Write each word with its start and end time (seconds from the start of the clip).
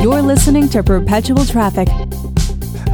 You're 0.00 0.22
listening 0.22 0.68
to 0.68 0.84
Perpetual 0.84 1.44
Traffic. 1.46 1.88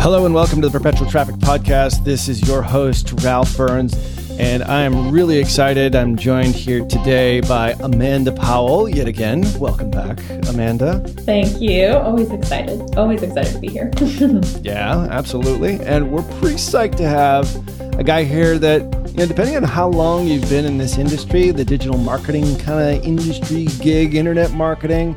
Hello 0.00 0.24
and 0.24 0.34
welcome 0.34 0.62
to 0.62 0.68
the 0.70 0.78
Perpetual 0.78 1.10
Traffic 1.10 1.34
Podcast. 1.34 2.04
This 2.04 2.27
is 2.27 2.48
your 2.48 2.62
host, 2.62 3.12
Ralph 3.23 3.54
Burns, 3.54 3.95
and 4.38 4.62
I 4.62 4.84
am 4.84 5.10
really 5.10 5.37
excited. 5.38 5.95
I'm 5.95 6.16
joined 6.16 6.54
here 6.54 6.87
today 6.87 7.42
by 7.42 7.73
Amanda 7.80 8.32
Powell 8.32 8.88
yet 8.88 9.09
again. 9.09 9.45
Welcome 9.59 9.90
back, 9.90 10.20
Amanda. 10.48 11.00
Thank 11.00 11.60
you. 11.60 11.88
Always 11.88 12.30
excited. 12.30 12.80
Always 12.96 13.23
excited 13.23 13.52
to 13.52 13.59
be 13.59 13.68
here. 13.68 13.90
yeah, 14.62 15.07
absolutely. 15.10 15.80
And 15.82 16.10
we're 16.10 16.23
pretty 16.40 16.57
psyched 16.57 16.96
to 16.96 17.07
have 17.07 17.46
a 17.98 18.04
guy 18.04 18.24
here 18.24 18.59
that, 18.59 18.80
you 19.10 19.18
know, 19.18 19.26
depending 19.26 19.57
on 19.57 19.64
how 19.64 19.88
long 19.88 20.26
you've 20.26 20.48
been 20.48 20.64
in 20.64 20.79
this 20.79 20.96
industry, 20.96 21.51
the 21.51 21.64
digital 21.64 21.98
marketing 21.98 22.57
kind 22.59 22.96
of 22.96 23.04
industry 23.04 23.66
gig, 23.82 24.14
internet 24.14 24.52
marketing, 24.52 25.14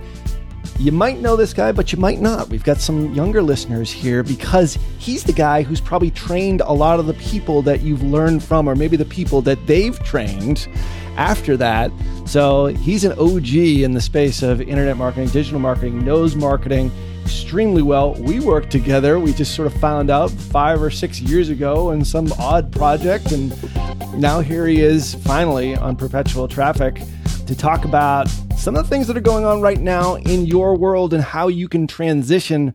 you 0.78 0.92
might 0.92 1.20
know 1.20 1.36
this 1.36 1.54
guy, 1.54 1.72
but 1.72 1.92
you 1.94 2.00
might 2.00 2.20
not. 2.20 2.50
We've 2.50 2.64
got 2.64 2.78
some 2.80 3.14
younger 3.14 3.42
listeners 3.42 3.92
here 3.92 4.24
because 4.24 4.78
he's 4.98 5.24
the 5.24 5.34
guy 5.34 5.62
who's 5.62 5.80
probably 5.80 6.12
trained 6.12 6.62
a 6.62 6.72
lot 6.74 7.00
of 7.00 7.06
the 7.06 7.14
people 7.16 7.62
that 7.64 7.82
you've 7.82 8.04
learned 8.04 8.44
from, 8.44 8.68
or 8.68 8.76
maybe 8.76 8.98
the 8.98 9.06
people 9.06 9.42
that 9.44 9.66
they've 9.68 9.98
trained 10.04 10.68
after 11.16 11.56
that. 11.58 11.92
So 12.26 12.68
he's 12.68 13.06
an 13.06 13.14
OG 13.14 13.54
in 13.56 13.94
the 13.94 14.02
space 14.02 14.44
of 14.44 14.62
internet 14.62 14.98
marketing, 14.98 15.30
digital 15.30 15.60
marketing, 15.60 16.04
knows 16.04 16.36
marketing 16.36 16.92
extremely 17.24 17.82
well. 17.82 18.14
We 18.16 18.40
worked 18.40 18.70
together. 18.70 19.20
We 19.20 19.34
just 19.34 19.56
sort 19.56 19.68
of 19.68 19.74
found 19.80 20.12
out 20.12 20.30
five 20.30 20.82
or 20.82 20.92
six 20.92 21.22
years 21.22 21.50
ago 21.50 21.92
in 21.92 22.04
some 22.04 22.32
odd 22.34 22.72
project. 22.72 23.32
And 23.32 23.52
now 24.20 24.42
here 24.42 24.68
he 24.68 24.82
is 24.82 25.16
finally 25.16 25.76
on 25.76 25.96
perpetual 25.96 26.48
traffic 26.48 27.02
to 27.46 27.56
talk 27.56 27.86
about 27.86 28.28
some 28.58 28.76
of 28.76 28.84
the 28.84 28.90
things 28.90 29.06
that 29.06 29.16
are 29.16 29.22
going 29.22 29.46
on 29.46 29.62
right 29.62 29.80
now 29.80 30.16
in 30.16 30.48
your 30.48 30.76
world 30.76 31.14
and 31.14 31.22
how 31.22 31.48
you 31.48 31.68
can 31.68 31.86
transition 31.86 32.74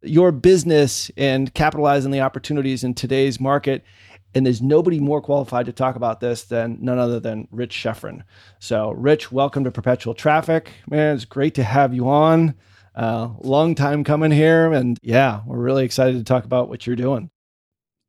your 0.00 0.30
business 0.30 1.10
and 1.16 1.52
capitalize 1.54 2.04
on 2.04 2.12
the 2.12 2.20
opportunities 2.20 2.84
in 2.84 2.94
today's 2.94 3.40
market. 3.40 3.84
And 4.32 4.46
there's 4.46 4.62
nobody 4.62 5.00
more 5.00 5.20
qualified 5.20 5.66
to 5.66 5.72
talk 5.72 5.96
about 5.96 6.20
this 6.20 6.44
than 6.44 6.78
none 6.80 7.00
other 7.00 7.18
than 7.18 7.48
Rich 7.50 7.74
Schefren. 7.74 8.22
So, 8.60 8.92
Rich, 8.92 9.32
welcome 9.32 9.64
to 9.64 9.72
Perpetual 9.72 10.14
Traffic. 10.14 10.70
Man, 10.88 11.16
it's 11.16 11.24
great 11.24 11.54
to 11.56 11.64
have 11.64 11.92
you 11.92 12.08
on. 12.08 12.54
Uh, 12.94 13.30
long 13.40 13.74
time 13.74 14.04
coming 14.04 14.30
here. 14.30 14.72
And 14.72 14.98
yeah, 15.02 15.40
we're 15.46 15.58
really 15.58 15.84
excited 15.84 16.16
to 16.18 16.24
talk 16.24 16.44
about 16.44 16.68
what 16.68 16.86
you're 16.86 16.94
doing. 16.94 17.31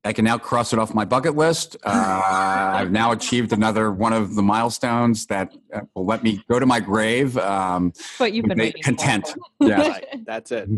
I 0.06 0.12
can 0.12 0.26
now 0.26 0.38
cross 0.38 0.74
it 0.74 0.80
off 0.80 0.94
my 0.94 1.06
bucket 1.06 1.36
list. 1.36 1.78
Uh, 1.84 2.22
I've 2.74 2.92
now 2.92 3.12
achieved 3.12 3.54
another 3.54 3.92
one 3.92 4.12
of 4.12 4.36
the 4.36 4.42
milestones 4.42 5.28
that 5.28 5.54
uh, 5.74 5.82
will 5.96 6.06
let 6.06 6.24
me 6.24 6.44
go 6.50 6.60
to 6.60 6.66
my 6.66 6.82
grave. 6.82 7.38
Um, 7.38 7.94
but 8.20 8.34
you've 8.34 8.46
been 8.46 8.74
content. 8.84 9.34
yeah, 9.62 10.00
that's 10.26 10.52
it. 10.52 10.70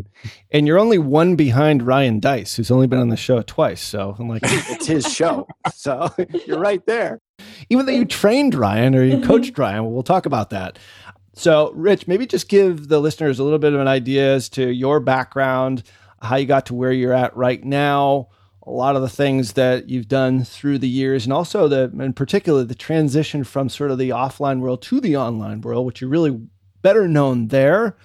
And 0.51 0.67
you're 0.67 0.77
only 0.77 0.99
one 0.99 1.35
behind 1.35 1.81
Ryan 1.81 2.19
Deiss, 2.19 2.55
who's 2.55 2.69
only 2.69 2.85
been 2.85 2.99
on 2.99 3.09
the 3.09 3.17
show 3.17 3.41
twice. 3.41 3.81
So 3.81 4.15
I'm 4.19 4.29
like, 4.29 4.43
it's 4.45 4.85
his 4.85 5.11
show. 5.11 5.47
So 5.73 6.13
you're 6.45 6.59
right 6.59 6.85
there. 6.85 7.19
Even 7.69 7.87
though 7.87 7.93
you 7.93 8.05
trained 8.05 8.53
Ryan 8.53 8.93
or 8.95 9.03
you 9.03 9.25
coached 9.25 9.57
Ryan, 9.57 9.91
we'll 9.91 10.03
talk 10.03 10.27
about 10.27 10.51
that. 10.51 10.77
So, 11.33 11.71
Rich, 11.73 12.07
maybe 12.07 12.25
just 12.25 12.47
give 12.47 12.87
the 12.87 13.01
listeners 13.01 13.39
a 13.39 13.43
little 13.43 13.59
bit 13.59 13.73
of 13.73 13.81
an 13.81 13.89
idea 13.89 14.35
as 14.35 14.47
to 14.49 14.71
your 14.71 15.01
background, 15.01 15.83
how 16.21 16.37
you 16.37 16.45
got 16.45 16.67
to 16.67 16.73
where 16.73 16.93
you're 16.93 17.11
at 17.11 17.35
right 17.35 17.61
now 17.61 18.29
a 18.67 18.71
lot 18.71 18.95
of 18.95 19.01
the 19.01 19.09
things 19.09 19.53
that 19.53 19.89
you've 19.89 20.07
done 20.07 20.43
through 20.43 20.79
the 20.79 20.89
years, 20.89 21.25
and 21.25 21.33
also 21.33 21.67
the, 21.67 21.83
in 21.99 22.13
particular, 22.13 22.63
the 22.63 22.75
transition 22.75 23.43
from 23.43 23.69
sort 23.69 23.91
of 23.91 23.97
the 23.97 24.09
offline 24.09 24.59
world 24.59 24.81
to 24.83 24.99
the 24.99 25.15
online 25.15 25.61
world, 25.61 25.85
which 25.85 26.01
you're 26.01 26.09
really 26.09 26.39
better 26.81 27.07
known 27.07 27.49
there. 27.49 27.95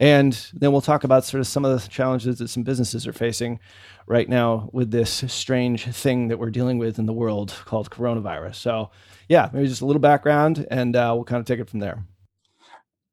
And 0.00 0.32
then 0.52 0.70
we'll 0.70 0.80
talk 0.80 1.02
about 1.02 1.24
sort 1.24 1.40
of 1.40 1.46
some 1.46 1.64
of 1.64 1.82
the 1.82 1.88
challenges 1.88 2.38
that 2.38 2.48
some 2.48 2.62
businesses 2.62 3.06
are 3.06 3.12
facing 3.12 3.58
right 4.06 4.28
now 4.28 4.70
with 4.72 4.90
this 4.90 5.24
strange 5.26 5.86
thing 5.86 6.28
that 6.28 6.38
we're 6.38 6.50
dealing 6.50 6.78
with 6.78 6.98
in 6.98 7.06
the 7.06 7.12
world 7.12 7.54
called 7.64 7.90
coronavirus. 7.90 8.54
So, 8.56 8.90
yeah, 9.28 9.50
maybe 9.52 9.66
just 9.66 9.82
a 9.82 9.86
little 9.86 10.00
background, 10.00 10.66
and 10.70 10.94
uh, 10.94 11.12
we'll 11.14 11.24
kind 11.24 11.40
of 11.40 11.46
take 11.46 11.60
it 11.60 11.68
from 11.68 11.80
there. 11.80 12.04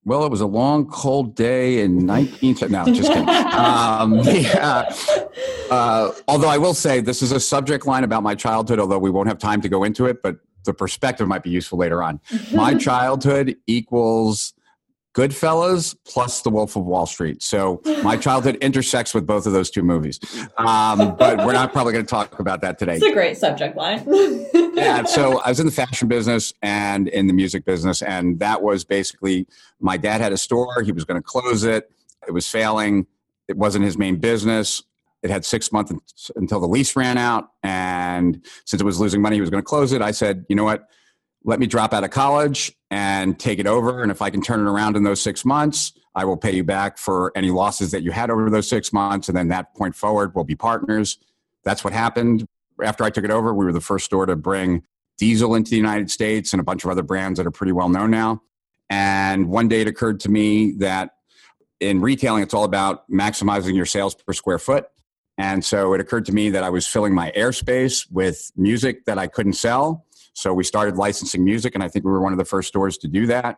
Well, 0.06 0.24
it 0.24 0.30
was 0.30 0.42
a 0.42 0.46
long, 0.46 0.88
cold 0.88 1.36
day 1.36 1.82
in 1.82 2.06
19. 2.06 2.58
no, 2.70 2.86
just 2.86 3.12
kidding. 3.12 3.28
Um, 3.56 4.20
yeah. 4.20 4.94
Uh, 5.72 6.12
although 6.28 6.50
I 6.50 6.58
will 6.58 6.74
say 6.74 7.00
this 7.00 7.22
is 7.22 7.32
a 7.32 7.40
subject 7.40 7.88
line 7.88 8.04
about 8.04 8.22
my 8.22 8.36
childhood, 8.36 8.80
although 8.80 9.00
we 9.00 9.10
won't 9.10 9.30
have 9.30 9.40
time 9.40 9.62
to 9.62 9.70
go 9.70 9.84
into 9.84 10.06
it, 10.06 10.22
but 10.22 10.38
the 10.66 10.74
perspective 10.74 11.28
might 11.28 11.42
be 11.42 11.50
useful 11.50 11.78
later 11.78 12.04
on. 12.04 12.20
My 12.54 12.74
childhood 12.78 13.56
equals 13.66 14.54
Goodfellas 15.16 15.96
plus 16.06 16.42
The 16.42 16.50
Wolf 16.50 16.76
of 16.76 16.86
Wall 16.86 17.06
Street. 17.06 17.42
So 17.42 17.82
my 18.04 18.18
childhood 18.18 18.58
intersects 18.58 19.14
with 19.14 19.26
both 19.26 19.48
of 19.48 19.54
those 19.54 19.72
two 19.72 19.82
movies. 19.82 20.20
Um, 20.58 21.16
but 21.16 21.38
we're 21.38 21.54
not 21.54 21.72
probably 21.72 21.94
going 21.94 22.06
to 22.06 22.10
talk 22.10 22.38
about 22.38 22.60
that 22.62 22.78
today. 22.78 22.96
It's 22.96 23.06
a 23.06 23.14
great 23.14 23.38
subject 23.38 23.78
line. 23.78 24.04
yeah. 24.74 25.06
So 25.06 25.40
I 25.40 25.50
was 25.50 25.62
in 25.62 25.68
the 25.68 25.72
fashion 25.72 26.10
business 26.10 26.54
and 26.62 27.08
in 27.08 27.28
the 27.28 27.34
music 27.34 27.64
business. 27.64 28.02
And 28.02 28.40
that 28.40 28.62
was 28.62 28.84
basically 28.84 29.48
my 29.80 29.96
dad 29.96 30.20
had 30.20 30.34
a 30.34 30.38
store. 30.38 30.82
He 30.84 30.92
was 30.92 31.06
going 31.06 31.22
to 31.22 31.26
close 31.26 31.64
it. 31.64 31.90
It 32.28 32.32
was 32.32 32.50
failing. 32.50 33.08
It 33.48 33.56
wasn't 33.56 33.86
his 33.86 33.98
main 33.98 34.18
business. 34.18 34.84
It 35.24 35.30
had 35.30 35.46
six 35.46 35.72
months 35.72 35.94
until 36.36 36.60
the 36.60 36.68
lease 36.68 36.94
ran 36.98 37.18
out. 37.18 37.52
And 37.64 38.46
since 38.66 38.82
it 38.82 38.86
was 38.86 39.00
losing 39.00 39.22
money, 39.22 39.38
he 39.38 39.42
was 39.42 39.50
going 39.50 39.64
to 39.64 39.66
close 39.66 39.94
it. 39.94 40.02
I 40.02 40.12
said, 40.12 40.46
you 40.50 40.58
know 40.58 40.66
what? 40.66 40.90
Let 41.46 41.60
me 41.60 41.68
drop 41.68 41.94
out 41.94 42.04
of 42.04 42.10
college 42.10 42.74
and 42.90 43.40
take 43.40 43.60
it 43.60 43.68
over. 43.68 44.02
And 44.02 44.12
if 44.12 44.22
I 44.22 44.32
can 44.32 44.42
turn 44.42 44.66
it 44.66 44.70
around 44.70 44.98
in 44.98 45.04
those 45.04 45.22
six 45.22 45.46
months, 45.46 45.94
I 46.16 46.26
will 46.26 46.38
pay 46.38 46.56
you 46.56 46.64
back 46.64 46.98
for 46.98 47.32
any 47.36 47.52
losses 47.52 47.92
that 47.92 48.02
you 48.02 48.12
had 48.12 48.32
over 48.32 48.50
those 48.50 48.68
six 48.68 48.92
months. 48.92 49.30
And 49.30 49.38
then 49.38 49.50
that 49.50 49.76
point 49.76 49.96
forward, 49.96 50.34
we'll 50.34 50.44
be 50.44 50.56
partners. 50.56 51.20
That's 51.64 51.84
what 51.84 51.94
happened. 51.94 52.46
After 52.84 53.04
I 53.04 53.12
took 53.12 53.24
it 53.24 53.32
over, 53.32 53.54
we 53.54 53.64
were 53.64 53.72
the 53.72 53.82
first 53.82 54.06
store 54.06 54.26
to 54.26 54.36
bring 54.36 54.84
Diesel 55.18 55.54
into 55.56 55.70
the 55.70 55.78
United 55.78 56.10
States 56.10 56.52
and 56.52 56.60
a 56.60 56.64
bunch 56.64 56.84
of 56.84 56.90
other 56.90 57.04
brands 57.04 57.38
that 57.38 57.46
are 57.46 57.52
pretty 57.52 57.72
well 57.72 57.90
known 57.90 58.12
now. 58.12 58.42
And 58.90 59.48
one 59.48 59.68
day 59.68 59.82
it 59.82 59.88
occurred 59.88 60.20
to 60.22 60.30
me 60.30 60.72
that 60.78 61.12
in 61.80 62.02
retailing, 62.02 62.42
it's 62.44 62.54
all 62.54 62.64
about 62.64 63.10
maximizing 63.10 63.76
your 63.76 63.86
sales 63.86 64.16
per 64.16 64.34
square 64.34 64.60
foot. 64.60 64.88
And 65.38 65.64
so 65.64 65.94
it 65.94 66.02
occurred 66.02 66.26
to 66.26 66.32
me 66.32 66.50
that 66.52 66.64
I 66.64 66.70
was 66.70 66.88
filling 66.88 67.14
my 67.14 67.32
airspace 67.36 68.10
with 68.10 68.52
music 68.56 69.06
that 69.06 69.18
I 69.18 69.28
couldn't 69.28 69.54
sell 69.54 70.05
so 70.36 70.54
we 70.54 70.66
started 70.66 70.98
licensing 70.98 71.44
music, 71.44 71.76
and 71.76 71.84
I 71.84 71.88
think 71.88 72.04
we 72.04 72.12
were 72.12 72.22
one 72.22 72.34
of 72.34 72.38
the 72.38 72.46
first 72.46 72.68
stores 72.68 72.98
to 73.00 73.08
do 73.08 73.26
that. 73.28 73.58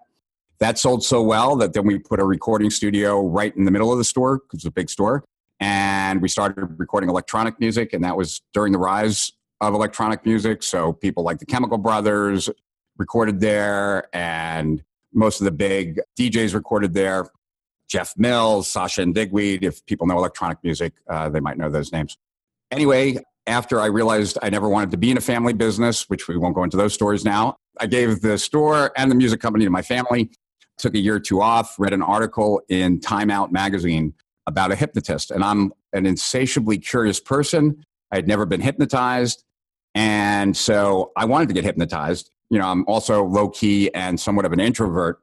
That 0.60 0.78
sold 0.78 1.04
so 1.04 1.24
well 1.24 1.56
that 1.58 1.74
then 1.74 1.86
we 1.86 1.98
put 1.98 2.20
a 2.20 2.24
recording 2.24 2.70
studio 2.70 3.28
right 3.28 3.56
in 3.56 3.66
the 3.66 3.72
middle 3.72 3.91
of 3.91 3.97
the 3.97 4.03
store 4.03 4.38
because 4.38 4.59
it's 4.59 4.66
a 4.66 4.72
big 4.72 4.90
store. 4.90 5.24
And 5.59 6.22
we 6.22 6.29
started 6.29 6.79
recording 6.79 7.09
electronic 7.09 7.59
music, 7.59 7.94
and 7.94 8.03
that 8.03 8.16
was 8.16 8.41
during 8.53 8.74
the 8.74 8.78
rise 8.78 9.32
of 9.59 9.74
electronic 9.74 10.24
music. 10.24 10.62
So 10.62 10.94
people 10.94 11.24
like 11.24 11.40
the 11.40 11.47
Chemical 11.47 11.79
Brothers 11.79 12.47
recorded 12.97 13.40
there, 13.40 14.08
and 14.16 14.84
most 15.14 15.41
of 15.41 15.46
the 15.46 15.52
big 15.52 16.00
DJs 16.18 16.53
recorded 16.53 16.94
there. 16.94 17.28
Jeff 17.90 18.14
Mills, 18.18 18.68
Sasha 18.70 19.02
and 19.02 19.16
Digweed. 19.16 19.64
If 19.64 19.84
people 19.88 20.06
know 20.06 20.18
electronic 20.18 20.59
music, 20.64 20.94
uh, 21.09 21.30
they 21.30 21.40
might 21.40 21.58
know 21.58 21.70
those 21.72 21.91
names. 21.91 22.18
Anyway, 22.70 23.18
after 23.47 23.79
I 23.79 23.85
realized 23.85 24.38
I 24.41 24.49
never 24.49 24.70
wanted 24.70 24.91
to 24.91 24.97
be 24.97 25.09
in 25.09 25.17
a 25.17 25.22
family 25.22 25.53
business, 25.53 26.09
which 26.09 26.28
we 26.28 26.38
won't 26.38 26.55
go 26.55 26.64
into 26.64 26.78
those 26.78 26.94
stories 26.94 27.26
now, 27.26 27.58
I 27.79 27.88
gave 27.88 28.22
the 28.22 28.38
store 28.38 28.91
and 28.96 29.09
the 29.09 29.16
music 29.16 29.40
company 29.40 29.66
to 29.66 29.72
my 29.72 29.82
family, 29.82 30.29
took 30.78 30.94
a 30.94 30.99
year 30.99 31.16
or 31.16 31.20
two 31.20 31.41
off, 31.41 31.76
read 31.79 31.94
an 31.94 32.02
article 32.02 32.61
in 32.70 32.99
Time 32.99 33.32
Out 33.32 33.52
magazine 33.52 34.14
about 34.46 34.72
a 34.72 34.76
hypnotist. 34.76 35.32
And 35.32 35.44
I'm 35.44 35.73
an 35.94 36.05
insatiably 36.05 36.78
curious 36.78 37.20
person. 37.20 37.84
I 38.11 38.16
had 38.16 38.28
never 38.28 38.46
been 38.46 38.61
hypnotized. 38.61 39.44
And 39.96 40.55
so 40.55 41.11
I 41.17 41.26
wanted 41.26 41.47
to 41.47 41.53
get 41.53 41.64
hypnotized. 41.64 42.32
You 42.49 42.59
know, 42.59 42.67
I'm 42.67 42.85
also 42.88 43.23
low 43.26 43.49
key 43.49 43.94
and 43.94 44.20
somewhat 44.20 44.46
of 44.46 44.53
an 44.53 44.59
introvert. 44.59 45.20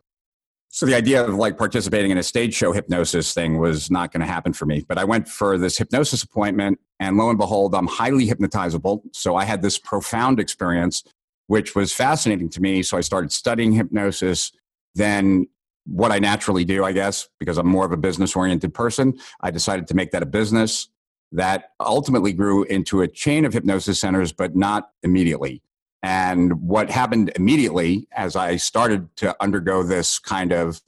So 0.74 0.86
the 0.86 0.96
idea 0.96 1.24
of 1.24 1.36
like 1.36 1.56
participating 1.56 2.10
in 2.10 2.18
a 2.18 2.22
stage 2.24 2.52
show 2.52 2.72
hypnosis 2.72 3.32
thing 3.32 3.60
was 3.60 3.92
not 3.92 4.10
going 4.10 4.22
to 4.22 4.26
happen 4.26 4.52
for 4.52 4.66
me. 4.66 4.84
But 4.88 4.98
I 4.98 5.04
went 5.04 5.28
for 5.28 5.56
this 5.56 5.78
hypnosis 5.78 6.24
appointment, 6.24 6.80
and 6.98 7.16
lo 7.16 7.28
and 7.28 7.38
behold, 7.38 7.76
I'm 7.76 7.86
highly 7.86 8.26
hypnotizable. 8.26 9.02
So 9.12 9.36
I 9.36 9.44
had 9.44 9.62
this 9.62 9.78
profound 9.78 10.40
experience, 10.40 11.04
which 11.46 11.76
was 11.76 11.92
fascinating 11.92 12.48
to 12.48 12.60
me. 12.60 12.82
So 12.82 12.96
I 12.96 13.02
started 13.02 13.30
studying 13.30 13.70
hypnosis. 13.70 14.50
Then 14.96 15.46
what 15.86 16.10
I 16.10 16.18
naturally 16.18 16.64
do, 16.64 16.84
I 16.84 16.90
guess, 16.90 17.28
because 17.38 17.56
I'm 17.56 17.68
more 17.68 17.86
of 17.86 17.92
a 17.92 17.96
business 17.96 18.34
oriented 18.34 18.74
person, 18.74 19.16
I 19.42 19.52
decided 19.52 19.86
to 19.86 19.94
make 19.94 20.10
that 20.10 20.24
a 20.24 20.26
business 20.26 20.88
that 21.30 21.66
ultimately 21.78 22.32
grew 22.32 22.64
into 22.64 23.00
a 23.00 23.06
chain 23.06 23.44
of 23.44 23.52
hypnosis 23.52 24.00
centers, 24.00 24.32
but 24.32 24.56
not 24.56 24.90
immediately. 25.04 25.62
And 26.04 26.60
what 26.60 26.90
happened 26.90 27.32
immediately 27.34 28.06
as 28.12 28.36
I 28.36 28.56
started 28.56 29.08
to 29.16 29.34
undergo 29.42 29.82
this 29.82 30.18
kind 30.18 30.52
of 30.52 30.82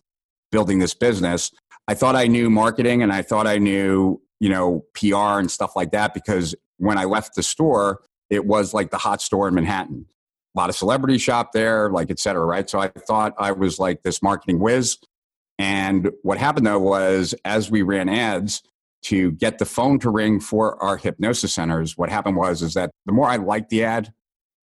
building 0.53 0.79
this 0.79 0.93
business, 0.93 1.51
I 1.89 1.95
thought 1.95 2.15
I 2.15 2.27
knew 2.27 2.51
marketing 2.51 3.03
and 3.03 3.11
I 3.11 3.23
thought 3.23 3.47
I 3.47 3.57
knew, 3.57 4.21
you 4.41 4.51
know, 4.51 4.85
PR 4.93 5.41
and 5.41 5.51
stuff 5.51 5.75
like 5.75 5.91
that 5.93 6.13
because 6.13 6.55
when 6.77 6.99
I 6.99 7.05
left 7.05 7.35
the 7.35 7.43
store, 7.43 8.03
it 8.29 8.45
was 8.45 8.75
like 8.75 8.91
the 8.91 8.99
hot 8.99 9.23
store 9.23 9.49
in 9.49 9.55
Manhattan. 9.55 10.05
A 10.55 10.61
lot 10.61 10.69
of 10.69 10.77
celebrities 10.77 11.23
shop 11.23 11.53
there, 11.53 11.89
like 11.89 12.11
et 12.11 12.19
cetera, 12.19 12.45
right? 12.45 12.69
So 12.69 12.79
I 12.79 12.89
thought 12.89 13.33
I 13.39 13.53
was 13.53 13.79
like 13.79 14.03
this 14.03 14.23
marketing 14.23 14.59
whiz. 14.59 14.99
And 15.59 16.11
what 16.25 16.37
happened 16.37 16.67
though 16.67 16.79
was 16.79 17.35
as 17.47 17.71
we 17.71 17.81
ran 17.81 18.11
ads 18.11 18.63
to 19.05 19.31
get 19.33 19.57
the 19.57 19.65
phone 19.65 19.99
to 20.01 20.11
ring 20.11 20.41
for 20.41 20.77
our 20.83 20.99
hypnosis 20.99 21.55
centers, 21.55 21.97
what 21.97 22.11
happened 22.11 22.37
was 22.37 22.61
is 22.61 22.75
that 22.75 22.91
the 23.07 23.13
more 23.13 23.31
I 23.31 23.37
liked 23.37 23.71
the 23.71 23.83
ad, 23.83 24.13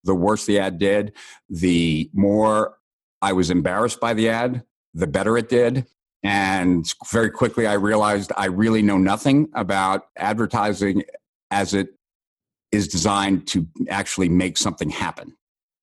the 0.03 0.15
worse 0.15 0.45
the 0.45 0.59
ad 0.59 0.77
did, 0.77 1.13
the 1.49 2.09
more 2.13 2.77
I 3.21 3.33
was 3.33 3.49
embarrassed 3.49 3.99
by 3.99 4.13
the 4.13 4.29
ad, 4.29 4.63
the 4.93 5.07
better 5.07 5.37
it 5.37 5.49
did. 5.49 5.85
And 6.23 6.91
very 7.11 7.29
quickly, 7.29 7.67
I 7.67 7.73
realized 7.73 8.31
I 8.37 8.45
really 8.45 8.81
know 8.81 8.97
nothing 8.97 9.49
about 9.53 10.07
advertising 10.17 11.03
as 11.51 11.73
it 11.73 11.89
is 12.71 12.87
designed 12.87 13.47
to 13.47 13.67
actually 13.89 14.29
make 14.29 14.57
something 14.57 14.89
happen. 14.89 15.35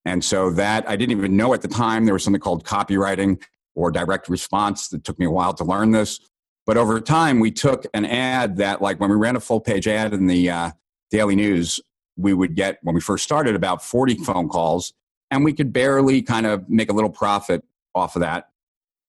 And 0.04 0.24
so 0.24 0.50
that 0.52 0.88
I 0.88 0.96
didn't 0.96 1.16
even 1.16 1.36
know 1.36 1.52
at 1.54 1.62
the 1.62 1.68
time 1.68 2.04
there 2.04 2.14
was 2.14 2.24
something 2.24 2.40
called 2.40 2.64
copywriting 2.64 3.40
or 3.74 3.90
direct 3.90 4.28
response 4.28 4.88
that 4.88 5.04
took 5.04 5.18
me 5.18 5.26
a 5.26 5.30
while 5.30 5.54
to 5.54 5.64
learn 5.64 5.92
this. 5.92 6.20
But 6.66 6.76
over 6.76 7.00
time, 7.00 7.40
we 7.40 7.50
took 7.50 7.86
an 7.94 8.04
ad 8.04 8.56
that, 8.56 8.82
like 8.82 9.00
when 9.00 9.10
we 9.10 9.16
ran 9.16 9.36
a 9.36 9.40
full 9.40 9.60
page 9.60 9.88
ad 9.88 10.12
in 10.12 10.26
the 10.26 10.50
uh, 10.50 10.70
Daily 11.10 11.36
News, 11.36 11.80
we 12.20 12.34
would 12.34 12.54
get 12.54 12.78
when 12.82 12.94
we 12.94 13.00
first 13.00 13.24
started 13.24 13.54
about 13.54 13.82
40 13.82 14.14
hmm. 14.14 14.22
phone 14.24 14.48
calls 14.48 14.92
and 15.30 15.44
we 15.44 15.52
could 15.52 15.72
barely 15.72 16.22
kind 16.22 16.46
of 16.46 16.68
make 16.68 16.90
a 16.90 16.92
little 16.92 17.10
profit 17.10 17.64
off 17.94 18.16
of 18.16 18.20
that. 18.20 18.48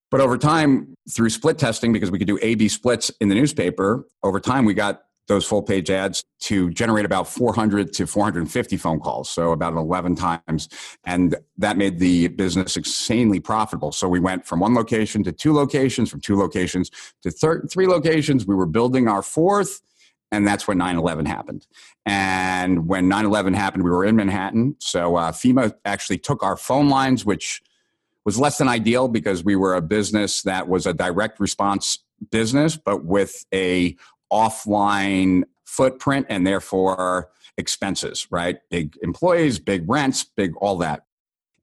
But 0.10 0.22
over 0.22 0.38
time 0.38 0.94
through 1.10 1.30
split 1.30 1.58
testing 1.58 1.94
because 1.94 2.12
we 2.12 2.18
could 2.18 2.28
do 2.28 2.38
a 2.42 2.56
b 2.56 2.68
splits 2.68 3.10
in 3.22 3.30
the 3.30 3.36
newspaper 3.36 4.06
over 4.24 4.40
time 4.40 4.66
we 4.66 4.74
got 4.74 5.04
those 5.28 5.46
full 5.46 5.62
page 5.62 5.90
ads 5.90 6.24
to 6.42 6.70
generate 6.72 7.06
about 7.06 7.28
400 7.28 7.94
to 7.94 8.06
450 8.06 8.76
phone 8.76 9.00
calls 9.00 9.30
so 9.30 9.52
about 9.52 9.74
11 9.74 10.16
times 10.16 10.68
and 11.06 11.36
that 11.58 11.78
made 11.78 12.00
the 12.00 12.28
business 12.28 12.76
insanely 12.76 13.40
profitable. 13.40 13.92
So 13.94 14.10
we 14.10 14.20
went 14.20 14.46
from 14.46 14.60
one 14.60 14.74
location 14.74 15.24
to 15.24 15.32
two 15.32 15.54
locations 15.54 16.10
from 16.10 16.20
two 16.20 16.38
locations 16.38 16.92
to 17.22 17.32
thir- 17.32 17.66
three 17.72 17.88
locations. 17.88 18.46
We 18.46 18.56
were 18.56 18.66
building 18.66 19.08
our 19.08 19.22
fourth 19.22 19.82
and 20.32 20.46
that's 20.46 20.68
when 20.68 20.78
9-11 20.78 21.28
happened 21.28 21.66
and 22.06 22.88
when 22.88 23.10
9-11 23.10 23.56
happened 23.56 23.84
we 23.84 23.92
were 23.92 24.06
in 24.06 24.16
manhattan. 24.16 24.76
So 24.80 25.16
uh, 25.16 25.32
fema 25.32 25.74
actually 25.86 26.18
took 26.18 26.44
our 26.44 26.58
phone 26.58 26.90
lines 26.90 27.26
which 27.26 27.62
was 28.26 28.40
less 28.40 28.58
than 28.58 28.68
ideal 28.68 29.08
because 29.08 29.44
we 29.44 29.56
were 29.56 29.76
a 29.76 29.82
business 29.82 30.44
that 30.44 30.68
was 30.68 30.86
a 30.86 30.94
direct 30.94 31.40
response 31.40 32.00
business 32.30 32.78
but 32.78 33.04
with 33.04 33.46
a 33.54 33.96
offline 34.32 35.44
footprint 35.66 36.26
and 36.30 36.46
therefore 36.46 37.30
expenses 37.58 38.28
right? 38.32 38.58
Big 38.70 38.98
employees 39.02 39.60
big 39.60 39.90
rents 39.90 40.24
big 40.24 40.56
all 40.58 40.78
that. 40.78 41.06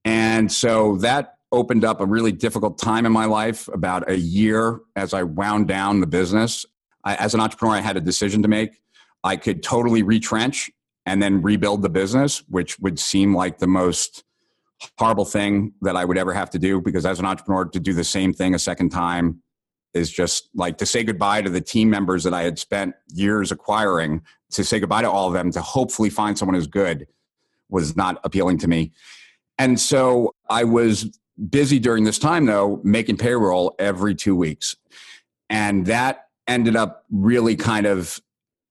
And 0.04 0.50
so 0.50 0.96
that 0.98 1.38
opened 1.52 1.84
up 1.84 2.00
a 2.00 2.06
really 2.06 2.32
difficult 2.32 2.78
time 2.78 3.06
in 3.06 3.12
my 3.12 3.24
life 3.24 3.68
about 3.68 4.08
a 4.10 4.18
year 4.18 4.80
as 4.96 5.14
i 5.14 5.22
wound 5.22 5.68
down 5.68 6.00
the 6.00 6.06
business. 6.06 6.66
I, 7.04 7.14
as 7.16 7.34
an 7.34 7.40
entrepreneur, 7.40 7.74
I 7.76 7.80
had 7.80 7.96
a 7.96 8.00
decision 8.00 8.42
to 8.42 8.48
make. 8.48 8.80
I 9.24 9.36
could 9.36 9.62
totally 9.62 10.02
retrench 10.02 10.70
and 11.06 11.22
then 11.22 11.42
rebuild 11.42 11.82
the 11.82 11.88
business, 11.88 12.42
which 12.48 12.78
would 12.78 12.98
seem 12.98 13.34
like 13.34 13.58
the 13.58 13.66
most 13.66 14.24
horrible 14.98 15.24
thing 15.24 15.72
that 15.82 15.96
I 15.96 16.04
would 16.04 16.18
ever 16.18 16.32
have 16.32 16.50
to 16.50 16.58
do 16.58 16.80
because 16.80 17.04
as 17.04 17.18
an 17.18 17.24
entrepreneur, 17.24 17.64
to 17.64 17.80
do 17.80 17.92
the 17.92 18.04
same 18.04 18.32
thing 18.32 18.54
a 18.54 18.58
second 18.58 18.90
time 18.90 19.42
is 19.94 20.10
just 20.10 20.50
like 20.54 20.78
to 20.78 20.86
say 20.86 21.02
goodbye 21.02 21.42
to 21.42 21.50
the 21.50 21.60
team 21.60 21.90
members 21.90 22.24
that 22.24 22.34
I 22.34 22.42
had 22.42 22.58
spent 22.58 22.94
years 23.08 23.50
acquiring, 23.50 24.22
to 24.52 24.62
say 24.62 24.80
goodbye 24.80 25.02
to 25.02 25.10
all 25.10 25.26
of 25.26 25.32
them, 25.32 25.50
to 25.52 25.60
hopefully 25.60 26.10
find 26.10 26.38
someone 26.38 26.54
who's 26.54 26.66
good 26.66 27.06
was 27.68 27.96
not 27.96 28.20
appealing 28.24 28.58
to 28.58 28.68
me. 28.68 28.92
And 29.58 29.78
so 29.80 30.34
I 30.48 30.64
was 30.64 31.18
busy 31.50 31.78
during 31.78 32.04
this 32.04 32.18
time, 32.18 32.46
though, 32.46 32.80
making 32.84 33.16
payroll 33.16 33.74
every 33.78 34.14
two 34.14 34.36
weeks. 34.36 34.76
And 35.50 35.86
that 35.86 36.28
ended 36.46 36.76
up 36.76 37.04
really 37.10 37.56
kind 37.56 37.86
of 37.86 38.20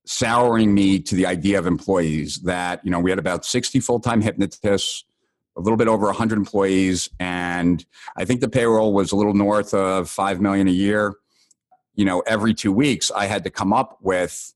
souring 0.07 0.73
me 0.73 0.99
to 0.99 1.15
the 1.15 1.25
idea 1.25 1.59
of 1.59 1.67
employees 1.67 2.39
that 2.39 2.83
you 2.83 2.89
know 2.89 2.99
we 2.99 3.11
had 3.11 3.19
about 3.19 3.45
60 3.45 3.79
full-time 3.81 4.21
hypnotists 4.21 5.03
a 5.57 5.61
little 5.61 5.75
bit 5.75 5.87
over 5.87 6.05
100 6.05 6.37
employees 6.37 7.09
and 7.19 7.85
i 8.15 8.23
think 8.23 8.39
the 8.39 8.47
payroll 8.47 8.93
was 8.93 9.11
a 9.11 9.15
little 9.15 9.33
north 9.33 9.73
of 9.73 10.09
5 10.09 10.39
million 10.41 10.67
a 10.67 10.71
year. 10.71 11.15
You 11.95 12.05
know 12.05 12.21
every 12.25 12.53
two 12.53 12.71
weeks 12.71 13.11
i 13.11 13.25
had 13.25 13.43
to 13.43 13.49
come 13.49 13.73
up 13.73 13.97
with 14.01 14.53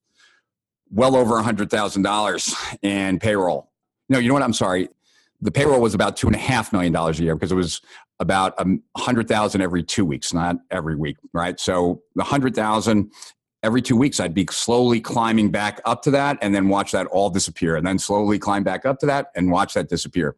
well 0.92 1.16
over 1.16 1.36
$100000 1.36 2.78
in 2.82 3.20
payroll. 3.20 3.72
No 4.10 4.20
you 4.20 4.28
know 4.28 4.34
what? 4.34 4.44
I'm 4.44 4.54
sorry. 4.54 4.90
The 5.42 5.52
payroll 5.52 5.82
was 5.82 5.94
about 5.94 6.18
two 6.18 6.28
and 6.28 6.36
a 6.36 6.40
half 6.40 6.72
million 6.72 6.94
dollars 6.94 7.20
a 7.20 7.24
year 7.24 7.36
because 7.36 7.52
it 7.52 7.56
was 7.56 7.82
about 8.20 8.54
a 8.60 8.66
hundred 9.00 9.28
thousand 9.28 9.62
every 9.62 9.84
two 9.84 10.06
weeks, 10.06 10.34
not 10.34 10.58
every 10.70 10.96
week, 10.96 11.18
right? 11.34 11.60
So 11.60 12.04
the 12.16 12.24
hundred 12.24 12.54
thousand 12.56 13.12
every 13.64 13.82
two 13.82 13.96
weeks, 13.96 14.20
I'd 14.20 14.34
be 14.34 14.48
slowly 14.50 15.00
climbing 15.00 15.52
back 15.52 15.82
up 15.86 16.02
to 16.04 16.12
that 16.12 16.38
and 16.42 16.54
then 16.54 16.68
watch 16.70 16.92
that 16.92 17.08
all 17.08 17.30
disappear, 17.30 17.76
and 17.76 17.86
then 17.86 18.00
slowly 18.00 18.40
climb 18.40 18.64
back 18.64 18.86
up 18.86 19.00
to 19.00 19.06
that 19.08 19.32
and 19.36 19.52
watch 19.52 19.74
that 19.74 19.90
disappear. 19.90 20.36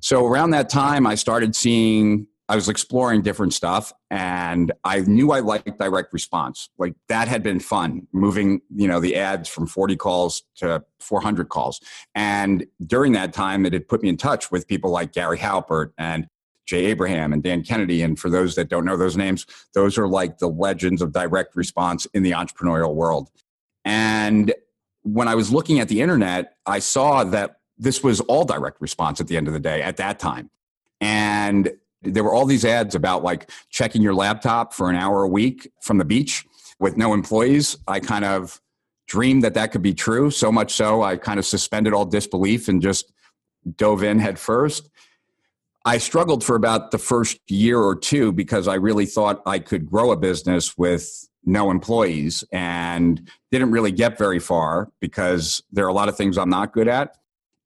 So 0.00 0.26
around 0.26 0.50
that 0.50 0.68
time, 0.68 1.06
I 1.06 1.14
started 1.14 1.54
seeing. 1.54 2.26
I 2.48 2.54
was 2.54 2.68
exploring 2.68 3.22
different 3.22 3.54
stuff 3.54 3.94
and 4.10 4.72
I 4.84 5.00
knew 5.00 5.30
I 5.30 5.40
liked 5.40 5.78
direct 5.78 6.12
response. 6.12 6.68
Like 6.76 6.94
that 7.08 7.26
had 7.26 7.42
been 7.42 7.60
fun, 7.60 8.08
moving, 8.12 8.60
you 8.74 8.86
know, 8.88 9.00
the 9.00 9.16
ads 9.16 9.48
from 9.48 9.66
40 9.66 9.96
calls 9.96 10.42
to 10.56 10.84
400 11.00 11.48
calls. 11.48 11.80
And 12.14 12.66
during 12.84 13.12
that 13.12 13.32
time, 13.32 13.64
it 13.64 13.72
had 13.72 13.88
put 13.88 14.02
me 14.02 14.10
in 14.10 14.18
touch 14.18 14.50
with 14.50 14.68
people 14.68 14.90
like 14.90 15.12
Gary 15.12 15.38
Halbert 15.38 15.94
and 15.96 16.26
Jay 16.66 16.86
Abraham 16.86 17.32
and 17.32 17.42
Dan 17.42 17.62
Kennedy. 17.62 18.02
And 18.02 18.18
for 18.18 18.30
those 18.30 18.54
that 18.54 18.68
don't 18.68 18.84
know 18.84 18.96
those 18.96 19.16
names, 19.16 19.46
those 19.74 19.98
are 19.98 20.08
like 20.08 20.38
the 20.38 20.48
legends 20.48 21.02
of 21.02 21.12
direct 21.12 21.56
response 21.56 22.06
in 22.14 22.22
the 22.22 22.32
entrepreneurial 22.32 22.94
world. 22.94 23.30
And 23.84 24.54
when 25.02 25.28
I 25.28 25.34
was 25.34 25.50
looking 25.50 25.80
at 25.80 25.88
the 25.88 26.00
internet, 26.00 26.56
I 26.66 26.78
saw 26.78 27.24
that 27.24 27.56
this 27.78 28.02
was 28.02 28.20
all 28.20 28.44
direct 28.44 28.80
response 28.80 29.20
at 29.20 29.26
the 29.26 29.36
end 29.36 29.48
of 29.48 29.54
the 29.54 29.60
day 29.60 29.82
at 29.82 29.96
that 29.96 30.18
time. 30.18 30.50
And 31.00 31.72
there 32.02 32.22
were 32.24 32.32
all 32.32 32.46
these 32.46 32.64
ads 32.64 32.94
about 32.94 33.22
like 33.22 33.50
checking 33.70 34.02
your 34.02 34.14
laptop 34.14 34.72
for 34.72 34.90
an 34.90 34.96
hour 34.96 35.22
a 35.22 35.28
week 35.28 35.70
from 35.80 35.98
the 35.98 36.04
beach 36.04 36.44
with 36.78 36.96
no 36.96 37.12
employees. 37.14 37.76
I 37.86 38.00
kind 38.00 38.24
of 38.24 38.60
dreamed 39.06 39.42
that 39.44 39.54
that 39.54 39.72
could 39.72 39.82
be 39.82 39.94
true. 39.94 40.30
So 40.30 40.50
much 40.50 40.74
so, 40.74 41.02
I 41.02 41.16
kind 41.16 41.38
of 41.38 41.46
suspended 41.46 41.92
all 41.92 42.04
disbelief 42.04 42.68
and 42.68 42.80
just 42.80 43.12
dove 43.76 44.02
in 44.02 44.18
head 44.18 44.38
first. 44.38 44.88
I 45.84 45.98
struggled 45.98 46.44
for 46.44 46.54
about 46.54 46.90
the 46.92 46.98
first 46.98 47.38
year 47.48 47.80
or 47.80 47.96
two 47.96 48.32
because 48.32 48.68
I 48.68 48.74
really 48.74 49.06
thought 49.06 49.42
I 49.46 49.58
could 49.58 49.90
grow 49.90 50.12
a 50.12 50.16
business 50.16 50.78
with 50.78 51.28
no 51.44 51.70
employees 51.70 52.44
and 52.52 53.28
didn't 53.50 53.72
really 53.72 53.90
get 53.90 54.16
very 54.16 54.38
far 54.38 54.90
because 55.00 55.62
there 55.72 55.84
are 55.84 55.88
a 55.88 55.92
lot 55.92 56.08
of 56.08 56.16
things 56.16 56.38
I'm 56.38 56.50
not 56.50 56.72
good 56.72 56.86
at. 56.86 57.16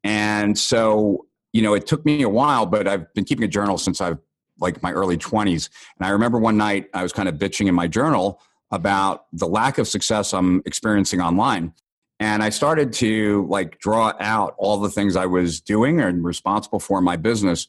And 0.03 0.59
so, 0.59 1.27
you 1.53 1.61
know, 1.61 1.75
it 1.75 1.87
took 1.87 2.05
me 2.07 2.23
a 2.23 2.29
while, 2.29 2.65
but 2.65 2.89
I've 2.89 3.13
been 3.13 3.25
keeping 3.25 3.45
a 3.45 3.49
journal 3.49 3.77
since 3.77 4.01
I've 4.01 4.19
like 4.59 4.83
my 4.83 4.93
early 4.93 5.19
20s. 5.19 5.69
And 5.99 6.07
I 6.07 6.11
remember 6.11 6.39
one 6.39 6.57
night 6.57 6.89
I 6.95 7.03
was 7.03 7.13
kind 7.13 7.29
of 7.29 7.35
bitching 7.35 7.67
in 7.67 7.75
my 7.75 7.87
journal 7.87 8.41
about 8.71 9.27
the 9.33 9.47
lack 9.47 9.77
of 9.77 9.87
success 9.87 10.33
I'm 10.33 10.63
experiencing 10.65 11.21
online. 11.21 11.75
And 12.19 12.43
I 12.43 12.49
started 12.49 12.95
to 12.95 13.47
like 13.51 13.79
draw 13.79 14.15
out 14.19 14.55
all 14.57 14.79
the 14.79 14.89
things 14.89 15.17
I 15.17 15.27
was 15.27 15.61
doing 15.61 16.01
and 16.01 16.25
responsible 16.25 16.81
for 16.81 16.99
in 16.99 17.05
my 17.05 17.17
business 17.17 17.69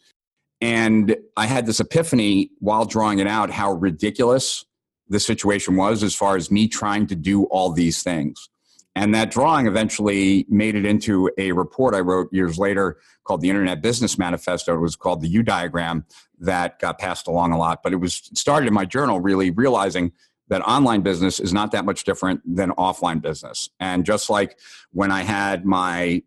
and 0.62 1.16
I 1.36 1.46
had 1.46 1.66
this 1.66 1.80
epiphany 1.80 2.52
while 2.60 2.86
drawing 2.86 3.20
it 3.20 3.28
out 3.28 3.52
how 3.52 3.74
ridiculous 3.74 4.66
the 5.10 5.20
situation 5.20 5.76
was 5.76 6.04
as 6.04 6.16
far 6.16 6.36
as 6.36 6.52
me 6.52 6.68
trying 6.68 7.08
to 7.08 7.16
do 7.16 7.44
all 7.46 7.72
these 7.72 8.04
things. 8.04 8.50
And 8.96 9.14
that 9.14 9.30
drawing 9.30 9.68
eventually 9.68 10.48
made 10.50 10.74
it 10.74 10.84
into 10.84 11.30
a 11.38 11.52
report 11.52 11.94
I 11.94 12.00
wrote 12.00 12.34
years 12.34 12.58
later 12.58 12.98
called 13.26 13.42
the 13.42 13.50
Internet 13.50 13.82
Business 13.82 14.18
Manifesto. 14.18 14.74
It 14.74 14.80
was 14.80 14.96
called 14.96 15.22
the 15.22 15.28
U 15.28 15.44
diagram 15.44 16.04
that 16.40 16.80
got 16.80 16.98
passed 16.98 17.28
along 17.28 17.52
a 17.52 17.60
lot. 17.60 17.84
But 17.84 17.94
it 17.94 17.98
was 17.98 18.16
started 18.34 18.66
in 18.66 18.74
my 18.74 18.86
journal 18.86 19.20
really 19.20 19.52
realizing 19.52 20.14
that 20.48 20.64
online 20.64 21.02
business 21.02 21.40
is 21.40 21.54
not 21.54 21.72
that 21.74 21.86
much 21.86 22.06
different 22.06 22.42
than 22.44 22.72
offline 22.72 23.22
business. 23.22 23.70
And 23.80 24.04
just 24.04 24.32
like 24.32 24.58
when 24.92 25.12
I 25.12 25.22
had 25.22 25.64
my 25.64 26.24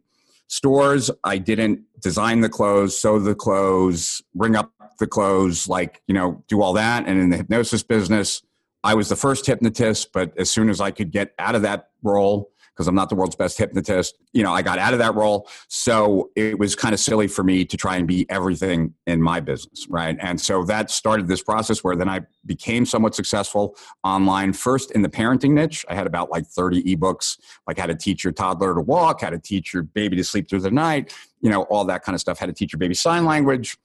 stores, 0.51 1.11
I 1.23 1.39
didn't 1.39 1.81
design 2.01 2.41
the 2.41 2.49
clothes, 2.49 2.99
sew 2.99 3.21
the 3.21 3.37
clothes, 3.37 4.21
bring 4.35 4.57
up 4.57 4.73
the 4.99 5.07
clothes, 5.07 5.69
like, 5.69 6.03
you 6.09 6.15
know, 6.15 6.43
do 6.49 6.61
all 6.61 6.73
that. 6.73 7.07
And 7.07 7.21
in 7.21 7.31
the 7.31 7.37
hypnosis 7.37 7.85
business, 7.85 8.43
I 8.83 8.95
was 8.95 9.09
the 9.09 9.17
first 9.17 9.47
hypnotist, 9.47 10.13
but 10.13 10.37
as 10.37 10.51
soon 10.51 10.69
as 10.69 10.81
I 10.81 10.91
could 10.91 11.13
get 11.13 11.35
out 11.39 11.55
of 11.55 11.63
that 11.63 11.91
role, 12.03 12.51
because 12.81 12.89
I'm 12.89 12.95
not 12.95 13.11
the 13.11 13.15
world's 13.15 13.37
best 13.37 13.59
hypnotist. 13.59 14.17
You 14.33 14.43
know, 14.43 14.55
I 14.55 14.63
got 14.63 14.79
out 14.79 14.95
of 14.95 15.01
that 15.01 15.15
role. 15.15 15.47
So 15.69 16.31
it 16.35 16.59
was 16.59 16.75
kind 16.75 16.95
of 16.95 16.99
silly 16.99 17.29
for 17.29 17.45
me 17.45 17.63
to 17.67 17.77
try 17.77 17.97
and 17.97 18.09
be 18.09 18.25
everything 18.31 18.95
in 19.07 19.21
my 19.21 19.39
business, 19.39 19.87
right? 19.91 20.17
And 20.19 20.41
so 20.41 20.65
that 20.65 20.91
started 20.91 21.29
this 21.29 21.43
process 21.43 21.85
where 21.85 21.95
then 21.95 22.09
I 22.09 22.23
became 22.47 22.87
somewhat 22.87 23.15
successful 23.15 23.77
online, 24.03 24.55
first 24.55 24.93
in 24.93 25.03
the 25.03 25.11
parenting 25.11 25.51
niche. 25.51 25.85
I 25.91 25.95
had 25.95 26.07
about 26.07 26.31
like 26.31 26.47
30 26.47 26.97
ebooks, 26.97 27.39
like 27.67 27.77
how 27.77 27.85
to 27.85 27.95
teach 27.95 28.25
your 28.25 28.33
toddler 28.33 28.75
to 28.75 28.81
walk, 28.81 29.21
how 29.21 29.29
to 29.29 29.39
teach 29.39 29.75
your 29.75 29.83
baby 29.83 30.17
to 30.17 30.25
sleep 30.25 30.49
through 30.49 30.61
the 30.61 30.71
night, 30.71 31.15
you 31.43 31.51
know, 31.51 31.65
all 31.65 31.85
that 31.85 32.03
kind 32.03 32.15
of 32.15 32.23
stuff, 32.23 32.39
how 32.39 32.47
to 32.47 32.55
teach 32.55 32.73
your 32.73 32.79
baby 32.79 32.95
sign 32.95 33.27
language. 33.27 33.77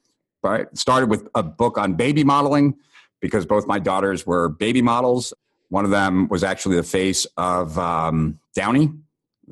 Right. 0.41 0.67
Started 0.77 1.09
with 1.09 1.27
a 1.35 1.43
book 1.43 1.77
on 1.77 1.95
baby 1.95 2.23
modeling 2.23 2.75
because 3.19 3.45
both 3.45 3.67
my 3.67 3.77
daughters 3.77 4.25
were 4.25 4.47
baby 4.47 4.81
models. 4.81 5.33
One 5.67 5.83
of 5.83 5.91
them 5.91 6.29
was 6.29 6.45
actually 6.45 6.77
the 6.77 6.83
face 6.83 7.27
of 7.35 7.77
um, 7.77 8.39
Downy, 8.55 8.91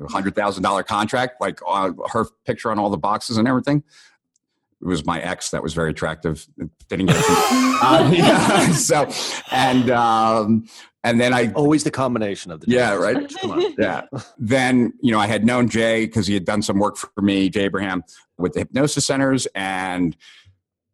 hundred 0.08 0.34
thousand 0.34 0.62
dollar 0.62 0.82
contract, 0.82 1.40
like 1.40 1.60
uh, 1.66 1.92
her 2.12 2.26
picture 2.44 2.70
on 2.70 2.78
all 2.78 2.90
the 2.90 2.98
boxes 2.98 3.36
and 3.36 3.46
everything. 3.46 3.84
It 4.82 4.86
was 4.86 5.06
my 5.06 5.20
ex 5.20 5.50
that 5.50 5.62
was 5.62 5.72
very 5.72 5.90
attractive. 5.90 6.46
Didn't 6.88 7.06
get 7.06 7.16
uh, 7.28 8.10
yeah, 8.12 8.72
so 8.72 9.08
and 9.50 9.90
um, 9.90 10.66
and 11.04 11.20
then 11.20 11.32
I 11.32 11.52
always 11.52 11.84
the 11.84 11.90
combination 11.90 12.50
of 12.50 12.60
the 12.60 12.70
yeah 12.70 12.94
right 12.94 13.32
yeah. 13.78 14.02
Then 14.36 14.92
you 15.00 15.12
know 15.12 15.20
I 15.20 15.26
had 15.26 15.44
known 15.44 15.68
Jay 15.68 16.06
because 16.06 16.26
he 16.26 16.34
had 16.34 16.44
done 16.44 16.62
some 16.62 16.78
work 16.78 16.96
for 16.96 17.22
me, 17.22 17.48
Jay 17.48 17.64
Abraham, 17.64 18.02
with 18.36 18.54
the 18.54 18.60
hypnosis 18.60 19.06
centers 19.06 19.46
and 19.54 20.16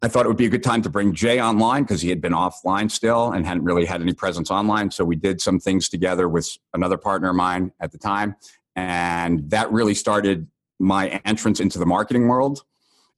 I 0.03 0.09
thought 0.09 0.25
it 0.25 0.29
would 0.29 0.39
be 0.39 0.47
a 0.47 0.51
good 0.51 0.63
time 0.63 0.81
to 0.83 0.89
bring 0.89 1.13
Jay 1.13 1.43
online 1.43 1.83
because 1.83 2.01
he 2.01 2.09
had 2.09 2.23
been 2.23 2.33
offline 2.33 2.91
still 2.91 3.33
and 3.33 3.47
hadn't 3.47 3.65
really 3.65 3.85
had 3.85 4.01
any 4.01 4.15
presence 4.15 4.51
online. 4.51 4.91
So 4.91 5.05
we 5.05 5.15
did 5.15 5.43
some 5.43 5.61
things 5.61 5.91
together 5.91 6.27
with 6.27 6.57
another 6.73 6.97
partner 6.97 7.31
of 7.31 7.37
mine 7.37 7.73
at 7.81 7.93
the 7.93 7.99
time. 7.99 8.37
And 8.75 9.51
that 9.51 9.71
really 9.71 9.95
started 9.95 10.47
my 10.79 11.21
entrance 11.27 11.61
into 11.61 11.79
the 11.79 11.85
marketing 11.85 12.29
world. 12.29 12.65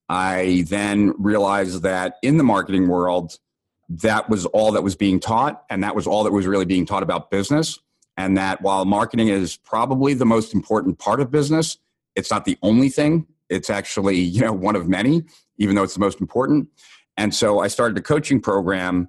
I 0.09 0.65
then 0.69 1.15
realized 1.19 1.83
that 1.83 2.17
in 2.21 2.37
the 2.37 2.43
marketing 2.43 2.89
world, 2.89 3.39
that 3.89 4.29
was 4.29 4.45
all 4.47 4.73
that 4.73 4.83
was 4.83 4.97
being 4.97 5.21
taught. 5.21 5.65
And 5.71 5.85
that 5.85 5.95
was 5.95 6.09
all 6.09 6.25
that 6.25 6.33
was 6.33 6.49
really 6.49 6.65
being 6.65 6.85
taught 6.85 7.05
about 7.05 7.31
business. 7.31 7.79
And 8.17 8.37
that 8.37 8.61
while 8.61 8.85
marketing 8.85 9.29
is 9.29 9.57
probably 9.57 10.15
the 10.15 10.27
most 10.27 10.53
important 10.53 10.99
part 10.99 11.21
of 11.21 11.31
business, 11.31 11.79
it's 12.17 12.31
not 12.31 12.45
the 12.45 12.59
only 12.61 12.89
thing. 12.89 13.27
It's 13.49 13.71
actually, 13.71 14.17
you 14.17 14.41
know, 14.41 14.53
one 14.53 14.75
of 14.75 14.89
many 14.89 15.23
even 15.59 15.75
though 15.75 15.83
it's 15.83 15.95
the 15.95 16.01
most 16.01 16.21
important. 16.21 16.69
And 17.17 17.35
so 17.35 17.61
I 17.61 17.69
started 17.69 17.99
a 17.99 18.03
coaching 18.03 18.41
program. 18.41 19.09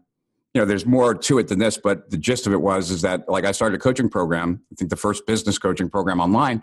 You 0.53 0.61
know, 0.61 0.65
there's 0.65 0.85
more 0.85 1.15
to 1.15 1.39
it 1.39 1.47
than 1.47 1.59
this, 1.59 1.77
but 1.77 2.09
the 2.09 2.17
gist 2.17 2.45
of 2.45 2.53
it 2.53 2.61
was 2.61 2.91
is 2.91 3.01
that 3.01 3.27
like 3.27 3.45
I 3.45 3.51
started 3.51 3.75
a 3.75 3.79
coaching 3.79 4.09
program. 4.09 4.61
I 4.71 4.75
think 4.75 4.89
the 4.89 4.95
first 4.95 5.25
business 5.25 5.57
coaching 5.57 5.89
program 5.89 6.19
online, 6.19 6.61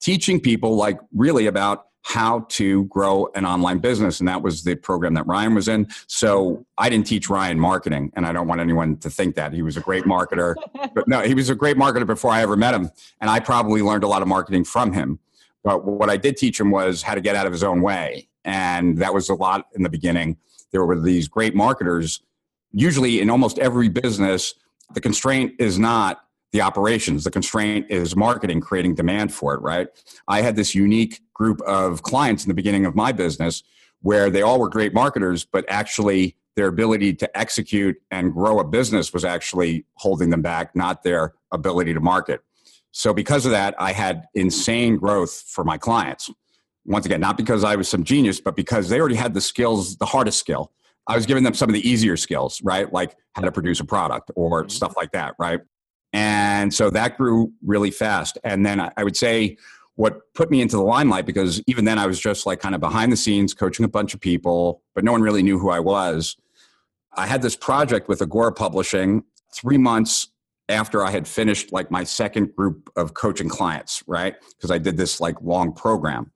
teaching 0.00 0.40
people 0.40 0.76
like 0.76 0.98
really 1.12 1.46
about 1.46 1.86
how 2.04 2.40
to 2.48 2.84
grow 2.86 3.28
an 3.34 3.46
online 3.46 3.78
business. 3.78 4.18
And 4.18 4.28
that 4.28 4.42
was 4.42 4.64
the 4.64 4.74
program 4.74 5.14
that 5.14 5.26
Ryan 5.26 5.54
was 5.54 5.68
in. 5.68 5.86
So 6.08 6.66
I 6.76 6.88
didn't 6.88 7.06
teach 7.06 7.30
Ryan 7.30 7.58
marketing, 7.58 8.12
and 8.16 8.26
I 8.26 8.32
don't 8.32 8.48
want 8.48 8.60
anyone 8.60 8.96
to 8.98 9.10
think 9.10 9.36
that. 9.36 9.52
He 9.52 9.62
was 9.62 9.76
a 9.76 9.80
great 9.80 10.04
marketer. 10.04 10.54
but 10.94 11.06
no, 11.06 11.20
he 11.20 11.34
was 11.34 11.48
a 11.48 11.54
great 11.54 11.76
marketer 11.76 12.06
before 12.06 12.32
I 12.32 12.42
ever 12.42 12.56
met 12.56 12.74
him. 12.74 12.90
And 13.20 13.30
I 13.30 13.38
probably 13.40 13.82
learned 13.82 14.04
a 14.04 14.08
lot 14.08 14.20
of 14.20 14.28
marketing 14.28 14.64
from 14.64 14.92
him. 14.92 15.20
But 15.62 15.84
what 15.84 16.10
I 16.10 16.16
did 16.16 16.36
teach 16.36 16.58
him 16.58 16.72
was 16.72 17.02
how 17.02 17.14
to 17.14 17.20
get 17.20 17.36
out 17.36 17.46
of 17.46 17.52
his 17.52 17.62
own 17.62 17.82
way 17.82 18.28
and 18.44 18.98
that 18.98 19.14
was 19.14 19.28
a 19.28 19.34
lot 19.34 19.68
in 19.74 19.82
the 19.82 19.90
beginning. 19.90 20.36
There 20.72 20.84
were 20.84 21.00
these 21.00 21.28
great 21.28 21.54
marketers. 21.54 22.20
Usually, 22.72 23.20
in 23.20 23.30
almost 23.30 23.58
every 23.58 23.88
business, 23.88 24.54
the 24.94 25.00
constraint 25.00 25.54
is 25.58 25.78
not 25.78 26.24
the 26.52 26.60
operations. 26.60 27.24
The 27.24 27.30
constraint 27.30 27.86
is 27.88 28.14
marketing, 28.14 28.60
creating 28.60 28.94
demand 28.94 29.32
for 29.32 29.54
it, 29.54 29.60
right? 29.60 29.88
I 30.28 30.42
had 30.42 30.56
this 30.56 30.74
unique 30.74 31.20
group 31.34 31.60
of 31.62 32.02
clients 32.02 32.44
in 32.44 32.48
the 32.48 32.54
beginning 32.54 32.86
of 32.86 32.94
my 32.94 33.12
business 33.12 33.62
where 34.02 34.30
they 34.30 34.42
all 34.42 34.58
were 34.60 34.68
great 34.68 34.92
marketers, 34.92 35.44
but 35.44 35.64
actually 35.68 36.36
their 36.56 36.66
ability 36.66 37.14
to 37.14 37.38
execute 37.38 37.96
and 38.10 38.32
grow 38.32 38.58
a 38.58 38.64
business 38.64 39.12
was 39.12 39.24
actually 39.24 39.86
holding 39.94 40.30
them 40.30 40.42
back, 40.42 40.76
not 40.76 41.02
their 41.02 41.34
ability 41.50 41.94
to 41.94 42.00
market. 42.00 42.42
So, 42.90 43.14
because 43.14 43.46
of 43.46 43.52
that, 43.52 43.74
I 43.78 43.92
had 43.92 44.26
insane 44.34 44.98
growth 44.98 45.44
for 45.46 45.64
my 45.64 45.78
clients 45.78 46.30
once 46.84 47.06
again, 47.06 47.20
not 47.20 47.36
because 47.36 47.64
I 47.64 47.76
was 47.76 47.88
some 47.88 48.04
genius, 48.04 48.40
but 48.40 48.56
because 48.56 48.88
they 48.88 48.98
already 48.98 49.14
had 49.14 49.34
the 49.34 49.40
skills, 49.40 49.96
the 49.96 50.06
hardest 50.06 50.38
skill. 50.38 50.72
I 51.06 51.16
was 51.16 51.26
giving 51.26 51.44
them 51.44 51.54
some 51.54 51.68
of 51.68 51.74
the 51.74 51.88
easier 51.88 52.16
skills, 52.16 52.60
right? 52.62 52.92
Like 52.92 53.16
how 53.34 53.42
to 53.42 53.52
produce 53.52 53.80
a 53.80 53.84
product 53.84 54.30
or 54.34 54.62
mm-hmm. 54.62 54.70
stuff 54.70 54.94
like 54.96 55.12
that, 55.12 55.34
right? 55.38 55.60
And 56.12 56.72
so 56.72 56.90
that 56.90 57.16
grew 57.16 57.52
really 57.64 57.90
fast. 57.90 58.38
And 58.44 58.64
then 58.64 58.80
I 58.80 59.02
would 59.04 59.16
say 59.16 59.56
what 59.96 60.20
put 60.34 60.50
me 60.50 60.60
into 60.60 60.76
the 60.76 60.82
limelight, 60.82 61.26
because 61.26 61.62
even 61.66 61.84
then 61.84 61.98
I 61.98 62.06
was 62.06 62.18
just 62.18 62.46
like 62.46 62.60
kind 62.60 62.74
of 62.74 62.80
behind 62.80 63.12
the 63.12 63.16
scenes 63.16 63.54
coaching 63.54 63.84
a 63.84 63.88
bunch 63.88 64.14
of 64.14 64.20
people, 64.20 64.82
but 64.94 65.04
no 65.04 65.12
one 65.12 65.22
really 65.22 65.42
knew 65.42 65.58
who 65.58 65.70
I 65.70 65.80
was. 65.80 66.36
I 67.14 67.26
had 67.26 67.42
this 67.42 67.56
project 67.56 68.08
with 68.08 68.22
Agora 68.22 68.52
Publishing 68.52 69.24
three 69.54 69.78
months 69.78 70.28
after 70.68 71.04
I 71.04 71.10
had 71.10 71.28
finished 71.28 71.72
like 71.72 71.90
my 71.90 72.04
second 72.04 72.54
group 72.56 72.90
of 72.96 73.14
coaching 73.14 73.48
clients, 73.48 74.02
right? 74.06 74.34
Because 74.56 74.70
I 74.70 74.78
did 74.78 74.96
this 74.96 75.20
like 75.20 75.40
long 75.42 75.72
program. 75.72 76.30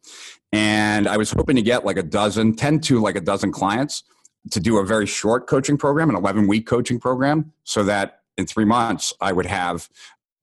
And 0.53 1.09
I 1.09 1.17
was 1.17 1.31
hoping 1.31 1.57
to 1.57 1.63
get 1.63 1.85
like 1.85 1.97
a 1.97 2.03
dozen, 2.03 2.55
10 2.55 2.81
to 2.81 3.01
like 3.01 3.17
a 3.17 3.21
dozen 3.21 3.53
clients 3.53 4.05
to 4.51 4.61
do 4.61 4.79
a 4.79 4.85
very 4.85 5.07
short 5.07 5.47
coaching 5.47 5.77
program, 5.77 6.09
an 6.09 6.17
11 6.17 6.47
week 6.47 6.67
coaching 6.67 7.01
program, 7.01 7.53
so 7.65 7.83
that 7.83 8.21
in 8.37 8.47
three 8.47 8.65
months 8.65 9.13
I 9.21 9.33
would 9.33 9.47
have 9.47 9.89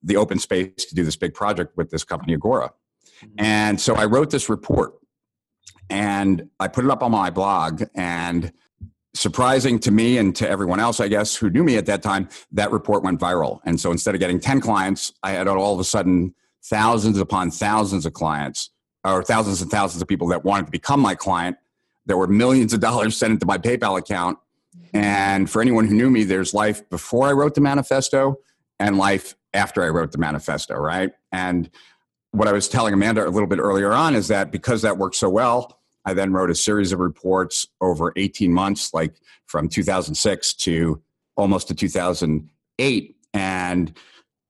the 0.02 0.16
open 0.16 0.38
space 0.38 0.84
to 0.84 0.94
do 0.94 1.04
this 1.04 1.16
big 1.16 1.32
project 1.32 1.76
with 1.76 1.90
this 1.90 2.04
company, 2.04 2.34
Agora. 2.34 2.72
Mm-hmm. 3.22 3.44
And 3.44 3.80
so 3.80 3.94
I 3.94 4.04
wrote 4.04 4.30
this 4.30 4.48
report 4.48 4.94
and 5.88 6.48
I 6.60 6.68
put 6.68 6.84
it 6.84 6.90
up 6.90 7.02
on 7.02 7.10
my 7.10 7.30
blog. 7.30 7.84
And 7.94 8.52
surprising 9.14 9.78
to 9.78 9.90
me 9.90 10.18
and 10.18 10.34
to 10.36 10.48
everyone 10.48 10.80
else, 10.80 11.00
I 11.00 11.08
guess, 11.08 11.36
who 11.36 11.48
knew 11.48 11.64
me 11.64 11.76
at 11.76 11.86
that 11.86 12.02
time, 12.02 12.28
that 12.52 12.70
report 12.72 13.02
went 13.02 13.20
viral. 13.20 13.60
And 13.64 13.80
so 13.80 13.90
instead 13.90 14.14
of 14.14 14.20
getting 14.20 14.40
10 14.40 14.60
clients, 14.60 15.12
I 15.22 15.30
had 15.32 15.46
all 15.46 15.72
of 15.72 15.80
a 15.80 15.84
sudden 15.84 16.34
thousands 16.64 17.18
upon 17.18 17.50
thousands 17.50 18.06
of 18.06 18.12
clients 18.12 18.70
or 19.04 19.22
thousands 19.22 19.60
and 19.62 19.70
thousands 19.70 20.02
of 20.02 20.08
people 20.08 20.28
that 20.28 20.44
wanted 20.44 20.66
to 20.66 20.72
become 20.72 21.00
my 21.00 21.14
client. 21.14 21.56
There 22.06 22.16
were 22.16 22.26
millions 22.26 22.72
of 22.72 22.80
dollars 22.80 23.16
sent 23.16 23.32
into 23.32 23.46
my 23.46 23.58
PayPal 23.58 23.98
account. 23.98 24.38
Mm-hmm. 24.76 24.96
And 24.96 25.50
for 25.50 25.60
anyone 25.60 25.86
who 25.86 25.94
knew 25.94 26.10
me, 26.10 26.24
there's 26.24 26.54
life 26.54 26.88
before 26.88 27.28
I 27.28 27.32
wrote 27.32 27.54
the 27.54 27.60
manifesto 27.60 28.38
and 28.78 28.98
life 28.98 29.36
after 29.52 29.84
I 29.84 29.88
wrote 29.88 30.12
the 30.12 30.18
manifesto, 30.18 30.74
right? 30.76 31.12
And 31.32 31.70
what 32.32 32.48
I 32.48 32.52
was 32.52 32.68
telling 32.68 32.92
Amanda 32.92 33.26
a 33.26 33.30
little 33.30 33.46
bit 33.46 33.60
earlier 33.60 33.92
on 33.92 34.14
is 34.14 34.28
that 34.28 34.50
because 34.50 34.82
that 34.82 34.98
worked 34.98 35.16
so 35.16 35.30
well, 35.30 35.78
I 36.04 36.14
then 36.14 36.32
wrote 36.32 36.50
a 36.50 36.54
series 36.54 36.92
of 36.92 36.98
reports 36.98 37.68
over 37.80 38.12
18 38.16 38.52
months, 38.52 38.92
like 38.92 39.14
from 39.46 39.68
2006 39.68 40.54
to 40.54 41.00
almost 41.36 41.68
to 41.68 41.74
2008. 41.74 43.16
And 43.32 43.96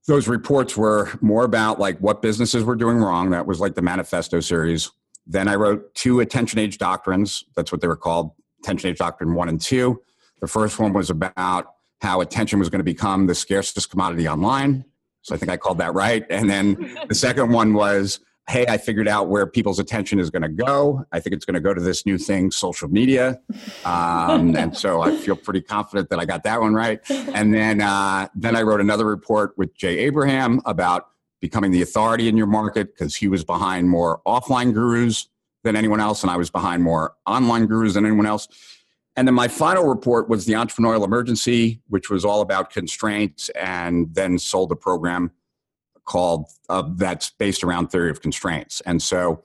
those 0.06 0.28
reports 0.28 0.76
were 0.76 1.10
more 1.20 1.44
about 1.44 1.78
like 1.78 1.98
what 1.98 2.20
businesses 2.20 2.64
were 2.64 2.76
doing 2.76 2.98
wrong. 2.98 3.30
That 3.30 3.46
was 3.46 3.60
like 3.60 3.74
the 3.74 3.82
manifesto 3.82 4.40
series. 4.40 4.90
Then 5.26 5.48
I 5.48 5.54
wrote 5.54 5.94
two 5.94 6.20
attention 6.20 6.58
age 6.58 6.78
doctrines. 6.78 7.44
That's 7.56 7.72
what 7.72 7.80
they 7.80 7.88
were 7.88 7.96
called 7.96 8.32
attention 8.62 8.90
age 8.90 8.98
doctrine 8.98 9.34
one 9.34 9.48
and 9.48 9.60
two. 9.60 10.02
The 10.40 10.46
first 10.46 10.78
one 10.78 10.92
was 10.92 11.08
about 11.08 11.74
how 12.02 12.20
attention 12.20 12.58
was 12.58 12.68
going 12.68 12.80
to 12.80 12.84
become 12.84 13.26
the 13.26 13.34
scarcest 13.34 13.88
commodity 13.90 14.28
online. 14.28 14.84
So 15.22 15.34
I 15.34 15.38
think 15.38 15.50
I 15.50 15.56
called 15.56 15.78
that 15.78 15.94
right. 15.94 16.26
And 16.28 16.50
then 16.50 16.98
the 17.08 17.14
second 17.14 17.50
one 17.50 17.72
was 17.72 18.20
hey, 18.48 18.66
I 18.66 18.76
figured 18.76 19.08
out 19.08 19.28
where 19.28 19.46
people's 19.46 19.78
attention 19.78 20.18
is 20.18 20.30
going 20.30 20.42
to 20.42 20.48
go. 20.48 21.06
I 21.12 21.20
think 21.20 21.34
it's 21.34 21.44
going 21.44 21.54
to 21.54 21.60
go 21.60 21.72
to 21.72 21.80
this 21.80 22.04
new 22.04 22.18
thing, 22.18 22.50
social 22.50 22.88
media. 22.88 23.40
Um, 23.84 24.54
and 24.54 24.76
so 24.76 25.00
I 25.00 25.16
feel 25.16 25.34
pretty 25.34 25.62
confident 25.62 26.10
that 26.10 26.18
I 26.18 26.26
got 26.26 26.42
that 26.44 26.60
one 26.60 26.74
right. 26.74 27.00
And 27.10 27.54
then, 27.54 27.80
uh, 27.80 28.28
then 28.34 28.54
I 28.54 28.62
wrote 28.62 28.80
another 28.80 29.06
report 29.06 29.56
with 29.56 29.74
Jay 29.74 29.98
Abraham 30.00 30.60
about 30.66 31.08
becoming 31.40 31.70
the 31.70 31.82
authority 31.82 32.28
in 32.28 32.36
your 32.36 32.46
market 32.46 32.94
because 32.94 33.14
he 33.14 33.28
was 33.28 33.44
behind 33.44 33.88
more 33.88 34.20
offline 34.26 34.72
gurus 34.72 35.28
than 35.62 35.76
anyone 35.76 36.00
else, 36.00 36.22
and 36.22 36.30
I 36.30 36.36
was 36.36 36.50
behind 36.50 36.82
more 36.82 37.14
online 37.26 37.66
gurus 37.66 37.94
than 37.94 38.04
anyone 38.06 38.26
else. 38.26 38.48
And 39.16 39.26
then 39.26 39.34
my 39.34 39.48
final 39.48 39.84
report 39.84 40.28
was 40.28 40.44
the 40.44 40.54
entrepreneurial 40.54 41.04
emergency, 41.04 41.80
which 41.88 42.10
was 42.10 42.24
all 42.24 42.40
about 42.40 42.70
constraints, 42.70 43.48
and 43.50 44.14
then 44.14 44.38
sold 44.38 44.68
the 44.68 44.76
program 44.76 45.30
called 46.04 46.46
uh, 46.68 46.82
that's 46.96 47.30
based 47.30 47.64
around 47.64 47.88
theory 47.88 48.10
of 48.10 48.20
constraints. 48.20 48.80
And 48.82 49.02
so, 49.02 49.42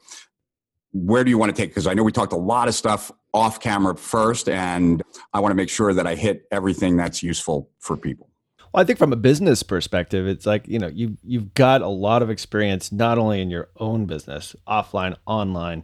where 0.91 1.23
do 1.23 1.29
you 1.29 1.37
want 1.37 1.55
to 1.55 1.61
take? 1.61 1.69
Because 1.69 1.87
I 1.87 1.93
know 1.93 2.03
we 2.03 2.11
talked 2.11 2.33
a 2.33 2.37
lot 2.37 2.67
of 2.67 2.75
stuff 2.75 3.11
off 3.33 3.59
camera 3.59 3.95
first, 3.95 4.49
and 4.49 5.03
I 5.33 5.39
want 5.39 5.51
to 5.51 5.55
make 5.55 5.69
sure 5.69 5.93
that 5.93 6.07
I 6.07 6.15
hit 6.15 6.45
everything 6.51 6.97
that's 6.97 7.21
useful 7.21 7.69
for 7.79 7.95
people. 7.95 8.29
Well, 8.73 8.81
I 8.83 8.85
think 8.85 8.99
from 8.99 9.13
a 9.13 9.17
business 9.17 9.63
perspective, 9.63 10.27
it's 10.27 10.45
like 10.45 10.67
you 10.67 10.79
know 10.79 10.87
you 10.87 11.17
you've 11.23 11.53
got 11.53 11.81
a 11.81 11.87
lot 11.87 12.21
of 12.21 12.29
experience 12.29 12.91
not 12.91 13.17
only 13.17 13.41
in 13.41 13.49
your 13.49 13.69
own 13.77 14.05
business, 14.05 14.55
offline, 14.67 15.15
online, 15.25 15.83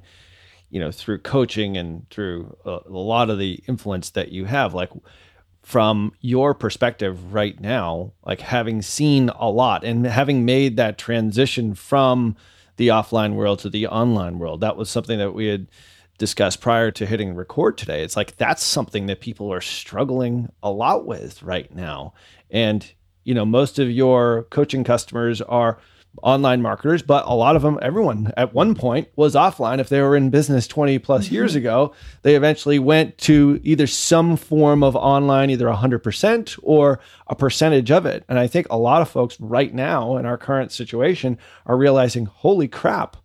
you 0.69 0.79
know, 0.79 0.91
through 0.91 1.19
coaching 1.19 1.77
and 1.77 2.09
through 2.09 2.55
a, 2.65 2.79
a 2.87 2.91
lot 2.91 3.29
of 3.29 3.39
the 3.39 3.63
influence 3.67 4.11
that 4.11 4.31
you 4.31 4.45
have. 4.45 4.73
Like 4.73 4.89
from 5.65 6.13
your 6.21 6.53
perspective 6.53 7.33
right 7.33 7.59
now, 7.59 8.11
like 8.23 8.39
having 8.39 8.83
seen 8.83 9.29
a 9.29 9.49
lot 9.49 9.83
and 9.83 10.05
having 10.05 10.45
made 10.45 10.77
that 10.77 10.95
transition 10.95 11.73
from 11.73 12.35
the 12.77 12.89
offline 12.89 13.33
world 13.33 13.57
to 13.57 13.69
the 13.71 13.87
online 13.87 14.37
world, 14.37 14.61
that 14.61 14.77
was 14.77 14.91
something 14.91 15.17
that 15.17 15.31
we 15.31 15.47
had 15.47 15.65
discussed 16.19 16.61
prior 16.61 16.91
to 16.91 17.07
hitting 17.07 17.33
record 17.33 17.79
today. 17.79 18.03
It's 18.03 18.15
like 18.15 18.37
that's 18.37 18.63
something 18.63 19.07
that 19.07 19.21
people 19.21 19.51
are 19.51 19.59
struggling 19.59 20.51
a 20.61 20.69
lot 20.69 21.07
with 21.07 21.41
right 21.41 21.73
now. 21.73 22.13
And, 22.51 22.93
you 23.23 23.33
know, 23.33 23.43
most 23.43 23.79
of 23.79 23.89
your 23.89 24.43
coaching 24.51 24.83
customers 24.83 25.41
are 25.41 25.79
online 26.23 26.61
marketers, 26.61 27.01
but 27.01 27.25
a 27.25 27.33
lot 27.33 27.55
of 27.55 27.61
them, 27.61 27.79
everyone 27.81 28.31
at 28.37 28.53
one 28.53 28.75
point 28.75 29.07
was 29.15 29.35
offline. 29.35 29.79
If 29.79 29.89
they 29.89 30.01
were 30.01 30.15
in 30.15 30.29
business 30.29 30.67
20 30.67 30.99
plus 30.99 31.29
years 31.29 31.51
mm-hmm. 31.51 31.59
ago, 31.59 31.93
they 32.21 32.35
eventually 32.35 32.79
went 32.79 33.17
to 33.19 33.59
either 33.63 33.87
some 33.87 34.37
form 34.37 34.83
of 34.83 34.95
online, 34.95 35.49
either 35.49 35.67
100% 35.67 36.59
or 36.63 36.99
a 37.27 37.35
percentage 37.35 37.91
of 37.91 38.05
it. 38.05 38.23
And 38.27 38.39
I 38.39 38.47
think 38.47 38.67
a 38.69 38.77
lot 38.77 39.01
of 39.01 39.09
folks 39.09 39.39
right 39.39 39.73
now 39.73 40.17
in 40.17 40.25
our 40.25 40.37
current 40.37 40.71
situation 40.71 41.37
are 41.65 41.77
realizing, 41.77 42.25
holy 42.25 42.67
crap, 42.67 43.17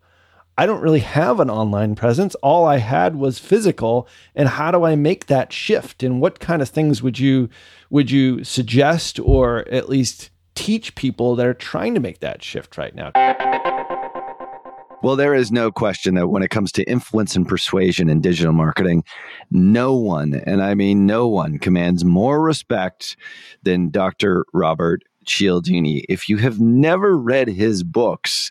I 0.61 0.66
don't 0.66 0.82
really 0.82 1.00
have 1.00 1.40
an 1.40 1.49
online 1.49 1.94
presence. 1.94 2.35
All 2.37 2.66
I 2.66 2.76
had 2.76 3.16
was 3.16 3.38
physical. 3.38 4.06
And 4.35 4.47
how 4.47 4.70
do 4.70 4.85
I 4.85 4.94
make 4.94 5.25
that 5.26 5.54
shift? 5.54 6.02
And 6.02 6.20
what 6.20 6.38
kind 6.38 6.61
of 6.61 6.68
things 6.68 7.02
would 7.02 7.18
you 7.18 7.49
would 7.88 8.11
you 8.11 8.44
suggest 8.44 9.18
or 9.18 9.66
at 9.68 9.88
least 9.88 10.28
teach 10.54 10.95
people 10.95 11.37
that 11.37 11.47
are 11.47 11.54
trying 11.54 11.95
to 11.95 12.00
make 12.00 12.21
that 12.21 12.42
shift 12.42 12.76
right 12.76 12.95
now? 12.95 13.12
Well, 15.02 15.16
there 15.16 15.35
is 15.35 15.50
no 15.50 15.73
question 15.73 16.14
that 16.16 16.28
when 16.28 16.42
it 16.42 16.50
comes 16.50 16.73
to 16.73 16.85
influence 16.85 17.35
and 17.35 17.49
persuasion 17.49 18.11
in 18.11 18.21
digital 18.21 18.52
marketing, 18.52 19.02
no 19.50 19.95
one, 19.95 20.35
and 20.47 20.62
I 20.62 20.75
mean 20.75 21.07
no 21.07 21.26
one, 21.26 21.59
commands 21.59 22.04
more 22.04 22.42
respect 22.42 23.16
than 23.62 23.88
Dr. 23.88 24.45
Robert 24.52 25.02
Cialdini. 25.25 26.04
If 26.09 26.28
you 26.28 26.37
have 26.37 26.61
never 26.61 27.16
read 27.16 27.49
his 27.49 27.83
books, 27.83 28.50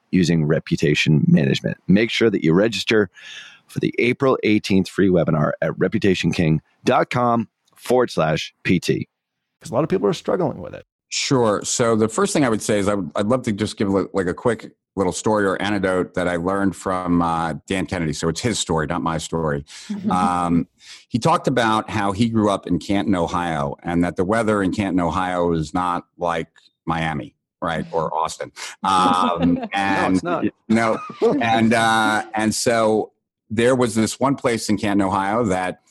using 0.11 0.45
reputation 0.45 1.23
management. 1.27 1.77
Make 1.87 2.09
sure 2.09 2.29
that 2.29 2.43
you 2.43 2.53
register 2.53 3.09
for 3.67 3.79
the 3.79 3.93
April 3.99 4.37
18th 4.43 4.89
free 4.89 5.09
webinar 5.09 5.53
at 5.61 5.71
reputationking.com 5.71 7.49
forward 7.75 8.11
slash 8.11 8.53
PT. 8.63 9.07
Because 9.59 9.71
a 9.71 9.73
lot 9.73 9.83
of 9.83 9.89
people 9.89 10.07
are 10.07 10.13
struggling 10.13 10.59
with 10.59 10.73
it. 10.73 10.85
Sure. 11.09 11.61
So 11.63 11.95
the 11.95 12.07
first 12.07 12.33
thing 12.33 12.45
I 12.45 12.49
would 12.49 12.61
say 12.61 12.79
is 12.79 12.87
I 12.87 12.95
would, 12.95 13.11
I'd 13.15 13.27
love 13.27 13.43
to 13.43 13.51
just 13.51 13.77
give 13.77 13.89
like 13.89 14.27
a 14.27 14.33
quick 14.33 14.71
little 14.95 15.13
story 15.13 15.45
or 15.45 15.61
anecdote 15.61 16.13
that 16.15 16.27
I 16.27 16.35
learned 16.35 16.75
from 16.75 17.21
uh, 17.21 17.55
Dan 17.65 17.85
Kennedy. 17.85 18.13
So 18.13 18.27
it's 18.27 18.41
his 18.41 18.59
story, 18.59 18.87
not 18.87 19.01
my 19.01 19.17
story. 19.17 19.63
Mm-hmm. 19.87 20.11
Um, 20.11 20.67
he 21.07 21.17
talked 21.17 21.47
about 21.47 21.89
how 21.89 22.11
he 22.11 22.29
grew 22.29 22.49
up 22.49 22.67
in 22.67 22.79
Canton, 22.79 23.15
Ohio, 23.15 23.77
and 23.83 24.03
that 24.03 24.15
the 24.15 24.25
weather 24.25 24.61
in 24.61 24.73
Canton, 24.73 24.99
Ohio 24.99 25.53
is 25.53 25.73
not 25.73 26.05
like 26.17 26.49
Miami. 26.85 27.35
Right 27.61 27.85
or 27.91 28.13
Austin, 28.13 28.51
um, 28.83 29.59
and 29.73 30.21
no, 30.23 30.49
no, 30.69 30.99
and 31.39 31.73
uh, 31.73 32.25
and 32.33 32.53
so 32.55 33.11
there 33.51 33.75
was 33.75 33.93
this 33.95 34.19
one 34.19 34.35
place 34.35 34.69
in 34.69 34.77
Canton, 34.77 35.05
Ohio, 35.05 35.43
that 35.43 35.81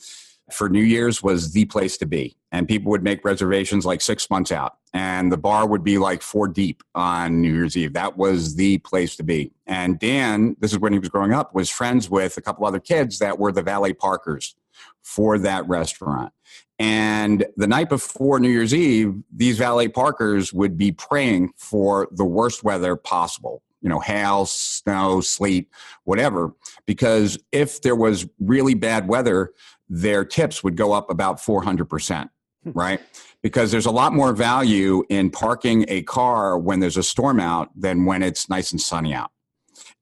for 0.51 0.69
New 0.69 0.83
Year's 0.83 1.23
was 1.23 1.53
the 1.53 1.65
place 1.65 1.97
to 1.97 2.05
be. 2.05 2.35
And 2.51 2.67
people 2.67 2.89
would 2.91 3.03
make 3.03 3.23
reservations 3.23 3.85
like 3.85 4.01
six 4.01 4.29
months 4.29 4.51
out. 4.51 4.77
And 4.93 5.31
the 5.31 5.37
bar 5.37 5.65
would 5.67 5.83
be 5.83 5.97
like 5.97 6.21
four 6.21 6.47
deep 6.47 6.83
on 6.93 7.41
New 7.41 7.53
Year's 7.53 7.77
Eve. 7.77 7.93
That 7.93 8.17
was 8.17 8.55
the 8.55 8.79
place 8.79 9.15
to 9.15 9.23
be. 9.23 9.53
And 9.65 9.97
Dan, 9.97 10.57
this 10.59 10.73
is 10.73 10.79
when 10.79 10.91
he 10.91 10.99
was 10.99 11.07
growing 11.07 11.33
up, 11.33 11.55
was 11.55 11.69
friends 11.69 12.09
with 12.09 12.35
a 12.37 12.41
couple 12.41 12.65
other 12.65 12.79
kids 12.79 13.19
that 13.19 13.39
were 13.39 13.53
the 13.53 13.61
valet 13.61 13.93
parkers 13.93 14.55
for 15.01 15.37
that 15.39 15.67
restaurant. 15.67 16.33
And 16.81 17.45
the 17.57 17.67
night 17.67 17.89
before 17.89 18.39
New 18.39 18.49
Year's 18.49 18.73
Eve, 18.73 19.13
these 19.31 19.59
valet 19.59 19.87
parkers 19.87 20.51
would 20.51 20.77
be 20.77 20.91
praying 20.91 21.51
for 21.55 22.07
the 22.11 22.25
worst 22.25 22.63
weather 22.63 22.95
possible 22.95 23.61
you 23.81 23.89
know, 23.89 23.99
hail, 23.99 24.45
snow, 24.45 25.21
sleet, 25.21 25.69
whatever. 26.03 26.53
Because 26.85 27.37
if 27.51 27.81
there 27.81 27.95
was 27.95 28.27
really 28.39 28.75
bad 28.75 29.07
weather, 29.07 29.51
their 29.89 30.23
tips 30.23 30.63
would 30.63 30.77
go 30.77 30.93
up 30.93 31.09
about 31.09 31.37
400%, 31.37 32.29
hmm. 32.63 32.71
right? 32.73 33.01
Because 33.41 33.71
there's 33.71 33.87
a 33.87 33.91
lot 33.91 34.13
more 34.13 34.33
value 34.33 35.03
in 35.09 35.31
parking 35.31 35.85
a 35.87 36.03
car 36.03 36.57
when 36.57 36.79
there's 36.79 36.97
a 36.97 37.03
storm 37.03 37.39
out 37.39 37.69
than 37.75 38.05
when 38.05 38.21
it's 38.21 38.49
nice 38.49 38.71
and 38.71 38.79
sunny 38.79 39.13
out. 39.13 39.31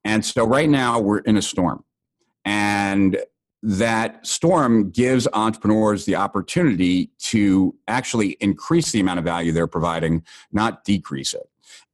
And 0.03 0.25
so 0.25 0.45
right 0.45 0.69
now 0.69 0.99
we're 0.99 1.19
in 1.19 1.37
a 1.37 1.41
storm. 1.41 1.83
And 2.43 3.17
that 3.61 4.25
storm 4.25 4.89
gives 4.89 5.27
entrepreneurs 5.33 6.05
the 6.05 6.15
opportunity 6.15 7.11
to 7.19 7.75
actually 7.87 8.37
increase 8.39 8.91
the 8.91 8.99
amount 8.99 9.19
of 9.19 9.25
value 9.25 9.51
they're 9.51 9.67
providing, 9.67 10.23
not 10.51 10.83
decrease 10.83 11.33
it. 11.33 11.49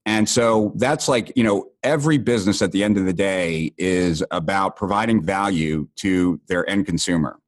And 0.05 0.29
so 0.29 0.71
that's 0.75 1.07
like, 1.07 1.31
you 1.35 1.43
know, 1.43 1.71
every 1.81 2.19
business 2.19 2.61
at 2.61 2.71
the 2.71 2.83
end 2.83 2.97
of 2.97 3.05
the 3.05 3.13
day 3.13 3.73
is 3.77 4.23
about 4.29 4.75
providing 4.75 5.21
value 5.21 5.87
to 5.97 6.39
their 6.47 6.69
end 6.69 6.85
consumer. 6.85 7.39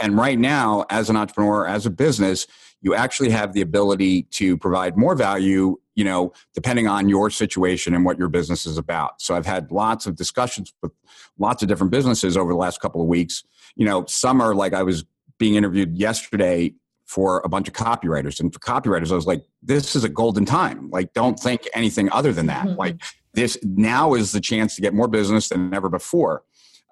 And 0.00 0.16
right 0.16 0.38
now, 0.38 0.86
as 0.90 1.08
an 1.08 1.16
entrepreneur, 1.16 1.66
as 1.66 1.86
a 1.86 1.90
business, 1.90 2.46
you 2.80 2.94
actually 2.94 3.30
have 3.30 3.52
the 3.52 3.60
ability 3.60 4.22
to 4.22 4.56
provide 4.56 4.96
more 4.96 5.14
value, 5.14 5.78
you 6.00 6.04
know, 6.04 6.32
depending 6.54 6.88
on 6.88 7.10
your 7.10 7.28
situation 7.28 7.94
and 7.94 8.06
what 8.06 8.18
your 8.18 8.28
business 8.28 8.64
is 8.64 8.78
about. 8.78 9.20
So 9.20 9.36
I've 9.36 9.44
had 9.44 9.70
lots 9.70 10.06
of 10.06 10.16
discussions 10.16 10.72
with 10.80 10.92
lots 11.38 11.62
of 11.62 11.68
different 11.68 11.90
businesses 11.90 12.38
over 12.38 12.54
the 12.54 12.58
last 12.58 12.80
couple 12.80 13.02
of 13.02 13.06
weeks. 13.06 13.44
You 13.76 13.84
know, 13.84 14.06
some 14.06 14.40
are 14.40 14.54
like 14.54 14.72
I 14.72 14.82
was 14.82 15.04
being 15.38 15.56
interviewed 15.56 15.98
yesterday 15.98 16.72
for 17.04 17.42
a 17.44 17.50
bunch 17.50 17.68
of 17.68 17.74
copywriters. 17.74 18.40
And 18.40 18.50
for 18.50 18.60
copywriters, 18.60 19.12
I 19.12 19.14
was 19.14 19.26
like, 19.26 19.44
this 19.62 19.94
is 19.94 20.02
a 20.02 20.08
golden 20.08 20.46
time. 20.46 20.88
Like, 20.88 21.12
don't 21.12 21.38
think 21.38 21.68
anything 21.74 22.10
other 22.12 22.32
than 22.32 22.46
that. 22.46 22.66
Mm-hmm. 22.66 22.78
Like, 22.78 23.02
this 23.34 23.58
now 23.62 24.14
is 24.14 24.32
the 24.32 24.40
chance 24.40 24.74
to 24.76 24.80
get 24.80 24.94
more 24.94 25.06
business 25.06 25.50
than 25.50 25.74
ever 25.74 25.90
before. 25.90 26.44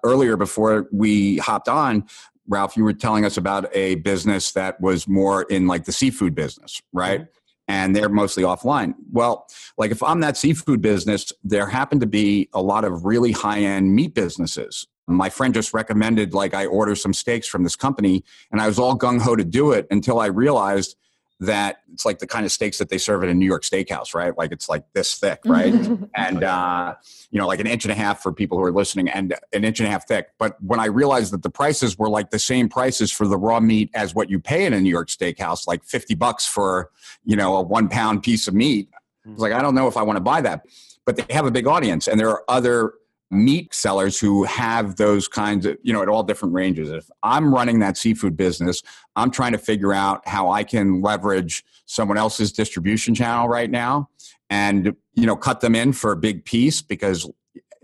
Earlier, 0.05 0.37
before 0.37 0.87
we 0.91 1.37
hopped 1.37 1.67
on, 1.67 2.05
Ralph, 2.47 2.77
you 2.77 2.83
were 2.83 2.93
telling 2.93 3.25
us 3.25 3.37
about 3.37 3.75
a 3.75 3.95
business 3.95 4.51
that 4.51 4.79
was 4.79 5.07
more 5.07 5.43
in 5.43 5.65
like 5.65 5.85
the 5.85 5.91
seafood 5.91 6.35
business, 6.35 6.79
right? 6.93 7.21
Mm-hmm. 7.21 7.38
And 7.69 7.95
they're 7.95 8.09
mostly 8.09 8.43
offline. 8.43 8.95
Well, 9.11 9.47
like 9.77 9.91
if 9.91 10.03
I'm 10.03 10.19
that 10.21 10.35
seafood 10.35 10.81
business, 10.81 11.31
there 11.43 11.67
happen 11.67 11.99
to 12.01 12.07
be 12.07 12.49
a 12.51 12.61
lot 12.61 12.83
of 12.83 13.05
really 13.05 13.31
high 13.31 13.59
end 13.59 13.95
meat 13.95 14.15
businesses. 14.15 14.87
My 15.07 15.29
friend 15.29 15.53
just 15.53 15.73
recommended 15.73 16.33
like 16.33 16.53
I 16.53 16.65
order 16.65 16.95
some 16.95 17.13
steaks 17.13 17.47
from 17.47 17.63
this 17.63 17.75
company, 17.75 18.23
and 18.51 18.59
I 18.59 18.67
was 18.67 18.77
all 18.77 18.97
gung 18.97 19.21
ho 19.21 19.35
to 19.35 19.45
do 19.45 19.71
it 19.71 19.87
until 19.89 20.19
I 20.19 20.25
realized 20.25 20.95
that 21.39 21.77
it's 21.93 22.05
like 22.05 22.19
the 22.19 22.27
kind 22.27 22.45
of 22.45 22.51
steaks 22.51 22.79
that 22.79 22.89
they 22.89 22.97
serve 22.97 23.23
at 23.23 23.29
a 23.29 23.33
New 23.33 23.45
York 23.45 23.63
steakhouse, 23.63 24.13
right? 24.13 24.37
Like 24.37 24.51
it's 24.51 24.67
like 24.67 24.83
this 24.93 25.15
thick, 25.15 25.39
right? 25.45 25.73
and, 26.15 26.43
uh, 26.43 26.95
you 27.31 27.39
know, 27.39 27.47
like 27.47 27.61
an 27.61 27.67
inch 27.67 27.85
and 27.85 27.91
a 27.93 27.95
half 27.95 28.21
for 28.21 28.33
people 28.33 28.57
who 28.57 28.63
are 28.63 28.73
listening 28.73 29.07
and 29.07 29.33
an 29.53 29.63
inch 29.63 29.79
and 29.79 29.87
a 29.87 29.91
half 29.91 30.05
thick. 30.05 30.27
But 30.37 30.61
when 30.61 30.81
I 30.81 30.85
realized 30.85 31.31
that 31.31 31.43
the 31.43 31.49
prices 31.49 31.97
were 31.97 32.09
like 32.09 32.31
the 32.31 32.39
same 32.39 32.67
prices 32.67 33.11
for 33.11 33.25
the 33.25 33.37
raw 33.37 33.61
meat 33.61 33.89
as 33.93 34.13
what 34.13 34.29
you 34.29 34.39
pay 34.39 34.65
in 34.65 34.73
a 34.73 34.81
New 34.81 34.89
York 34.89 35.07
steakhouse, 35.07 35.65
like 35.65 35.83
50 35.85 36.15
bucks 36.15 36.45
for, 36.45 36.91
you 37.23 37.37
know, 37.37 37.55
a 37.55 37.61
one 37.61 37.87
pound 37.87 38.21
piece 38.21 38.47
of 38.47 38.53
meat, 38.53 38.89
I 39.25 39.29
was 39.29 39.41
like, 39.41 39.53
I 39.53 39.61
don't 39.61 39.75
know 39.75 39.87
if 39.87 39.95
I 39.95 40.01
want 40.01 40.17
to 40.17 40.21
buy 40.21 40.41
that. 40.41 40.65
But 41.05 41.15
they 41.15 41.33
have 41.33 41.45
a 41.45 41.51
big 41.51 41.67
audience 41.67 42.07
and 42.07 42.19
there 42.19 42.29
are 42.29 42.43
other 42.49 42.93
meat 43.31 43.73
sellers 43.73 44.19
who 44.19 44.43
have 44.43 44.95
those 44.95 45.27
kinds 45.27 45.65
of, 45.65 45.77
you 45.83 45.93
know, 45.93 46.01
at 46.01 46.09
all 46.09 46.23
different 46.23 46.53
ranges. 46.53 46.89
If 46.89 47.09
I'm 47.21 47.53
running 47.53 47.79
that 47.79 47.97
seafood 47.97 48.35
business, 48.35 48.81
I'm 49.15 49.29
trying 49.29 49.51
to 49.51 49.57
figure 49.57 49.93
out 49.93 50.27
how 50.27 50.49
I 50.49 50.63
can 50.63 51.01
leverage 51.01 51.63
someone 51.85 52.17
else's 52.17 52.51
distribution 52.51 53.13
channel 53.13 53.47
right 53.47 53.69
now 53.69 54.09
and, 54.49 54.95
you 55.13 55.25
know, 55.25 55.35
cut 55.35 55.61
them 55.61 55.75
in 55.75 55.93
for 55.93 56.11
a 56.11 56.17
big 56.17 56.43
piece 56.43 56.81
because 56.81 57.29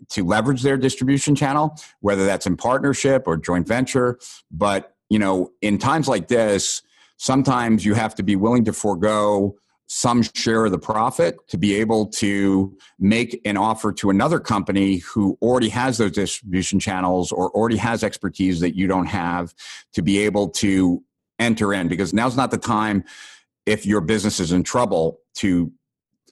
to 0.10 0.26
leverage 0.26 0.62
their 0.62 0.78
distribution 0.78 1.36
channel, 1.36 1.76
whether 2.02 2.26
that's 2.26 2.46
in 2.46 2.58
partnership 2.58 3.24
or 3.28 3.38
joint 3.38 3.68
venture. 3.68 4.20
But, 4.52 4.96
you 5.10 5.20
know, 5.20 5.52
in 5.62 5.78
times 5.78 6.08
like 6.08 6.28
this, 6.28 6.82
sometimes 7.18 7.86
you 7.86 7.94
have 7.94 8.16
to 8.16 8.24
be 8.24 8.36
willing 8.36 8.66
to 8.66 8.74
forego 8.74 9.56
some 9.88 10.24
share 10.34 10.66
of 10.66 10.72
the 10.72 10.80
profit 10.80 11.38
to 11.48 11.58
be 11.58 11.76
able 11.76 12.08
to 12.08 12.76
make 13.00 13.40
an 13.46 13.56
offer 13.56 13.92
to 13.94 14.10
another 14.10 14.40
company 14.40 14.98
who 14.98 15.38
already 15.42 15.70
has 15.70 15.98
those 15.98 16.12
distribution 16.12 16.80
channels 16.80 17.32
or 17.32 17.50
already 17.52 17.78
has 17.78 18.04
expertise 18.04 18.60
that 18.60 18.76
you 18.76 18.88
don't 18.88 19.06
have 19.06 19.54
to 19.94 20.02
be 20.02 20.18
able 20.18 20.50
to 20.50 21.04
enter 21.38 21.74
in. 21.74 21.88
Because 21.88 22.14
now's 22.14 22.36
not 22.36 22.50
the 22.50 22.58
time 22.58 23.04
if 23.66 23.86
your 23.86 24.02
business 24.02 24.40
is 24.40 24.52
in 24.52 24.64
trouble 24.64 25.20
to 25.36 25.72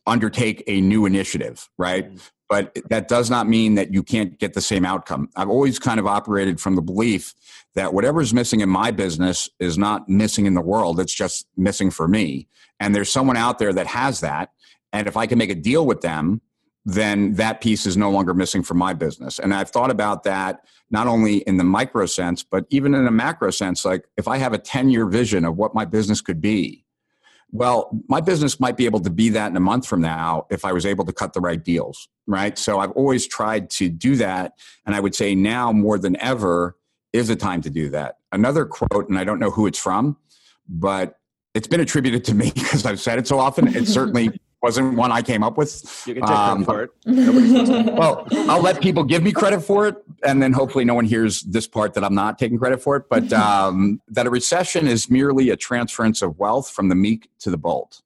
undertake 0.06 0.64
a 0.68 0.82
new 0.82 1.06
initiative 1.06 1.70
right? 1.78 2.08
Mm-hmm. 2.08 2.18
but 2.50 2.78
that 2.90 3.08
does 3.08 3.30
not 3.30 3.48
mean 3.48 3.76
that 3.76 3.94
you 3.94 4.04
can't 4.04 4.38
get 4.38 4.54
the 4.54 4.62
same 4.62 4.86
outcome. 4.86 5.30
I've 5.36 5.50
always 5.50 5.80
kind 5.80 6.00
of 6.00 6.06
operated 6.06 6.60
from 6.60 6.76
the 6.76 6.82
belief 6.82 7.34
that 7.76 7.94
whatever's 7.94 8.34
missing 8.34 8.60
in 8.60 8.70
my 8.70 8.92
business 8.92 9.50
is 9.60 9.78
not 9.78 10.08
missing 10.08 10.46
in 10.46 10.54
the 10.54 10.62
world 10.62 11.00
it's 11.00 11.14
just 11.14 11.48
missing 11.58 11.90
for 11.90 12.08
me. 12.08 12.48
And 12.80 12.94
there's 12.94 13.12
someone 13.12 13.38
out 13.38 13.60
there 13.60 13.74
that 13.74 13.88
has 13.88 14.20
that 14.22 14.52
and 14.92 15.08
if 15.08 15.18
i 15.18 15.26
can 15.26 15.38
make 15.38 15.50
a 15.50 15.56
deal 15.56 15.86
with 15.86 16.02
them 16.02 16.42
then 16.86 17.34
that 17.36 17.62
piece 17.62 17.86
is 17.86 17.96
no 17.96 18.12
longer 18.12 18.34
missing 18.34 18.62
from 18.62 18.78
my 18.78 18.94
business. 18.94 19.40
And 19.40 19.54
i've 19.54 19.70
thought 19.70 19.92
about 19.92 20.24
that 20.24 20.66
not 20.92 21.08
only 21.08 21.38
in 21.38 21.58
the 21.58 21.64
micro 21.64 22.06
sense 22.06 22.44
but 22.44 22.66
even 22.70 22.94
in 22.94 23.08
a 23.08 23.12
macro 23.12 23.52
sense 23.52 23.84
like 23.86 24.06
if 24.18 24.28
i 24.28 24.38
have 24.38 24.54
a 24.54 24.58
10 24.58 24.90
year 24.90 25.06
vision 25.06 25.46
of 25.46 25.58
what 25.58 25.74
my 25.74 25.86
business 25.86 26.22
could 26.22 26.42
be 26.42 26.83
well 27.54 27.90
my 28.10 28.20
business 28.20 28.60
might 28.60 28.76
be 28.76 28.84
able 28.84 29.00
to 29.00 29.10
be 29.10 29.30
that 29.30 29.50
in 29.50 29.56
a 29.56 29.62
month 29.62 29.88
from 29.88 30.02
now 30.02 30.46
if 30.50 30.66
i 30.66 30.74
was 30.74 30.86
able 30.86 31.06
to 31.06 31.14
cut 31.14 31.32
the 31.32 31.40
right 31.40 31.64
deals 31.64 32.10
right? 32.28 32.58
So 32.58 32.80
i've 32.80 32.92
always 32.92 33.26
tried 33.26 33.70
to 33.72 33.88
do 33.88 34.18
that. 34.18 34.54
And 34.86 34.94
i 34.96 35.00
would 35.00 35.16
say 35.16 35.34
now 35.36 35.72
more 35.72 35.98
than 35.98 36.20
ever 36.20 36.76
is 37.14 37.30
a 37.30 37.36
time 37.36 37.62
to 37.62 37.70
do 37.70 37.90
that. 37.92 38.18
Another 38.32 38.66
quote 38.66 39.08
and 39.08 39.18
i 39.18 39.24
don't 39.24 39.40
know 39.40 39.52
who 39.52 39.68
it's 39.68 39.80
from 39.80 40.18
but 40.68 41.20
it's 41.54 41.68
been 41.68 41.80
attributed 41.80 42.24
to 42.26 42.36
me 42.36 42.52
because 42.56 42.86
I've 42.86 43.00
said 43.00 43.20
it 43.20 43.28
so 43.28 43.40
often. 43.40 43.76
It 43.76 43.88
certainly 43.88 44.40
wasn't 44.64 44.96
one 44.96 45.12
I 45.12 45.22
came 45.22 45.44
up 45.44 45.58
with. 45.58 46.04
You 46.08 46.14
can 46.14 46.24
take 46.24 46.32
um, 46.32 46.64
credit 46.64 46.92
for 47.06 47.12
it. 47.12 47.94
well, 47.98 48.26
I'll 48.50 48.62
let 48.62 48.82
people 48.82 49.04
give 49.04 49.22
me 49.22 49.34
credit 49.34 49.60
for 49.60 49.88
it, 49.88 49.98
and 50.24 50.42
then 50.42 50.54
hopefully 50.54 50.86
no 50.86 50.94
one 50.94 51.04
hears 51.04 51.42
this 51.42 51.68
part 51.68 51.94
that 51.96 52.04
I'm 52.04 52.16
not 52.16 52.40
taking 52.40 52.58
credit 52.58 52.82
for 52.82 52.96
it. 52.96 53.04
But 53.10 53.32
um, 53.34 54.02
that 54.08 54.26
a 54.26 54.30
recession 54.30 54.88
is 54.88 55.10
merely 55.10 55.50
a 55.50 55.58
transference 55.58 56.22
of 56.22 56.40
wealth 56.40 56.70
from 56.70 56.88
the 56.88 56.96
meek 56.96 57.30
to 57.40 57.50
the 57.50 57.58
bold, 57.58 58.02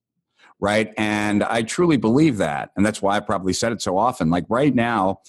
right? 0.59 0.91
And 0.97 1.43
I 1.43 1.61
truly 1.61 1.95
believe 1.95 2.37
that, 2.37 2.71
and 2.75 2.83
that's 2.83 3.03
why 3.03 3.15
I 3.15 3.19
probably 3.19 3.53
said 3.53 3.71
it 3.71 3.81
so 3.81 3.95
often. 3.95 4.31
Like 4.31 4.45
right 4.49 4.73
now, 4.73 5.21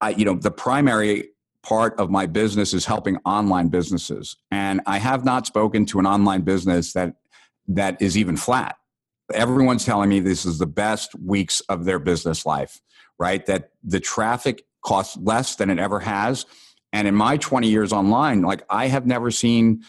I, 0.00 0.10
you 0.10 0.24
know, 0.24 0.36
the 0.36 0.52
primary 0.52 1.30
part 1.64 1.98
of 1.98 2.08
my 2.08 2.26
business 2.26 2.72
is 2.72 2.86
helping 2.86 3.16
online 3.24 3.66
businesses, 3.66 4.36
and 4.52 4.80
I 4.86 4.98
have 4.98 5.24
not 5.24 5.44
spoken 5.44 5.86
to 5.86 5.98
an 5.98 6.06
online 6.06 6.42
business 6.42 6.92
that 6.92 7.16
that 7.66 8.00
is 8.00 8.16
even 8.16 8.36
flat. 8.36 8.76
Everyone's 9.32 9.84
telling 9.84 10.08
me 10.08 10.20
this 10.20 10.44
is 10.44 10.58
the 10.58 10.66
best 10.66 11.14
weeks 11.18 11.60
of 11.68 11.84
their 11.84 11.98
business 11.98 12.46
life, 12.46 12.80
right? 13.18 13.44
That 13.46 13.70
the 13.82 14.00
traffic 14.00 14.64
costs 14.82 15.16
less 15.16 15.56
than 15.56 15.68
it 15.68 15.78
ever 15.78 16.00
has. 16.00 16.46
And 16.92 17.08
in 17.08 17.14
my 17.14 17.36
20 17.36 17.68
years 17.68 17.92
online, 17.92 18.42
like 18.42 18.62
I 18.70 18.86
have 18.86 19.06
never 19.06 19.30
seen 19.30 19.82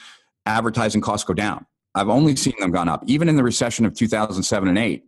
advertising 0.45 1.01
costs 1.01 1.25
go 1.25 1.33
down. 1.33 1.65
I've 1.93 2.09
only 2.09 2.35
seen 2.35 2.53
them 2.59 2.71
gone 2.71 2.89
up. 2.89 3.03
Even 3.07 3.29
in 3.29 3.35
the 3.35 3.43
recession 3.43 3.85
of 3.85 3.93
2007 3.93 4.67
and 4.67 4.77
8, 4.77 5.03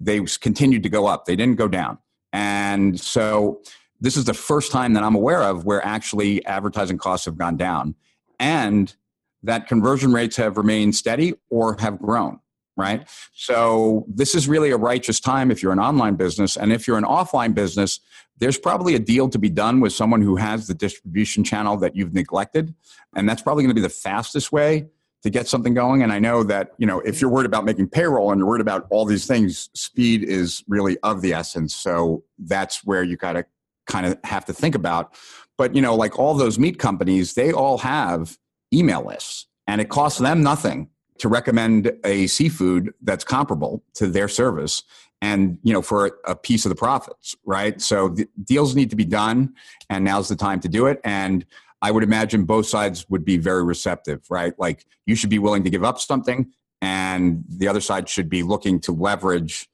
they 0.00 0.20
continued 0.40 0.82
to 0.82 0.88
go 0.88 1.06
up. 1.06 1.24
They 1.24 1.36
didn't 1.36 1.56
go 1.56 1.68
down. 1.68 1.98
And 2.32 2.98
so 3.00 3.62
this 4.00 4.16
is 4.16 4.24
the 4.24 4.34
first 4.34 4.72
time 4.72 4.94
that 4.94 5.02
I'm 5.02 5.14
aware 5.14 5.42
of 5.42 5.64
where 5.64 5.84
actually 5.84 6.44
advertising 6.44 6.98
costs 6.98 7.24
have 7.26 7.38
gone 7.38 7.56
down. 7.56 7.94
And 8.38 8.94
that 9.42 9.66
conversion 9.66 10.12
rates 10.12 10.36
have 10.36 10.56
remained 10.56 10.94
steady 10.94 11.34
or 11.50 11.76
have 11.80 11.98
grown 11.98 12.40
right? 12.76 13.00
Mm-hmm. 13.00 13.30
So 13.32 14.06
this 14.08 14.34
is 14.34 14.48
really 14.48 14.70
a 14.70 14.76
righteous 14.76 15.20
time 15.20 15.50
if 15.50 15.62
you're 15.62 15.72
an 15.72 15.78
online 15.78 16.16
business 16.16 16.56
and 16.56 16.72
if 16.72 16.86
you're 16.86 16.98
an 16.98 17.04
offline 17.04 17.54
business 17.54 18.00
there's 18.38 18.58
probably 18.58 18.96
a 18.96 18.98
deal 18.98 19.28
to 19.28 19.38
be 19.38 19.50
done 19.50 19.78
with 19.78 19.92
someone 19.92 20.20
who 20.20 20.34
has 20.36 20.66
the 20.66 20.74
distribution 20.74 21.44
channel 21.44 21.76
that 21.76 21.94
you've 21.94 22.14
neglected 22.14 22.74
and 23.14 23.28
that's 23.28 23.42
probably 23.42 23.62
going 23.62 23.70
to 23.70 23.74
be 23.74 23.82
the 23.82 23.88
fastest 23.88 24.50
way 24.50 24.86
to 25.22 25.30
get 25.30 25.46
something 25.46 25.74
going 25.74 26.02
and 26.02 26.12
i 26.12 26.18
know 26.18 26.42
that 26.42 26.70
you 26.78 26.86
know 26.86 26.98
if 27.00 27.14
mm-hmm. 27.14 27.20
you're 27.20 27.30
worried 27.30 27.46
about 27.46 27.64
making 27.64 27.88
payroll 27.88 28.32
and 28.32 28.40
you're 28.40 28.48
worried 28.48 28.62
about 28.62 28.86
all 28.90 29.04
these 29.04 29.26
things 29.26 29.68
speed 29.74 30.24
is 30.24 30.64
really 30.66 30.98
of 31.04 31.20
the 31.20 31.32
essence 31.32 31.76
so 31.76 32.24
that's 32.38 32.84
where 32.84 33.04
you 33.04 33.16
got 33.16 33.34
to 33.34 33.44
kind 33.86 34.06
of 34.06 34.18
have 34.24 34.44
to 34.46 34.52
think 34.52 34.74
about. 34.74 35.14
But 35.58 35.74
you 35.74 35.82
know 35.82 35.94
like 35.94 36.18
all 36.18 36.34
those 36.34 36.58
meat 36.58 36.78
companies 36.78 37.34
they 37.34 37.52
all 37.52 37.78
have 37.78 38.38
email 38.72 39.04
lists, 39.04 39.46
and 39.66 39.80
it 39.80 39.88
costs 39.88 40.18
them 40.18 40.42
nothing 40.42 40.88
to 41.22 41.28
recommend 41.28 41.92
a 42.04 42.26
seafood 42.26 42.92
that's 43.02 43.24
comparable 43.24 43.82
to 43.94 44.06
their 44.08 44.28
service 44.28 44.82
and 45.20 45.56
you 45.62 45.72
know 45.72 45.80
for 45.80 46.18
a 46.26 46.34
piece 46.34 46.64
of 46.64 46.68
the 46.68 46.74
profits 46.74 47.36
right? 47.44 47.80
So 47.80 48.08
the 48.08 48.28
deals 48.42 48.74
need 48.74 48.90
to 48.90 48.96
be 48.96 49.04
done 49.04 49.54
and 49.88 50.04
now's 50.04 50.28
the 50.28 50.36
time 50.36 50.60
to 50.60 50.68
do 50.68 50.86
it. 50.86 51.00
And 51.04 51.46
i 51.80 51.90
would 51.90 52.04
imagine 52.04 52.44
both 52.44 52.66
sides 52.66 53.08
would 53.08 53.24
be 53.24 53.36
very 53.36 53.64
receptive 53.64 54.20
right? 54.30 54.52
Like 54.58 54.84
you 55.06 55.14
should 55.14 55.30
be 55.30 55.38
willing 55.38 55.64
to 55.64 55.70
give 55.70 55.84
up 55.84 55.98
something 56.00 56.50
and 56.80 57.44
the 57.48 57.68
other 57.68 57.80
side 57.80 58.08
should 58.08 58.28
be 58.28 58.42
looking 58.42 58.80
to 58.80 58.92
leverage 58.92 59.68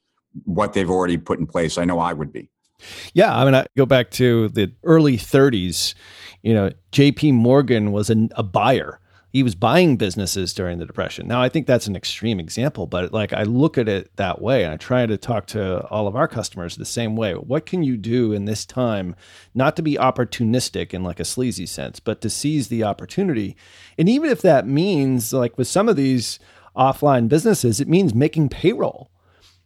what 0.44 0.74
they've 0.74 0.90
already 0.90 1.16
put 1.16 1.38
in 1.38 1.46
place. 1.46 1.78
I 1.78 1.84
know 1.84 1.98
i 1.98 2.12
would 2.12 2.32
be. 2.32 2.50
Yeah 3.14 3.34
i 3.34 3.44
mean 3.44 3.54
i 3.54 3.66
go 3.76 3.86
back 3.86 4.10
to 4.12 4.48
the 4.50 4.72
early 4.84 5.16
30s 5.16 5.94
you 6.42 6.54
know, 6.54 6.70
JP 6.92 7.34
Morgan 7.34 7.92
was 7.92 8.10
an, 8.10 8.30
a 8.36 8.42
buyer. 8.42 9.00
He 9.30 9.42
was 9.42 9.54
buying 9.54 9.96
businesses 9.96 10.54
during 10.54 10.78
the 10.78 10.86
depression. 10.86 11.28
Now, 11.28 11.42
I 11.42 11.48
think 11.48 11.66
that's 11.66 11.86
an 11.86 11.96
extreme 11.96 12.40
example, 12.40 12.86
but 12.86 13.12
like 13.12 13.32
I 13.32 13.42
look 13.42 13.76
at 13.76 13.88
it 13.88 14.16
that 14.16 14.40
way. 14.40 14.64
And 14.64 14.72
I 14.72 14.76
try 14.78 15.04
to 15.04 15.18
talk 15.18 15.46
to 15.48 15.86
all 15.88 16.06
of 16.06 16.16
our 16.16 16.26
customers 16.26 16.76
the 16.76 16.84
same 16.84 17.14
way. 17.14 17.34
What 17.34 17.66
can 17.66 17.82
you 17.82 17.96
do 17.96 18.32
in 18.32 18.46
this 18.46 18.64
time, 18.64 19.14
not 19.54 19.76
to 19.76 19.82
be 19.82 19.94
opportunistic 19.94 20.94
in 20.94 21.02
like 21.02 21.20
a 21.20 21.24
sleazy 21.24 21.66
sense, 21.66 22.00
but 22.00 22.20
to 22.22 22.30
seize 22.30 22.68
the 22.68 22.84
opportunity? 22.84 23.56
And 23.98 24.08
even 24.08 24.30
if 24.30 24.40
that 24.42 24.66
means, 24.66 25.32
like 25.32 25.58
with 25.58 25.68
some 25.68 25.88
of 25.88 25.96
these 25.96 26.38
offline 26.74 27.28
businesses, 27.28 27.80
it 27.80 27.88
means 27.88 28.14
making 28.14 28.48
payroll 28.48 29.10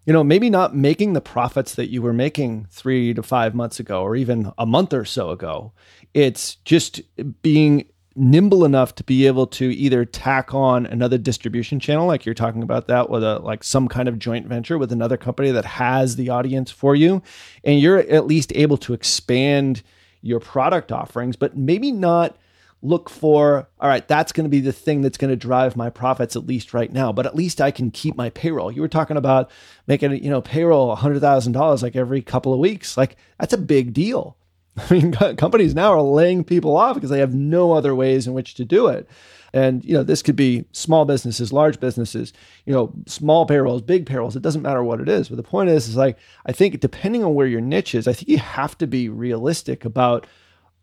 you 0.05 0.12
know, 0.12 0.25
maybe 0.25 0.51
not 0.51 0.75
making 0.75 1.12
the 1.12 1.20
profits 1.20 1.75
that 1.77 1.90
you 1.90 2.03
were 2.03 2.12
making 2.12 2.66
three 2.70 3.14
to 3.14 3.22
five 3.22 3.55
months 3.55 3.79
ago 3.79 4.03
or 4.03 4.16
even 4.16 4.53
a 4.59 4.66
month 4.66 4.92
or 4.92 5.05
so 5.05 5.31
ago. 5.31 5.72
It's 6.12 6.57
just 6.57 7.03
being 7.42 7.87
nimble 8.14 8.64
enough 8.64 8.94
to 8.94 9.05
be 9.05 9.27
able 9.27 9.46
to 9.46 9.64
either 9.75 10.05
tack 10.05 10.55
on 10.55 10.87
another 10.87 11.18
distribution 11.18 11.81
channel 11.81 12.07
like 12.07 12.27
you're 12.27 12.35
talking 12.35 12.62
about 12.62 12.87
that 12.87 13.09
with 13.09 13.22
a 13.22 13.38
like 13.40 13.64
some 13.64 13.88
kind 13.88 14.09
of 14.09 14.18
joint 14.18 14.46
venture 14.46 14.79
with 14.79 14.92
another 14.92 15.16
company 15.16 15.51
that 15.51 15.64
has 15.64 16.16
the 16.16 16.29
audience 16.29 16.70
for 16.70 16.94
you 16.94 17.22
and 17.64 17.81
you're 17.81 17.98
at 17.98 18.27
least 18.27 18.53
able 18.55 18.77
to 18.77 18.92
expand 18.92 19.83
your 20.20 20.40
product 20.40 20.92
offerings 20.92 21.37
but 21.37 21.57
maybe 21.57 21.90
not 21.90 22.37
look 22.83 23.09
for 23.09 23.68
all 23.81 23.88
right 23.88 24.09
that's 24.09 24.33
going 24.33 24.44
to 24.44 24.51
be 24.51 24.61
the 24.61 24.72
thing 24.72 25.03
that's 25.03 25.18
going 25.18 25.31
to 25.31 25.37
drive 25.37 25.77
my 25.77 25.88
profits 25.88 26.35
at 26.35 26.46
least 26.46 26.75
right 26.75 26.92
now 26.92 27.12
but 27.12 27.27
at 27.27 27.37
least 27.37 27.61
i 27.61 27.70
can 27.70 27.90
keep 27.90 28.16
my 28.16 28.31
payroll. 28.31 28.72
You 28.72 28.83
were 28.83 28.88
talking 28.88 29.16
about 29.16 29.51
making 29.87 30.12
you 30.22 30.31
know 30.31 30.40
payroll 30.42 30.96
$100000 30.96 31.83
like 31.83 31.96
every 31.96 32.22
couple 32.22 32.53
of 32.53 32.59
weeks. 32.59 32.96
Like 32.96 33.16
that's 33.38 33.53
a 33.53 33.59
big 33.59 33.92
deal 33.92 34.37
I 34.90 34.92
mean, 34.94 35.12
companies 35.12 35.74
now 35.74 35.92
are 35.92 36.02
laying 36.02 36.44
people 36.44 36.76
off 36.76 36.94
because 36.94 37.11
they 37.11 37.18
have 37.18 37.35
no 37.35 37.72
other 37.72 37.94
ways 37.94 38.26
in 38.26 38.32
which 38.32 38.54
to 38.54 38.64
do 38.64 38.87
it. 38.87 39.08
And 39.52 39.85
you 39.85 39.92
know, 39.92 40.02
this 40.02 40.22
could 40.22 40.37
be 40.37 40.64
small 40.72 41.04
businesses, 41.04 41.52
large 41.52 41.78
businesses, 41.78 42.32
you 42.64 42.72
know, 42.72 42.92
small 43.06 43.44
payrolls, 43.44 43.82
big 43.82 44.06
payrolls. 44.06 44.35
It 44.35 44.42
doesn't 44.42 44.62
matter 44.62 44.82
what 44.82 45.00
it 45.00 45.08
is. 45.08 45.28
But 45.28 45.37
the 45.37 45.42
point 45.42 45.68
is, 45.68 45.88
is 45.88 45.96
like 45.96 46.16
I 46.46 46.52
think 46.52 46.80
depending 46.80 47.22
on 47.22 47.35
where 47.35 47.46
your 47.46 47.61
niche 47.61 47.94
is, 47.94 48.08
I 48.08 48.14
think 48.14 48.28
you 48.28 48.38
have 48.38 48.78
to 48.78 48.87
be 48.87 49.08
realistic 49.08 49.85
about 49.85 50.26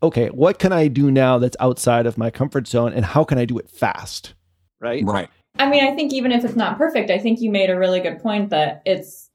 okay, 0.02 0.28
what 0.28 0.60
can 0.60 0.71
I 0.71 0.88
do 0.88 1.12
now 1.12 1.39
that's 1.39 1.58
outside 1.60 2.06
of 2.06 2.17
my 2.17 2.30
comfort 2.30 2.67
zone, 2.67 2.93
and 2.93 3.04
how 3.04 3.23
can 3.23 3.38
I 3.38 3.45
do 3.45 3.58
it 3.58 3.69
fast? 3.69 4.34
Right. 4.80 5.04
Right. 5.04 5.30
I 5.58 5.67
mean, 5.67 5.84
I 5.84 5.93
think 5.93 6.13
even 6.13 6.32
if 6.32 6.45
it's 6.45 6.56
not 6.56 6.78
perfect, 6.78 7.10
I 7.10 7.17
think 7.17 7.41
you 7.41 7.52
made 7.52 7.69
a 7.69 7.78
really 7.78 7.99
good 7.99 8.19
point 8.19 8.52
that 8.52 8.82
it's 8.86 9.30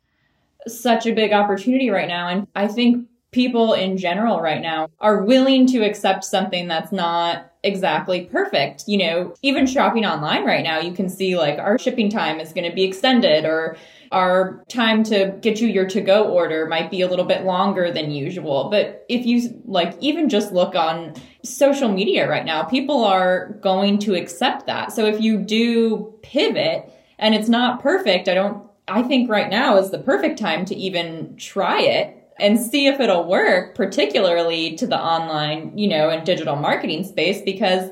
such 0.66 1.06
a 1.06 1.12
big 1.12 1.32
opportunity 1.32 1.90
right 1.90 2.08
now, 2.08 2.28
and 2.28 2.46
I 2.54 2.68
think 2.68 3.06
people 3.34 3.72
in 3.72 3.98
general 3.98 4.40
right 4.40 4.62
now 4.62 4.88
are 5.00 5.24
willing 5.24 5.66
to 5.66 5.84
accept 5.84 6.24
something 6.24 6.68
that's 6.68 6.92
not 6.92 7.50
exactly 7.64 8.26
perfect. 8.26 8.84
You 8.86 8.98
know, 8.98 9.34
even 9.42 9.66
shopping 9.66 10.06
online 10.06 10.44
right 10.44 10.62
now, 10.62 10.78
you 10.78 10.92
can 10.92 11.08
see 11.08 11.36
like 11.36 11.58
our 11.58 11.76
shipping 11.76 12.08
time 12.08 12.38
is 12.38 12.52
going 12.52 12.70
to 12.70 12.74
be 12.74 12.84
extended 12.84 13.44
or 13.44 13.76
our 14.12 14.62
time 14.68 15.02
to 15.04 15.36
get 15.40 15.60
you 15.60 15.66
your 15.66 15.84
to 15.88 16.00
go 16.00 16.28
order 16.30 16.66
might 16.66 16.92
be 16.92 17.00
a 17.00 17.08
little 17.08 17.24
bit 17.24 17.42
longer 17.44 17.90
than 17.90 18.12
usual. 18.12 18.68
But 18.70 19.04
if 19.08 19.26
you 19.26 19.60
like 19.64 19.96
even 20.00 20.28
just 20.28 20.52
look 20.52 20.76
on 20.76 21.14
social 21.42 21.88
media 21.88 22.30
right 22.30 22.44
now, 22.44 22.62
people 22.62 23.04
are 23.04 23.58
going 23.60 23.98
to 24.00 24.14
accept 24.14 24.66
that. 24.66 24.92
So 24.92 25.06
if 25.06 25.20
you 25.20 25.38
do 25.38 26.14
pivot 26.22 26.88
and 27.18 27.34
it's 27.34 27.48
not 27.48 27.82
perfect, 27.82 28.28
I 28.28 28.34
don't 28.34 28.62
I 28.86 29.02
think 29.02 29.30
right 29.30 29.50
now 29.50 29.78
is 29.78 29.90
the 29.90 29.98
perfect 29.98 30.38
time 30.38 30.64
to 30.66 30.74
even 30.76 31.36
try 31.36 31.80
it 31.80 32.23
and 32.38 32.58
see 32.58 32.86
if 32.86 33.00
it'll 33.00 33.28
work, 33.28 33.74
particularly 33.74 34.76
to 34.76 34.86
the 34.86 34.98
online, 34.98 35.76
you 35.76 35.88
know, 35.88 36.08
and 36.10 36.26
digital 36.26 36.56
marketing 36.56 37.04
space, 37.04 37.40
because 37.42 37.90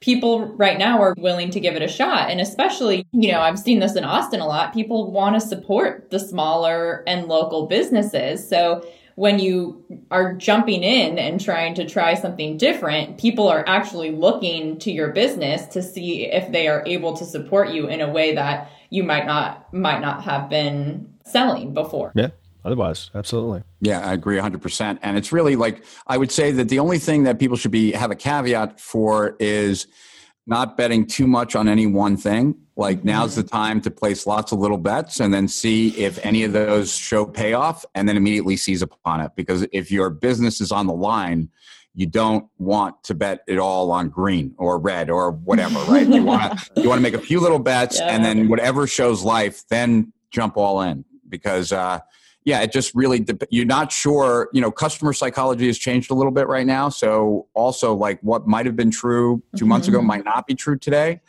people 0.00 0.46
right 0.56 0.78
now 0.78 1.00
are 1.00 1.14
willing 1.18 1.50
to 1.50 1.60
give 1.60 1.76
it 1.76 1.82
a 1.82 1.88
shot. 1.88 2.30
And 2.30 2.40
especially, 2.40 3.06
you 3.12 3.30
know, 3.30 3.40
I've 3.40 3.58
seen 3.58 3.78
this 3.78 3.94
in 3.94 4.04
Austin 4.04 4.40
a 4.40 4.46
lot. 4.46 4.74
People 4.74 5.10
want 5.10 5.36
to 5.36 5.40
support 5.40 6.10
the 6.10 6.18
smaller 6.18 7.04
and 7.06 7.28
local 7.28 7.66
businesses. 7.66 8.46
So 8.46 8.84
when 9.14 9.38
you 9.38 9.84
are 10.10 10.32
jumping 10.34 10.82
in 10.82 11.18
and 11.18 11.40
trying 11.40 11.74
to 11.74 11.88
try 11.88 12.14
something 12.14 12.56
different, 12.56 13.18
people 13.18 13.46
are 13.46 13.62
actually 13.68 14.10
looking 14.10 14.78
to 14.78 14.90
your 14.90 15.12
business 15.12 15.66
to 15.66 15.82
see 15.82 16.24
if 16.24 16.50
they 16.50 16.66
are 16.66 16.82
able 16.86 17.14
to 17.16 17.24
support 17.24 17.68
you 17.68 17.86
in 17.86 18.00
a 18.00 18.10
way 18.10 18.34
that 18.34 18.70
you 18.90 19.04
might 19.04 19.26
not 19.26 19.72
might 19.72 20.00
not 20.00 20.24
have 20.24 20.48
been 20.48 21.12
selling 21.24 21.74
before. 21.74 22.12
Yeah 22.14 22.28
otherwise 22.64 23.10
absolutely. 23.14 23.62
Yeah 23.80 24.06
i 24.06 24.12
agree 24.12 24.38
100% 24.38 24.98
and 25.02 25.16
it's 25.16 25.32
really 25.32 25.56
like 25.56 25.84
i 26.06 26.16
would 26.16 26.30
say 26.30 26.52
that 26.52 26.68
the 26.68 26.78
only 26.78 26.98
thing 26.98 27.24
that 27.24 27.38
people 27.38 27.56
should 27.56 27.70
be 27.70 27.92
have 27.92 28.10
a 28.10 28.16
caveat 28.16 28.80
for 28.80 29.36
is 29.38 29.86
not 30.46 30.76
betting 30.76 31.06
too 31.06 31.26
much 31.26 31.54
on 31.54 31.68
any 31.68 31.86
one 31.86 32.16
thing. 32.16 32.54
Like 32.76 32.98
mm-hmm. 32.98 33.08
now's 33.08 33.36
the 33.36 33.42
time 33.42 33.80
to 33.82 33.90
place 33.90 34.26
lots 34.26 34.52
of 34.52 34.58
little 34.58 34.78
bets 34.78 35.20
and 35.20 35.32
then 35.32 35.46
see 35.46 35.90
if 35.90 36.24
any 36.24 36.42
of 36.42 36.52
those 36.52 36.94
show 36.94 37.24
payoff 37.24 37.84
and 37.94 38.08
then 38.08 38.16
immediately 38.16 38.56
seize 38.56 38.82
upon 38.82 39.20
it. 39.20 39.32
Because 39.36 39.66
if 39.72 39.90
your 39.90 40.10
business 40.10 40.60
is 40.60 40.72
on 40.72 40.86
the 40.86 40.94
line 40.94 41.50
you 41.94 42.06
don't 42.06 42.46
want 42.56 43.04
to 43.04 43.14
bet 43.14 43.42
it 43.46 43.58
all 43.58 43.90
on 43.90 44.08
green 44.08 44.54
or 44.56 44.78
red 44.78 45.10
or 45.10 45.32
whatever 45.32 45.78
right? 45.92 46.08
You 46.08 46.24
want 46.24 46.58
to 46.58 46.80
you 46.80 46.88
want 46.88 46.98
to 46.98 47.02
make 47.02 47.14
a 47.14 47.20
few 47.20 47.38
little 47.38 47.58
bets 47.58 47.98
yeah. 47.98 48.08
and 48.08 48.24
then 48.24 48.48
whatever 48.48 48.86
shows 48.86 49.22
life 49.22 49.62
then 49.68 50.12
jump 50.30 50.56
all 50.56 50.80
in. 50.80 51.04
Because 51.28 51.70
uh, 51.72 52.00
yeah, 52.44 52.60
it 52.60 52.72
just 52.72 52.94
really 52.94 53.24
you're 53.50 53.64
not 53.64 53.92
sure. 53.92 54.48
You 54.52 54.60
know, 54.60 54.70
customer 54.70 55.12
psychology 55.12 55.66
has 55.66 55.78
changed 55.78 56.10
a 56.10 56.14
little 56.14 56.32
bit 56.32 56.48
right 56.48 56.66
now. 56.66 56.88
So 56.88 57.46
also, 57.54 57.94
like 57.94 58.20
what 58.22 58.46
might 58.46 58.66
have 58.66 58.76
been 58.76 58.90
true 58.90 59.42
2 59.56 59.58
mm-hmm. 59.58 59.68
months 59.68 59.88
ago 59.88 59.98
mm-hmm. 59.98 60.06
might 60.08 60.24
not 60.24 60.46
be 60.46 60.54
true 60.54 60.76
today. 60.76 61.20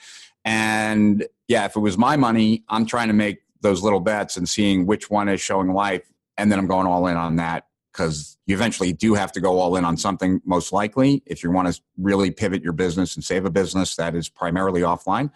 And 0.46 1.26
yeah, 1.48 1.66
if 1.66 1.76
it 1.76 1.80
was 1.80 1.98
my 1.98 2.18
money, 2.18 2.64
I'm 2.70 2.86
trying 2.86 3.08
to 3.08 3.14
make 3.14 3.40
those 3.62 3.82
little 3.82 4.00
bets 4.00 4.36
and 4.38 4.48
seeing 4.48 4.86
which 4.86 5.10
one 5.10 5.30
is 5.30 5.40
showing 5.40 5.74
life, 5.74 6.12
and 6.38 6.52
then 6.52 6.60
I'm 6.60 6.68
going 6.68 6.88
all 6.88 7.08
in 7.08 7.16
on 7.16 7.38
that 7.38 7.68
because 7.92 8.38
you 8.48 8.56
eventually 8.56 8.92
do 8.92 9.14
have 9.14 9.32
to 9.34 9.40
go 9.40 9.60
all 9.60 9.76
in 9.76 9.86
on 9.86 9.98
something 9.98 10.42
most 10.46 10.74
likely 10.74 11.22
if 11.28 11.44
you 11.44 11.52
want 11.52 11.72
to 11.72 11.80
really 11.98 12.32
pivot 12.32 12.64
your 12.64 12.74
business 12.74 13.16
and 13.16 13.24
save 13.24 13.46
a 13.46 13.52
business 13.52 13.96
that 13.96 14.16
is 14.16 14.28
primarily 14.28 14.82
offline 14.82 15.30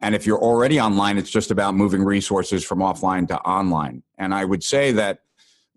and 0.00 0.14
if 0.14 0.26
you're 0.26 0.40
already 0.40 0.80
online, 0.80 1.18
it's 1.18 1.30
just 1.30 1.50
about 1.50 1.74
moving 1.74 2.04
resources 2.04 2.64
from 2.64 2.78
offline 2.78 3.26
to 3.28 3.38
online. 3.40 4.02
And 4.18 4.34
I 4.34 4.44
would 4.44 4.62
say 4.62 4.92
that, 4.92 5.20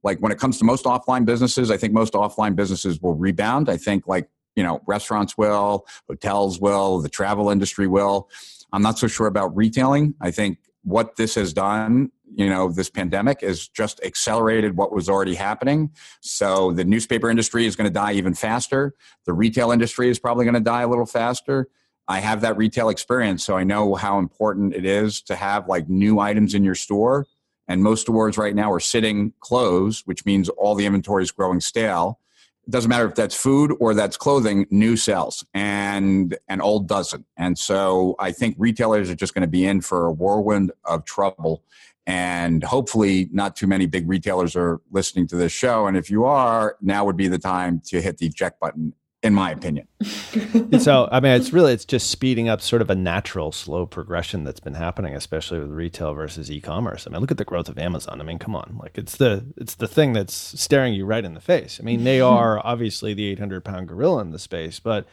like, 0.04 0.20
when 0.20 0.32
it 0.32 0.40
comes 0.40 0.58
to 0.60 0.66
most 0.66 0.86
offline 0.86 1.26
businesses, 1.26 1.70
I 1.72 1.78
think 1.78 1.94
most 1.94 2.14
offline 2.14 2.56
businesses 2.56 3.02
will 3.02 3.16
rebound. 3.16 3.70
I 3.70 3.78
think, 3.78 4.08
like, 4.08 4.30
you 4.56 4.64
know, 4.64 4.82
restaurants 4.88 5.38
will, 5.38 5.86
hotels 6.08 6.60
will, 6.60 7.00
the 7.00 7.10
travel 7.10 7.50
industry 7.50 7.88
will. 7.88 8.30
I'm 8.74 8.82
not 8.82 8.98
so 8.98 9.08
sure 9.08 9.28
about 9.28 9.56
retailing. 9.56 10.16
I 10.20 10.32
think 10.32 10.58
what 10.84 11.16
this 11.16 11.36
has 11.36 11.54
done, 11.54 12.12
you 12.34 12.50
know, 12.50 12.72
this 12.72 12.90
pandemic 12.90 13.42
has 13.42 13.68
just 13.68 14.04
accelerated 14.04 14.76
what 14.76 14.92
was 14.92 15.08
already 15.08 15.36
happening. 15.36 15.92
So 16.22 16.72
the 16.72 16.84
newspaper 16.84 17.30
industry 17.30 17.66
is 17.66 17.76
going 17.76 17.90
to 17.90 17.94
die 17.94 18.14
even 18.14 18.34
faster. 18.34 18.96
The 19.26 19.34
retail 19.34 19.72
industry 19.72 20.10
is 20.10 20.20
probably 20.20 20.46
going 20.46 20.56
to 20.56 20.60
die 20.60 20.82
a 20.82 20.88
little 20.88 21.06
faster 21.06 21.70
I 22.12 22.20
have 22.20 22.42
that 22.42 22.58
retail 22.58 22.90
experience, 22.90 23.42
so 23.42 23.56
I 23.56 23.64
know 23.64 23.96
how 23.96 24.20
important 24.20 24.74
it 24.76 24.86
is 24.86 25.22
to 25.24 25.36
have 25.36 25.70
like 25.70 25.88
new 25.88 26.20
items 26.20 26.54
in 26.54 26.62
your 26.62 26.76
store. 26.76 27.26
And 27.72 27.84
most 27.84 28.02
stores 28.02 28.38
right 28.38 28.54
now 28.54 28.70
are 28.70 28.82
sitting 28.82 29.32
closed, 29.40 30.06
which 30.06 30.26
means 30.26 30.50
all 30.50 30.76
the 30.76 30.86
inventory 30.86 31.24
is 31.24 31.32
growing 31.32 31.62
stale. 31.62 32.20
It 32.68 32.72
doesn't 32.72 32.90
matter 32.90 33.08
if 33.08 33.16
that's 33.16 33.34
food 33.34 33.74
or 33.80 33.94
that's 33.94 34.18
clothing, 34.18 34.68
new 34.70 34.98
sells 34.98 35.46
and 35.54 36.38
and 36.50 36.62
old 36.62 36.90
doesn't. 36.90 37.26
And 37.38 37.58
so 37.58 38.16
I 38.20 38.34
think 38.34 38.56
retailers 38.60 39.10
are 39.10 39.16
just 39.16 39.34
going 39.34 39.44
to 39.44 39.48
be 39.48 39.66
in 39.66 39.80
for 39.80 40.06
a 40.06 40.12
whirlwind 40.12 40.74
of 40.84 41.06
trouble. 41.06 41.64
And 42.06 42.62
hopefully, 42.62 43.30
not 43.32 43.56
too 43.56 43.68
many 43.68 43.86
big 43.86 44.10
retailers 44.10 44.54
are 44.58 44.82
listening 44.92 45.28
to 45.28 45.38
this 45.38 45.54
show. 45.54 45.88
And 45.88 45.96
if 45.96 46.10
you 46.10 46.26
are, 46.26 46.76
now 46.82 47.06
would 47.06 47.16
be 47.16 47.30
the 47.30 47.40
time 47.40 47.82
to 47.86 48.02
hit 48.02 48.18
the 48.18 48.26
eject 48.26 48.60
button 48.60 48.94
in 49.24 49.34
my 49.34 49.52
opinion. 49.52 49.88
so, 50.80 51.08
I 51.12 51.20
mean, 51.20 51.34
it's 51.34 51.54
really 51.54 51.74
it's 51.74 51.86
just 51.86 52.10
speeding 52.10 52.50
up 52.50 52.62
sort 52.62 52.82
of 52.82 52.90
a 52.90 52.96
natural 52.96 53.52
slow 53.52 53.86
progression 53.86 54.44
that's 54.44 54.60
been 54.60 54.74
happening, 54.74 55.16
especially 55.16 55.60
with 55.60 55.70
retail 55.70 56.14
versus 56.14 56.50
e-commerce. 56.50 57.06
I 57.06 57.12
mean, 57.12 57.22
look 57.22 57.32
at 57.32 57.38
the 57.38 57.46
growth 57.46 57.70
of 57.70 57.78
Amazon. 57.78 58.20
I 58.20 58.24
mean, 58.24 58.40
come 58.40 58.56
on, 58.56 58.78
like 58.82 58.98
it's 58.98 59.18
the 59.18 59.46
it's 59.58 59.76
the 59.76 59.88
thing 59.88 60.14
that's 60.14 60.34
staring 60.34 60.94
you 60.94 61.06
right 61.06 61.24
in 61.24 61.34
the 61.34 61.42
face. 61.42 61.80
I 61.80 61.84
mean, 61.84 62.04
they 62.04 62.20
are 62.36 62.66
obviously 62.66 63.14
the 63.14 63.28
800 63.28 63.64
pound 63.64 63.88
gorilla 63.88 64.22
in 64.22 64.32
the 64.32 64.40
space, 64.40 64.80
but 64.80 65.06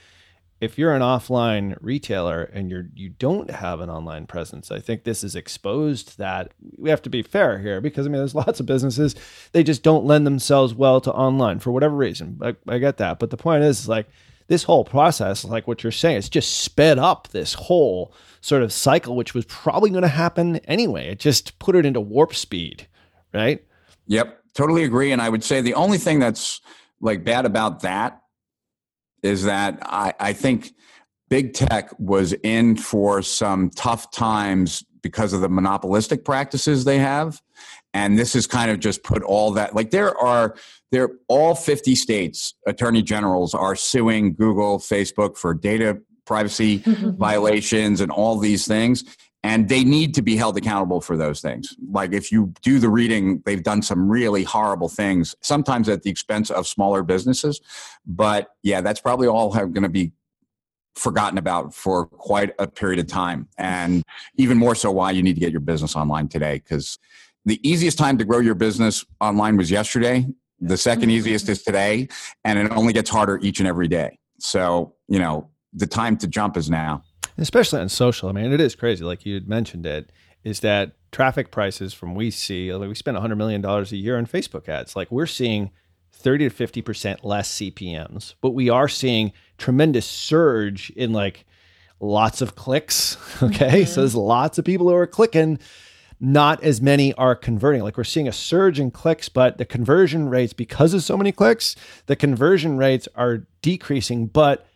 if 0.60 0.76
you're 0.76 0.94
an 0.94 1.02
offline 1.02 1.76
retailer 1.80 2.42
and 2.42 2.70
you're 2.70 2.88
you 2.94 3.10
don't 3.10 3.50
have 3.50 3.80
an 3.80 3.90
online 3.90 4.26
presence, 4.26 4.70
I 4.70 4.80
think 4.80 5.04
this 5.04 5.22
has 5.22 5.36
exposed 5.36 6.18
that. 6.18 6.52
We 6.76 6.90
have 6.90 7.02
to 7.02 7.10
be 7.10 7.22
fair 7.22 7.58
here 7.58 7.80
because 7.80 8.06
I 8.06 8.10
mean, 8.10 8.18
there's 8.18 8.34
lots 8.46 8.60
of 8.60 8.66
businesses 8.66 9.14
they 9.52 9.62
just 9.62 9.82
don't 9.82 10.04
lend 10.04 10.26
themselves 10.26 10.74
well 10.74 11.00
to 11.02 11.12
online 11.12 11.60
for 11.60 11.70
whatever 11.70 11.94
reason. 11.94 12.38
I, 12.42 12.56
I 12.66 12.78
get 12.78 12.96
that, 12.98 13.18
but 13.18 13.30
the 13.30 13.36
point 13.36 13.64
is, 13.64 13.80
is 13.80 13.88
like 13.88 14.08
this 14.48 14.64
whole 14.64 14.84
process, 14.84 15.44
like 15.44 15.68
what 15.68 15.82
you're 15.82 15.92
saying, 15.92 16.16
it's 16.16 16.28
just 16.28 16.60
sped 16.60 16.98
up 16.98 17.28
this 17.28 17.54
whole 17.54 18.12
sort 18.40 18.62
of 18.62 18.72
cycle, 18.72 19.14
which 19.14 19.34
was 19.34 19.44
probably 19.44 19.90
going 19.90 20.02
to 20.02 20.08
happen 20.08 20.56
anyway. 20.64 21.08
It 21.08 21.20
just 21.20 21.58
put 21.58 21.76
it 21.76 21.84
into 21.84 22.00
warp 22.00 22.34
speed, 22.34 22.88
right? 23.32 23.62
Yep, 24.06 24.42
totally 24.54 24.84
agree. 24.84 25.12
And 25.12 25.20
I 25.20 25.28
would 25.28 25.44
say 25.44 25.60
the 25.60 25.74
only 25.74 25.98
thing 25.98 26.18
that's 26.18 26.62
like 27.00 27.24
bad 27.24 27.44
about 27.44 27.80
that 27.80 28.17
is 29.22 29.44
that 29.44 29.78
I, 29.82 30.14
I 30.20 30.32
think 30.32 30.72
big 31.28 31.54
tech 31.54 31.90
was 31.98 32.32
in 32.42 32.76
for 32.76 33.22
some 33.22 33.70
tough 33.70 34.10
times 34.10 34.84
because 35.02 35.32
of 35.32 35.40
the 35.40 35.48
monopolistic 35.48 36.24
practices 36.24 36.84
they 36.84 36.98
have. 36.98 37.40
And 37.94 38.18
this 38.18 38.34
has 38.34 38.46
kind 38.46 38.70
of 38.70 38.80
just 38.80 39.02
put 39.02 39.22
all 39.22 39.52
that 39.52 39.74
like 39.74 39.90
there 39.90 40.16
are 40.18 40.54
there 40.92 41.10
all 41.28 41.54
50 41.54 41.94
states 41.94 42.54
attorney 42.66 43.02
generals 43.02 43.54
are 43.54 43.74
suing 43.74 44.34
google 44.34 44.78
facebook 44.78 45.36
for 45.36 45.54
data 45.54 45.98
privacy 46.26 46.82
violations 46.86 48.00
and 48.00 48.12
all 48.12 48.38
these 48.38 48.66
things 48.66 49.04
and 49.42 49.68
they 49.68 49.84
need 49.84 50.14
to 50.14 50.22
be 50.22 50.36
held 50.36 50.56
accountable 50.56 51.00
for 51.00 51.16
those 51.16 51.40
things. 51.40 51.76
Like 51.90 52.12
if 52.12 52.32
you 52.32 52.52
do 52.62 52.78
the 52.78 52.88
reading 52.88 53.42
they've 53.44 53.62
done 53.62 53.82
some 53.82 54.08
really 54.08 54.44
horrible 54.44 54.88
things 54.88 55.34
sometimes 55.40 55.88
at 55.88 56.02
the 56.02 56.10
expense 56.10 56.50
of 56.50 56.66
smaller 56.66 57.02
businesses. 57.02 57.60
But 58.06 58.48
yeah 58.62 58.80
that's 58.80 59.00
probably 59.00 59.28
all 59.28 59.50
going 59.52 59.82
to 59.82 59.88
be 59.88 60.12
forgotten 60.94 61.38
about 61.38 61.72
for 61.72 62.06
quite 62.06 62.52
a 62.58 62.66
period 62.66 62.98
of 62.98 63.06
time. 63.06 63.48
And 63.56 64.02
even 64.36 64.58
more 64.58 64.74
so 64.74 64.90
why 64.90 65.12
you 65.12 65.22
need 65.22 65.34
to 65.34 65.40
get 65.40 65.52
your 65.52 65.60
business 65.60 65.94
online 65.94 66.28
today 66.28 66.54
because 66.54 66.98
the 67.44 67.60
easiest 67.68 67.96
time 67.96 68.18
to 68.18 68.24
grow 68.24 68.40
your 68.40 68.56
business 68.56 69.04
online 69.20 69.56
was 69.56 69.70
yesterday. 69.70 70.26
The 70.60 70.76
second 70.76 71.02
mm-hmm. 71.02 71.10
easiest 71.10 71.48
is 71.48 71.62
today 71.62 72.08
and 72.44 72.58
it 72.58 72.72
only 72.72 72.92
gets 72.92 73.08
harder 73.08 73.38
each 73.42 73.60
and 73.60 73.68
every 73.68 73.88
day. 73.88 74.18
So 74.40 74.94
you 75.06 75.18
know 75.18 75.48
the 75.72 75.86
time 75.86 76.16
to 76.18 76.26
jump 76.26 76.56
is 76.56 76.68
now 76.68 77.02
especially 77.38 77.80
on 77.80 77.88
social. 77.88 78.28
I 78.28 78.32
mean, 78.32 78.52
it 78.52 78.60
is 78.60 78.74
crazy. 78.74 79.04
Like 79.04 79.24
you 79.24 79.34
had 79.34 79.48
mentioned 79.48 79.86
it, 79.86 80.10
is 80.44 80.60
that 80.60 80.92
traffic 81.12 81.50
prices 81.50 81.94
from 81.94 82.14
we 82.14 82.30
see, 82.30 82.72
like 82.74 82.88
we 82.88 82.94
spend 82.94 83.16
$100 83.16 83.36
million 83.36 83.64
a 83.64 83.82
year 83.84 84.18
on 84.18 84.26
Facebook 84.26 84.68
ads. 84.68 84.96
Like 84.96 85.10
we're 85.10 85.26
seeing 85.26 85.70
30 86.12 86.48
to 86.48 86.54
50% 86.54 87.18
less 87.22 87.56
CPMs, 87.56 88.34
but 88.40 88.50
we 88.50 88.68
are 88.68 88.88
seeing 88.88 89.32
tremendous 89.56 90.06
surge 90.06 90.90
in 90.90 91.12
like 91.12 91.46
lots 92.00 92.40
of 92.40 92.54
clicks. 92.54 93.16
Okay. 93.40 93.82
Mm-hmm. 93.82 93.84
So 93.84 94.00
there's 94.00 94.16
lots 94.16 94.58
of 94.58 94.64
people 94.64 94.88
who 94.88 94.94
are 94.96 95.06
clicking. 95.06 95.60
Not 96.18 96.60
as 96.64 96.80
many 96.80 97.14
are 97.14 97.36
converting. 97.36 97.82
Like 97.82 97.96
we're 97.96 98.02
seeing 98.02 98.26
a 98.26 98.32
surge 98.32 98.80
in 98.80 98.90
clicks, 98.90 99.28
but 99.28 99.58
the 99.58 99.64
conversion 99.64 100.28
rates, 100.28 100.52
because 100.52 100.92
of 100.92 101.04
so 101.04 101.16
many 101.16 101.30
clicks, 101.30 101.76
the 102.06 102.16
conversion 102.16 102.76
rates 102.76 103.06
are 103.14 103.46
decreasing. 103.62 104.26
But 104.26 104.66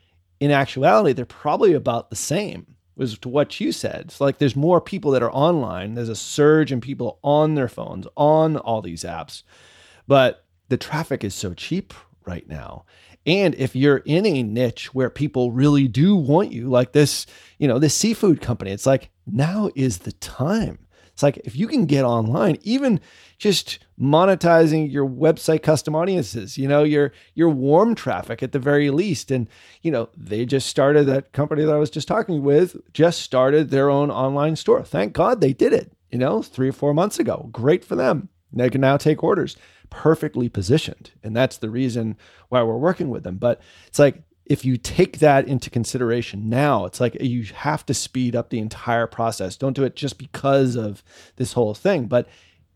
in 0.42 0.50
actuality, 0.50 1.12
they're 1.12 1.24
probably 1.24 1.72
about 1.72 2.10
the 2.10 2.16
same 2.16 2.74
as 2.98 3.16
to 3.16 3.28
what 3.28 3.60
you 3.60 3.70
said. 3.70 4.06
It's 4.06 4.20
like 4.20 4.38
there's 4.38 4.56
more 4.56 4.80
people 4.80 5.12
that 5.12 5.22
are 5.22 5.30
online. 5.30 5.94
There's 5.94 6.08
a 6.08 6.16
surge 6.16 6.72
in 6.72 6.80
people 6.80 7.20
on 7.22 7.54
their 7.54 7.68
phones, 7.68 8.08
on 8.16 8.56
all 8.56 8.82
these 8.82 9.04
apps. 9.04 9.44
But 10.08 10.44
the 10.68 10.76
traffic 10.76 11.22
is 11.22 11.32
so 11.32 11.54
cheap 11.54 11.94
right 12.26 12.48
now. 12.48 12.86
And 13.24 13.54
if 13.54 13.76
you're 13.76 13.98
in 13.98 14.26
a 14.26 14.42
niche 14.42 14.92
where 14.92 15.10
people 15.10 15.52
really 15.52 15.86
do 15.86 16.16
want 16.16 16.50
you, 16.50 16.68
like 16.68 16.90
this, 16.90 17.24
you 17.58 17.68
know, 17.68 17.78
this 17.78 17.94
seafood 17.94 18.40
company, 18.40 18.72
it's 18.72 18.84
like 18.84 19.10
now 19.24 19.70
is 19.76 19.98
the 19.98 20.12
time. 20.12 20.80
It's 21.12 21.22
like 21.22 21.38
if 21.44 21.56
you 21.56 21.66
can 21.66 21.86
get 21.86 22.04
online, 22.04 22.58
even 22.62 23.00
just 23.38 23.78
monetizing 24.00 24.90
your 24.90 25.06
website 25.06 25.62
custom 25.62 25.94
audiences, 25.94 26.56
you 26.56 26.66
know, 26.66 26.84
your 26.84 27.12
your 27.34 27.50
warm 27.50 27.94
traffic 27.94 28.42
at 28.42 28.52
the 28.52 28.58
very 28.58 28.90
least. 28.90 29.30
And, 29.30 29.48
you 29.82 29.90
know, 29.90 30.08
they 30.16 30.46
just 30.46 30.68
started 30.68 31.04
that 31.06 31.32
company 31.32 31.64
that 31.64 31.74
I 31.74 31.78
was 31.78 31.90
just 31.90 32.08
talking 32.08 32.42
with, 32.42 32.76
just 32.92 33.20
started 33.20 33.70
their 33.70 33.90
own 33.90 34.10
online 34.10 34.56
store. 34.56 34.82
Thank 34.84 35.12
God 35.12 35.40
they 35.40 35.52
did 35.52 35.72
it, 35.72 35.92
you 36.10 36.18
know, 36.18 36.42
three 36.42 36.68
or 36.68 36.72
four 36.72 36.94
months 36.94 37.18
ago. 37.18 37.48
Great 37.52 37.84
for 37.84 37.96
them. 37.96 38.28
They 38.52 38.70
can 38.70 38.80
now 38.80 38.96
take 38.96 39.22
orders 39.22 39.56
perfectly 39.90 40.48
positioned. 40.48 41.10
And 41.22 41.36
that's 41.36 41.58
the 41.58 41.70
reason 41.70 42.16
why 42.48 42.62
we're 42.62 42.76
working 42.76 43.10
with 43.10 43.24
them. 43.24 43.36
But 43.36 43.60
it's 43.86 43.98
like, 43.98 44.22
if 44.46 44.64
you 44.64 44.76
take 44.76 45.18
that 45.18 45.46
into 45.46 45.70
consideration 45.70 46.48
now, 46.48 46.84
it's 46.84 47.00
like 47.00 47.20
you 47.20 47.44
have 47.54 47.86
to 47.86 47.94
speed 47.94 48.34
up 48.34 48.50
the 48.50 48.58
entire 48.58 49.06
process. 49.06 49.56
Don't 49.56 49.74
do 49.74 49.84
it 49.84 49.96
just 49.96 50.18
because 50.18 50.76
of 50.76 51.02
this 51.36 51.52
whole 51.52 51.74
thing. 51.74 52.06
But 52.06 52.28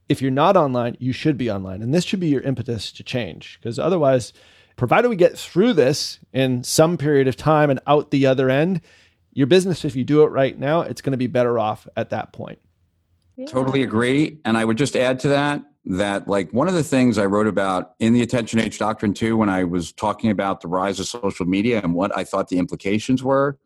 if 0.08 0.22
you're 0.22 0.30
not 0.30 0.56
online, 0.56 0.96
you 1.00 1.12
should 1.12 1.36
be 1.36 1.50
online. 1.50 1.82
And 1.82 1.92
this 1.92 2.04
should 2.04 2.20
be 2.20 2.28
your 2.28 2.42
impetus 2.42 2.92
to 2.92 3.02
change. 3.02 3.58
Because 3.60 3.78
otherwise, 3.78 4.32
provided 4.76 5.08
we 5.08 5.16
get 5.16 5.36
through 5.36 5.72
this 5.72 6.20
in 6.32 6.62
some 6.62 6.96
period 6.96 7.26
of 7.26 7.36
time 7.36 7.70
and 7.70 7.80
out 7.86 8.10
the 8.10 8.26
other 8.26 8.48
end, 8.48 8.80
your 9.32 9.46
business, 9.46 9.84
if 9.84 9.96
you 9.96 10.04
do 10.04 10.22
it 10.22 10.28
right 10.28 10.58
now, 10.58 10.82
it's 10.82 11.02
going 11.02 11.12
to 11.12 11.18
be 11.18 11.26
better 11.26 11.58
off 11.58 11.88
at 11.96 12.10
that 12.10 12.32
point. 12.32 12.60
Yeah. 13.36 13.46
Totally 13.46 13.82
agree. 13.82 14.38
And 14.44 14.56
I 14.56 14.64
would 14.64 14.78
just 14.78 14.96
add 14.96 15.20
to 15.20 15.28
that 15.28 15.62
that 15.86 16.26
like 16.26 16.52
one 16.52 16.66
of 16.66 16.74
the 16.74 16.82
things 16.82 17.16
I 17.16 17.26
wrote 17.26 17.46
about 17.46 17.94
in 18.00 18.12
the 18.12 18.22
attention 18.22 18.58
age 18.58 18.78
doctrine 18.78 19.14
too, 19.14 19.36
when 19.36 19.48
I 19.48 19.64
was 19.64 19.92
talking 19.92 20.30
about 20.30 20.60
the 20.60 20.68
rise 20.68 20.98
of 20.98 21.06
social 21.06 21.46
media 21.46 21.80
and 21.82 21.94
what 21.94 22.16
I 22.16 22.24
thought 22.24 22.48
the 22.48 22.58
implications 22.58 23.22
were, 23.22 23.56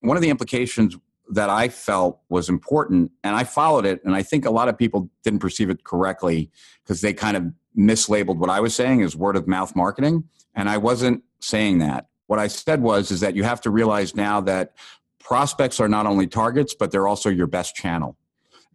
one 0.00 0.16
of 0.16 0.22
the 0.22 0.28
implications 0.28 0.96
that 1.30 1.48
I 1.48 1.68
felt 1.68 2.20
was 2.28 2.50
important, 2.50 3.10
and 3.24 3.34
I 3.34 3.44
followed 3.44 3.86
it, 3.86 4.04
and 4.04 4.14
I 4.14 4.22
think 4.22 4.44
a 4.44 4.50
lot 4.50 4.68
of 4.68 4.76
people 4.76 5.08
didn't 5.22 5.38
perceive 5.38 5.70
it 5.70 5.82
correctly 5.82 6.50
because 6.82 7.00
they 7.00 7.14
kind 7.14 7.36
of 7.36 7.44
mislabeled 7.78 8.36
what 8.36 8.50
I 8.50 8.60
was 8.60 8.74
saying 8.74 9.02
as 9.02 9.16
word 9.16 9.36
of 9.36 9.48
mouth 9.48 9.74
marketing, 9.74 10.24
and 10.54 10.68
I 10.68 10.76
wasn't 10.76 11.22
saying 11.40 11.78
that. 11.78 12.08
What 12.26 12.38
I 12.38 12.48
said 12.48 12.82
was 12.82 13.10
is 13.10 13.20
that 13.20 13.34
you 13.34 13.44
have 13.44 13.62
to 13.62 13.70
realize 13.70 14.14
now 14.14 14.40
that 14.42 14.74
prospects 15.20 15.80
are 15.80 15.88
not 15.88 16.04
only 16.04 16.26
targets, 16.26 16.74
but 16.74 16.90
they're 16.90 17.08
also 17.08 17.30
your 17.30 17.46
best 17.46 17.74
channel. 17.74 18.16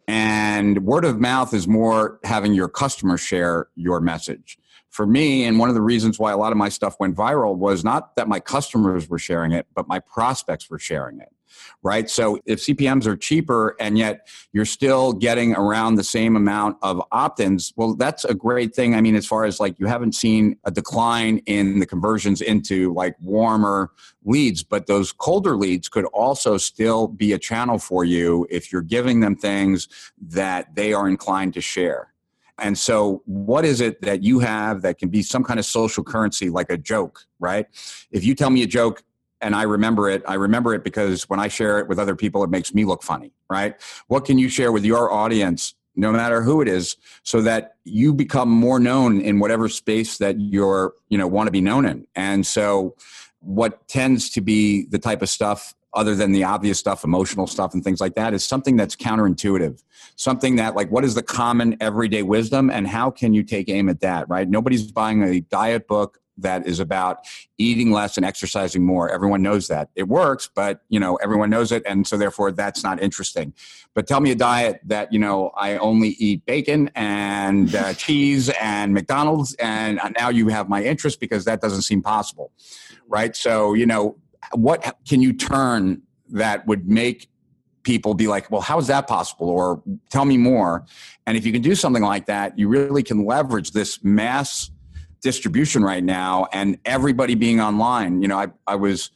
And 0.08 0.86
word 0.86 1.06
of 1.06 1.20
mouth 1.20 1.54
is 1.54 1.68
more 1.68 2.20
having 2.24 2.54
your 2.54 2.70
customer 2.70 3.18
share 3.18 3.68
your 3.76 4.00
message. 4.00 4.58
For 4.90 5.06
me, 5.06 5.44
and 5.44 5.60
one 5.60 5.70
of 5.70 5.76
the 5.76 5.82
reasons 5.82 6.18
why 6.18 6.32
a 6.32 6.38
lot 6.38 6.52
of 6.52 6.58
my 6.58 6.70
stuff 6.70 6.96
went 7.00 7.16
viral 7.16 7.56
was 7.56 7.84
not 7.84 8.16
that 8.16 8.28
my 8.28 8.40
customers 8.40 9.10
were 9.10 9.20
sharing 9.20 9.52
it, 9.52 9.68
but 9.76 9.88
my 9.88 10.00
prospects 10.00 10.70
were 10.70 10.80
sharing 10.80 11.20
it 11.20 11.30
right? 11.84 12.10
So 12.10 12.40
if 12.46 12.60
CPMs 12.60 13.06
are 13.06 13.16
cheaper 13.16 13.76
and 13.80 13.98
yet 13.98 14.28
you're 14.54 14.66
still 14.66 15.14
getting 15.14 15.56
around 15.56 15.96
the 15.96 16.04
same 16.04 16.36
amount 16.36 16.78
of 16.82 17.02
opt 17.12 17.40
ins, 17.40 17.74
well, 17.76 17.96
that's 17.96 18.26
a 18.26 18.34
great 18.34 18.76
thing. 18.76 18.96
I 18.96 19.02
mean, 19.02 19.16
as 19.16 19.26
far 19.26 19.46
as 19.46 19.60
like 19.60 19.80
you 19.80 19.86
haven't 19.86 20.16
seen 20.16 20.58
a 20.64 20.72
decline 20.72 21.40
in 21.46 21.80
the 21.80 21.86
conversions 21.86 22.42
into 22.42 22.94
like 22.94 23.16
warmer 23.22 23.92
leads, 24.26 24.64
but 24.64 24.88
those 24.88 25.12
colder 25.12 25.56
leads 25.56 25.88
could 25.90 26.06
also 26.06 26.58
still 26.58 27.08
be 27.08 27.34
a 27.34 27.40
channel 27.40 27.80
for 27.80 28.04
you 28.06 28.46
if 28.50 28.72
you're 28.72 28.82
giving 28.82 29.20
them 29.20 29.36
things 29.36 29.88
that 30.20 30.76
they 30.76 30.94
are 30.94 31.08
inclined 31.08 31.54
to 31.54 31.62
share. 31.62 32.14
And 32.60 32.78
so, 32.78 33.22
what 33.26 33.66
is 33.66 33.82
it 33.82 34.02
that 34.02 34.24
you 34.24 34.40
have 34.40 34.82
that 34.82 34.98
can 34.98 35.10
be 35.10 35.22
some 35.22 35.44
kind 35.44 35.60
of 35.60 35.66
social 35.66 36.04
currency, 36.04 36.50
like 36.50 36.72
a 36.72 36.78
joke, 36.78 37.22
right? 37.40 37.68
If 38.12 38.24
you 38.24 38.34
tell 38.34 38.50
me 38.50 38.64
a 38.64 38.68
joke 38.68 39.04
and 39.42 39.56
I 39.56 39.64
remember 39.64 40.10
it. 40.10 40.24
I 40.28 40.36
remember 40.36 40.74
it 40.74 40.84
because 40.84 41.30
when 41.30 41.40
I 41.40 41.48
share 41.48 41.80
it 41.80 41.88
with 41.88 42.00
other 42.00 42.16
people, 42.16 42.44
it 42.44 42.50
makes 42.50 42.74
me 42.74 42.86
look 42.86 43.04
funny, 43.04 43.32
right? 43.50 43.76
What 44.08 44.26
can 44.26 44.38
you 44.38 44.50
share 44.50 44.72
with 44.72 44.86
your 44.86 45.12
audience, 45.12 45.76
no 45.96 46.12
matter 46.12 46.42
who 46.42 46.62
it 46.62 46.68
is, 46.68 46.96
so 47.24 47.42
that 47.42 47.76
you 47.84 48.14
become 48.14 48.50
more 48.50 48.80
known 48.80 49.22
in 49.22 49.40
whatever 49.40 49.70
space 49.70 50.18
that 50.18 50.40
you're, 50.40 50.94
you 51.10 51.18
know, 51.18 51.28
want 51.28 51.48
to 51.48 51.52
be 51.52 51.62
known 51.62 51.86
in? 51.86 52.08
And 52.16 52.46
so, 52.46 52.96
what 53.40 53.88
tends 53.88 54.30
to 54.32 54.42
be 54.42 54.86
the 54.88 55.00
type 55.00 55.22
of 55.22 55.30
stuff 55.30 55.76
other 55.94 56.16
than 56.16 56.32
the 56.32 56.44
obvious 56.44 56.78
stuff, 56.78 57.04
emotional 57.04 57.48
stuff 57.48 57.74
and 57.74 57.84
things 57.84 58.02
like 58.02 58.16
that, 58.16 58.34
is 58.34 58.44
something 58.44 58.76
that's 58.76 58.96
counterintuitive. 58.96 59.82
Something 60.16 60.56
that, 60.58 60.76
like, 60.76 60.92
what 60.92 61.06
is 61.06 61.16
the 61.16 61.24
common 61.24 61.78
everyday 61.80 62.24
wisdom 62.24 62.70
and 62.70 62.88
how 62.88 63.10
can 63.10 63.34
you 63.34 63.44
take 63.44 63.70
aim 63.70 63.88
at 63.90 64.02
that, 64.02 64.28
right? 64.30 64.50
Nobody's 64.50 64.92
buying 64.92 65.24
a 65.24 65.40
diet 65.42 65.88
book 65.88 66.20
that 66.38 66.68
is 66.68 66.80
about 66.80 67.26
eating 67.58 67.92
less 67.92 68.18
and 68.18 68.26
exercising 68.26 68.86
more. 68.86 69.10
Everyone 69.10 69.42
knows 69.42 69.68
that. 69.68 69.90
It 69.96 70.08
works, 70.08 70.50
but 70.54 70.82
you 70.90 71.00
know, 71.00 71.16
everyone 71.18 71.50
knows 71.50 71.72
it 71.72 71.84
and 71.86 72.06
so 72.06 72.18
therefore 72.18 72.52
that's 72.52 72.84
not 72.84 73.02
interesting. 73.02 73.54
But 73.94 74.08
tell 74.08 74.20
me 74.20 74.32
a 74.32 74.36
diet 74.36 74.80
that, 74.86 75.12
you 75.12 75.20
know, 75.20 75.50
I 75.58 75.78
only 75.78 76.10
eat 76.20 76.46
bacon 76.46 76.92
and 76.96 77.74
uh, 77.74 77.94
cheese 77.96 78.50
and 78.62 78.94
McDonald's 78.94 79.56
and 79.56 80.00
now 80.18 80.30
you 80.30 80.50
have 80.50 80.70
my 80.70 80.84
interest 80.84 81.20
because 81.20 81.46
that 81.46 81.62
doesn't 81.62 81.82
seem 81.82 82.02
possible. 82.02 82.52
Right? 83.08 83.36
So, 83.36 83.74
you 83.74 83.86
know, 83.86 84.18
what 84.54 84.98
can 85.08 85.22
you 85.22 85.34
turn 85.34 86.02
that 86.30 86.68
would 86.68 86.88
make 86.88 87.30
people 87.88 88.14
be 88.14 88.28
like, 88.28 88.52
well, 88.52 88.62
how 88.62 88.78
is 88.78 88.88
that 88.88 89.08
possible? 89.08 89.50
Or 89.50 89.82
tell 90.10 90.26
me 90.26 90.38
more. 90.38 90.86
And 91.26 91.38
if 91.38 91.46
you 91.46 91.54
can 91.54 91.62
do 91.62 91.74
something 91.74 92.04
like 92.04 92.26
that, 92.26 92.60
you 92.60 92.68
really 92.68 93.02
can 93.02 93.26
leverage 93.26 93.72
this 93.72 94.04
mass 94.04 94.70
distribution 95.22 95.84
right 95.84 96.04
now 96.04 96.48
and 96.54 96.78
everybody 96.86 97.36
being 97.36 97.60
online. 97.60 98.22
You 98.22 98.28
know, 98.28 98.38
I, 98.38 98.48
I 98.66 98.76
was 98.76 99.12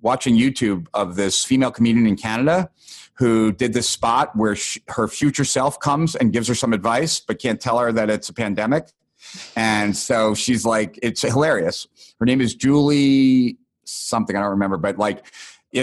watching 0.00 0.36
YouTube 0.36 0.86
of 0.94 1.16
this 1.16 1.44
female 1.44 1.70
comedian 1.70 2.06
in 2.06 2.16
Canada 2.16 2.70
who 3.14 3.50
did 3.52 3.72
this 3.72 3.88
spot 3.88 4.36
where 4.36 4.54
she, 4.54 4.82
her 4.88 5.08
future 5.08 5.44
self 5.44 5.80
comes 5.80 6.14
and 6.14 6.32
gives 6.32 6.48
her 6.48 6.54
some 6.54 6.72
advice, 6.72 7.18
but 7.20 7.40
can't 7.40 7.60
tell 7.60 7.78
her 7.78 7.90
that 7.92 8.10
it's 8.10 8.28
a 8.28 8.32
pandemic. 8.32 8.88
And 9.56 9.96
so 9.96 10.34
she's 10.34 10.64
like, 10.64 10.98
it's 11.02 11.22
hilarious. 11.22 11.88
Her 12.20 12.26
name 12.26 12.40
is 12.40 12.54
Julie 12.54 13.56
something, 13.84 14.36
I 14.36 14.40
don't 14.40 14.50
remember, 14.50 14.76
but 14.76 14.98
like, 14.98 15.24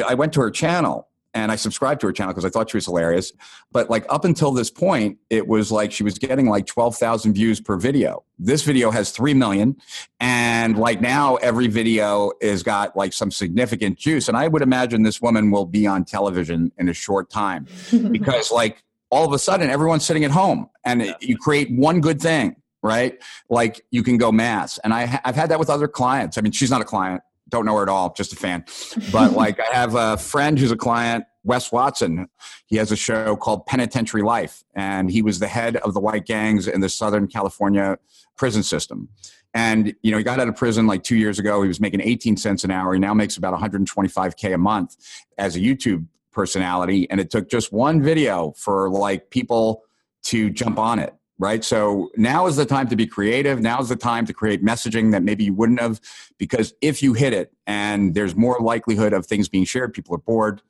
I 0.06 0.14
went 0.14 0.34
to 0.34 0.42
her 0.42 0.52
channel 0.52 1.08
and 1.34 1.52
I 1.52 1.56
subscribed 1.56 2.02
to 2.02 2.08
her 2.08 2.14
channel 2.14 2.34
because 2.34 2.46
I 2.46 2.50
thought 2.50 2.70
she 2.70 2.78
was 2.78 2.86
hilarious. 2.86 3.34
But 3.72 3.90
like 3.90 4.06
up 4.10 4.24
until 4.24 4.52
this 4.52 4.70
point, 4.70 5.18
it 5.30 5.48
was 5.48 5.72
like 5.72 5.92
she 5.92 6.04
was 6.04 6.20
getting 6.20 6.48
like 6.48 6.66
12,000 6.66 7.34
views 7.34 7.60
per 7.60 7.78
video. 7.78 8.24
This 8.38 8.64
video 8.64 8.92
has 8.92 9.12
3 9.12 9.34
million. 9.34 9.76
And 10.20 10.78
like 10.78 11.02
now, 11.02 11.36
every 11.38 11.68
video 11.68 12.32
is 12.42 12.62
got 12.62 12.96
like 12.96 13.14
some 13.14 13.32
significant 13.32 13.98
juice. 13.98 14.28
And 14.28 14.38
I 14.38 14.48
would 14.48 14.62
imagine 14.62 15.04
this 15.04 15.22
woman 15.22 15.50
will 15.50 15.66
be 15.66 15.88
on 15.88 16.06
television 16.06 16.72
in 16.78 16.88
a 16.88 16.94
short 16.94 17.30
time 17.30 17.68
because 18.12 18.52
like 18.52 18.84
all 19.10 19.26
of 19.26 19.34
a 19.34 19.40
sudden 19.40 19.70
everyone's 19.70 20.06
sitting 20.06 20.24
at 20.24 20.32
home 20.32 20.70
and 20.86 21.16
you 21.20 21.38
create 21.38 21.72
one 21.72 22.02
good 22.02 22.22
thing 22.22 22.56
right? 22.86 23.18
Like 23.50 23.80
you 23.92 24.04
can 24.04 24.18
go 24.18 24.30
mass. 24.30 24.78
And 24.84 24.94
I, 24.94 25.22
I've 25.24 25.38
had 25.38 25.48
that 25.52 25.58
with 25.58 25.70
other 25.70 25.88
clients. 25.88 26.38
I 26.38 26.42
mean, 26.42 26.52
she's 26.52 26.70
not 26.70 26.82
a 26.82 26.84
client 26.84 27.24
don't 27.54 27.66
know 27.66 27.78
her 27.78 27.84
at 27.84 27.90
all, 27.90 28.14
just 28.14 28.34
a 28.34 28.36
fan. 28.36 28.66
But 29.12 29.34
like 29.44 29.60
I 29.60 29.74
have 29.74 29.96
a 29.96 30.18
friend 30.18 30.60
who's 30.60 30.72
a 30.72 30.78
client, 30.78 31.26
Wes 31.44 31.72
Watson. 31.72 32.28
He 32.66 32.78
has 32.78 32.92
a 32.92 32.96
show 32.96 33.36
called 33.36 33.66
Penitentiary 33.66 34.22
Life, 34.24 34.64
and 34.76 35.10
he 35.10 35.22
was 35.22 35.40
the 35.40 35.48
head 35.48 35.78
of 35.78 35.94
the 35.94 36.00
white 36.00 36.26
gangs 36.26 36.68
in 36.68 36.82
the 36.82 36.90
Southern 36.90 37.28
California 37.28 37.98
prison 38.36 38.64
system. 38.64 39.10
And 39.54 39.94
you 40.02 40.12
know, 40.12 40.18
he 40.18 40.24
got 40.24 40.40
out 40.40 40.48
of 40.48 40.56
prison 40.56 40.88
like 40.88 41.04
two 41.04 41.16
years 41.16 41.38
ago. 41.38 41.62
He 41.62 41.68
was 41.68 41.80
making 41.80 42.02
18 42.02 42.38
cents 42.38 42.64
an 42.64 42.72
hour. 42.72 42.94
He 42.94 43.00
now 43.00 43.14
makes 43.14 43.38
about 43.38 43.58
125k 43.60 44.56
a 44.56 44.58
month 44.58 44.98
as 45.38 45.56
a 45.56 45.60
YouTube 45.60 46.08
personality. 46.32 47.08
And 47.12 47.20
it 47.20 47.30
took 47.30 47.50
just 47.50 47.72
one 47.72 48.02
video 48.02 48.54
for 48.58 48.90
like 48.90 49.30
people 49.30 49.84
to 50.24 50.50
jump 50.50 50.80
on 50.80 50.98
it 50.98 51.14
right? 51.44 51.64
So 51.64 52.10
now 52.16 52.48
is 52.48 52.56
the 52.56 52.66
time 52.66 52.88
to 52.88 52.96
be 52.96 53.06
creative. 53.06 53.60
Now 53.60 53.82
is 53.82 53.90
the 53.90 53.98
time 53.98 54.26
to 54.28 54.34
create 54.34 54.64
messaging 54.64 55.12
that 55.12 55.24
maybe 55.24 55.44
you 55.44 55.54
wouldn't 55.54 55.82
have, 55.82 56.00
because 56.38 56.74
if 56.80 57.04
you 57.04 57.12
hit 57.14 57.34
it 57.34 57.54
and 57.68 58.16
there's 58.16 58.34
more 58.34 58.58
likelihood 58.62 59.12
of 59.12 59.26
things 59.26 59.50
being 59.50 59.66
shared, 59.66 59.94
people 59.94 60.16
are 60.16 60.20
bored, 60.20 60.62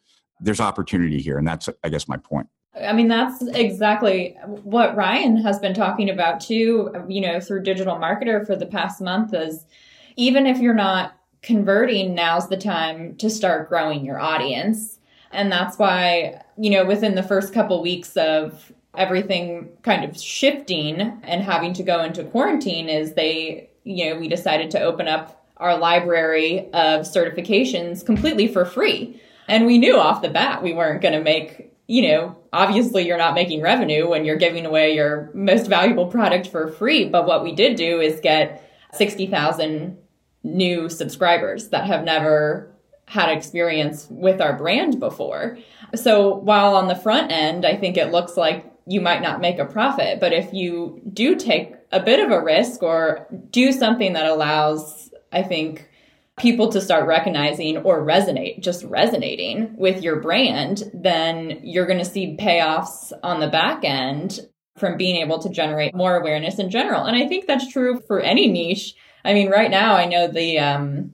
there's 0.41 0.59
opportunity 0.59 1.21
here. 1.21 1.37
And 1.37 1.47
that's, 1.47 1.69
I 1.83 1.89
guess, 1.89 2.07
my 2.07 2.17
point. 2.17 2.47
I 2.83 2.91
mean, 2.91 3.07
that's 3.07 3.43
exactly 3.43 4.35
what 4.63 4.95
Ryan 4.95 5.37
has 5.37 5.59
been 5.59 5.75
talking 5.75 6.09
about 6.09 6.41
too, 6.41 6.91
you 7.07 7.21
know, 7.21 7.39
through 7.39 7.61
Digital 7.61 7.97
Marketer 7.97 8.43
for 8.43 8.55
the 8.55 8.65
past 8.65 8.99
month 8.99 9.31
is 9.31 9.67
even 10.15 10.47
if 10.47 10.57
you're 10.57 10.73
not 10.73 11.13
converting, 11.43 12.15
now's 12.15 12.49
the 12.49 12.57
time 12.57 13.15
to 13.17 13.29
start 13.29 13.69
growing 13.69 14.03
your 14.03 14.19
audience. 14.19 14.99
And 15.31 15.51
that's 15.51 15.77
why, 15.77 16.41
you 16.57 16.71
know, 16.71 16.83
within 16.83 17.13
the 17.13 17.21
first 17.21 17.53
couple 17.53 17.79
weeks 17.79 18.17
of 18.17 18.71
everything 18.95 19.69
kind 19.81 20.03
of 20.03 20.19
shifting 20.19 21.01
and 21.01 21.43
having 21.43 21.73
to 21.73 21.83
go 21.83 22.03
into 22.03 22.23
quarantine 22.23 22.89
is 22.89 23.13
they, 23.13 23.69
you 23.83 24.09
know, 24.09 24.19
we 24.19 24.27
decided 24.27 24.71
to 24.71 24.81
open 24.81 25.07
up 25.07 25.45
our 25.57 25.77
library 25.77 26.67
of 26.73 27.01
certifications 27.01 28.05
completely 28.05 28.47
for 28.47 28.65
free. 28.65 29.19
And 29.47 29.65
we 29.65 29.77
knew 29.77 29.97
off 29.97 30.21
the 30.21 30.29
bat 30.29 30.63
we 30.63 30.73
weren't 30.73 31.01
going 31.01 31.13
to 31.13 31.23
make, 31.23 31.73
you 31.87 32.07
know, 32.07 32.37
obviously 32.51 33.05
you're 33.05 33.17
not 33.17 33.33
making 33.33 33.61
revenue 33.61 34.07
when 34.07 34.25
you're 34.25 34.37
giving 34.37 34.65
away 34.65 34.95
your 34.95 35.31
most 35.33 35.67
valuable 35.67 36.07
product 36.07 36.47
for 36.47 36.71
free. 36.71 37.09
But 37.09 37.25
what 37.25 37.43
we 37.43 37.53
did 37.53 37.75
do 37.75 37.99
is 37.99 38.19
get 38.19 38.69
60,000 38.93 39.97
new 40.43 40.89
subscribers 40.89 41.69
that 41.69 41.85
have 41.85 42.03
never 42.03 42.69
had 43.05 43.29
experience 43.29 44.07
with 44.09 44.39
our 44.39 44.57
brand 44.57 44.99
before. 44.99 45.57
So 45.95 46.35
while 46.35 46.75
on 46.75 46.87
the 46.87 46.95
front 46.95 47.31
end, 47.31 47.65
I 47.65 47.75
think 47.75 47.97
it 47.97 48.11
looks 48.11 48.37
like 48.37 48.72
you 48.85 49.01
might 49.01 49.21
not 49.21 49.41
make 49.41 49.59
a 49.59 49.65
profit, 49.65 50.19
but 50.19 50.33
if 50.33 50.53
you 50.53 51.01
do 51.11 51.35
take 51.35 51.73
a 51.91 51.99
bit 51.99 52.19
of 52.19 52.31
a 52.31 52.43
risk 52.43 52.83
or 52.83 53.27
do 53.49 53.71
something 53.71 54.13
that 54.13 54.25
allows, 54.25 55.11
I 55.31 55.43
think, 55.43 55.89
people 56.37 56.69
to 56.69 56.81
start 56.81 57.05
recognizing 57.05 57.77
or 57.77 58.03
resonate, 58.03 58.59
just 58.59 58.83
resonating 58.85 59.75
with 59.77 60.01
your 60.01 60.19
brand, 60.19 60.83
then 60.93 61.59
you're 61.63 61.85
going 61.85 61.99
to 61.99 62.05
see 62.05 62.35
payoffs 62.37 63.13
on 63.21 63.39
the 63.39 63.47
back 63.47 63.85
end 63.85 64.39
from 64.77 64.97
being 64.97 65.17
able 65.17 65.39
to 65.39 65.49
generate 65.49 65.93
more 65.93 66.15
awareness 66.15 66.57
in 66.57 66.71
general. 66.71 67.05
And 67.05 67.15
I 67.15 67.27
think 67.27 67.45
that's 67.45 67.71
true 67.71 68.01
for 68.07 68.19
any 68.19 68.47
niche. 68.47 68.95
I 69.23 69.33
mean, 69.33 69.49
right 69.49 69.69
now, 69.69 69.95
I 69.95 70.05
know 70.05 70.27
the, 70.27 70.59
um, 70.59 71.13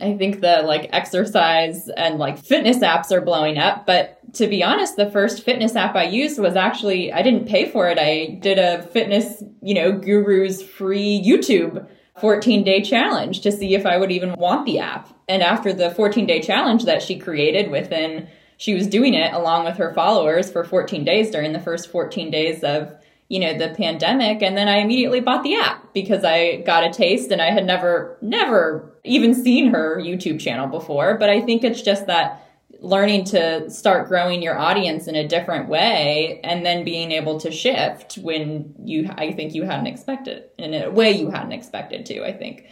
I 0.00 0.16
think 0.16 0.40
the 0.40 0.62
like 0.64 0.90
exercise 0.92 1.88
and 1.88 2.18
like 2.18 2.38
fitness 2.38 2.78
apps 2.78 3.10
are 3.10 3.20
blowing 3.20 3.58
up. 3.58 3.86
But 3.86 4.18
to 4.34 4.46
be 4.46 4.62
honest, 4.62 4.96
the 4.96 5.10
first 5.10 5.44
fitness 5.44 5.76
app 5.76 5.96
I 5.96 6.04
used 6.04 6.38
was 6.38 6.56
actually, 6.56 7.12
I 7.12 7.22
didn't 7.22 7.46
pay 7.46 7.70
for 7.70 7.88
it. 7.88 7.98
I 7.98 8.38
did 8.40 8.58
a 8.58 8.82
fitness, 8.82 9.42
you 9.62 9.74
know, 9.74 9.92
guru's 9.92 10.62
free 10.62 11.22
YouTube 11.24 11.86
14 12.20 12.64
day 12.64 12.82
challenge 12.82 13.40
to 13.42 13.52
see 13.52 13.74
if 13.74 13.86
I 13.86 13.96
would 13.96 14.10
even 14.10 14.34
want 14.34 14.66
the 14.66 14.78
app. 14.80 15.08
And 15.28 15.42
after 15.42 15.72
the 15.72 15.90
14 15.90 16.26
day 16.26 16.40
challenge 16.40 16.84
that 16.84 17.02
she 17.02 17.18
created 17.18 17.70
within, 17.70 18.28
she 18.56 18.74
was 18.74 18.86
doing 18.86 19.14
it 19.14 19.32
along 19.32 19.64
with 19.64 19.76
her 19.76 19.94
followers 19.94 20.50
for 20.50 20.64
14 20.64 21.04
days 21.04 21.30
during 21.30 21.52
the 21.52 21.60
first 21.60 21.90
14 21.90 22.30
days 22.30 22.64
of 22.64 22.92
you 23.28 23.38
know 23.38 23.56
the 23.56 23.74
pandemic 23.74 24.42
and 24.42 24.56
then 24.56 24.68
i 24.68 24.78
immediately 24.78 25.20
bought 25.20 25.42
the 25.42 25.54
app 25.54 25.92
because 25.92 26.24
i 26.24 26.56
got 26.62 26.84
a 26.84 26.90
taste 26.90 27.30
and 27.30 27.42
i 27.42 27.50
had 27.50 27.66
never 27.66 28.18
never 28.22 28.94
even 29.04 29.34
seen 29.34 29.70
her 29.70 29.98
youtube 29.98 30.40
channel 30.40 30.66
before. 30.66 31.16
But 31.18 31.30
i 31.30 31.40
think 31.40 31.64
it's 31.64 31.82
just 31.82 32.06
that 32.06 32.44
learning 32.80 33.24
to 33.24 33.68
start 33.70 34.08
growing 34.08 34.40
your 34.40 34.56
audience 34.56 35.08
in 35.08 35.16
a 35.16 35.26
different 35.26 35.68
way 35.68 36.40
and 36.44 36.64
then 36.64 36.84
being 36.84 37.10
able 37.10 37.40
to 37.40 37.50
shift 37.50 38.16
when 38.18 38.74
you 38.84 39.08
i 39.16 39.32
think 39.32 39.54
you 39.54 39.64
hadn't 39.64 39.86
expected 39.86 40.44
in 40.58 40.74
a 40.74 40.90
way 40.90 41.10
you 41.10 41.30
hadn't 41.30 41.52
expected 41.52 42.06
to 42.06 42.24
i 42.24 42.32
think. 42.32 42.66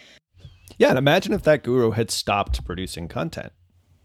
Yeah 0.78 0.90
and 0.90 0.98
imagine 0.98 1.32
if 1.32 1.42
that 1.42 1.62
guru 1.62 1.90
had 1.90 2.10
stopped 2.10 2.64
producing 2.64 3.08
content 3.08 3.52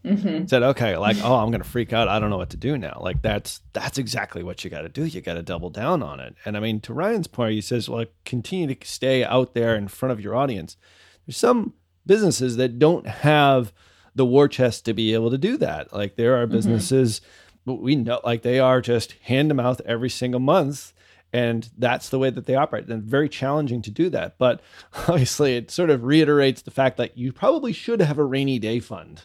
Mm-hmm. 0.06 0.47
Said, 0.47 0.64
okay, 0.64 0.97
like, 0.97 1.18
oh, 1.24 1.36
I'm 1.36 1.52
gonna 1.52 1.64
freak 1.64 1.93
out. 1.93 2.08
I 2.08 2.20
don't 2.20 2.30
know 2.32 2.38
what 2.38 2.49
to 2.52 2.58
do 2.58 2.78
now. 2.78 2.99
Like 3.02 3.22
that's 3.22 3.62
that's 3.74 3.97
exactly 3.97 4.41
what 4.41 4.64
you 4.64 4.70
got 4.70 4.82
to 4.82 4.89
do. 4.89 5.06
You 5.06 5.22
got 5.22 5.36
to 5.36 5.43
double 5.43 5.70
down 5.70 6.02
on 6.02 6.20
it. 6.20 6.36
And 6.43 6.58
I 6.58 6.60
mean, 6.60 6.80
to 6.82 6.93
Ryan's 6.93 7.28
point, 7.28 7.54
he 7.54 7.62
says, 7.62 7.88
well, 7.88 8.06
continue 8.26 8.74
to 8.74 8.88
stay 8.88 9.24
out 9.24 9.54
there 9.54 9.76
in 9.76 9.88
front 9.88 10.12
of 10.12 10.20
your 10.20 10.36
audience. 10.36 10.76
There's 11.26 11.38
some 11.38 11.74
businesses 12.06 12.58
that 12.58 12.80
don't 12.80 13.06
have 13.06 13.72
the 14.16 14.26
war 14.26 14.47
chest 14.47 14.86
to 14.86 14.93
be 14.93 15.14
able 15.14 15.30
to 15.30 15.38
do 15.38 15.58
that. 15.58 15.93
Like 15.93 16.16
there 16.16 16.36
are 16.41 16.45
mm-hmm. 16.45 16.56
businesses, 16.56 17.22
mm-hmm. 17.68 17.82
we 17.82 17.95
know, 17.95 18.20
like 18.24 18.41
they 18.41 18.60
are 18.60 18.82
just 18.82 19.14
hand 19.24 19.49
to 19.49 19.56
mouth 19.56 19.82
every 19.86 20.10
single 20.10 20.39
month 20.39 20.93
and 21.34 21.70
that's 21.78 22.10
the 22.10 22.20
way 22.20 22.30
that 22.30 22.45
they 22.45 22.56
operate 22.56 22.88
and 22.88 23.04
very 23.04 23.30
challenging 23.30 23.82
to 23.82 23.91
do 23.91 24.10
that 24.10 24.38
but 24.38 24.62
obviously 25.08 25.56
it 25.56 25.72
sort 25.72 25.89
of 25.89 26.04
reiterates 26.04 26.62
the 26.62 26.72
fact 26.72 26.97
that 26.97 27.18
you 27.18 27.32
probably 27.32 27.72
should 27.72 28.02
have 28.02 28.18
a 28.18 28.24
rainy 28.24 28.60
day 28.60 28.80
fund 28.80 29.24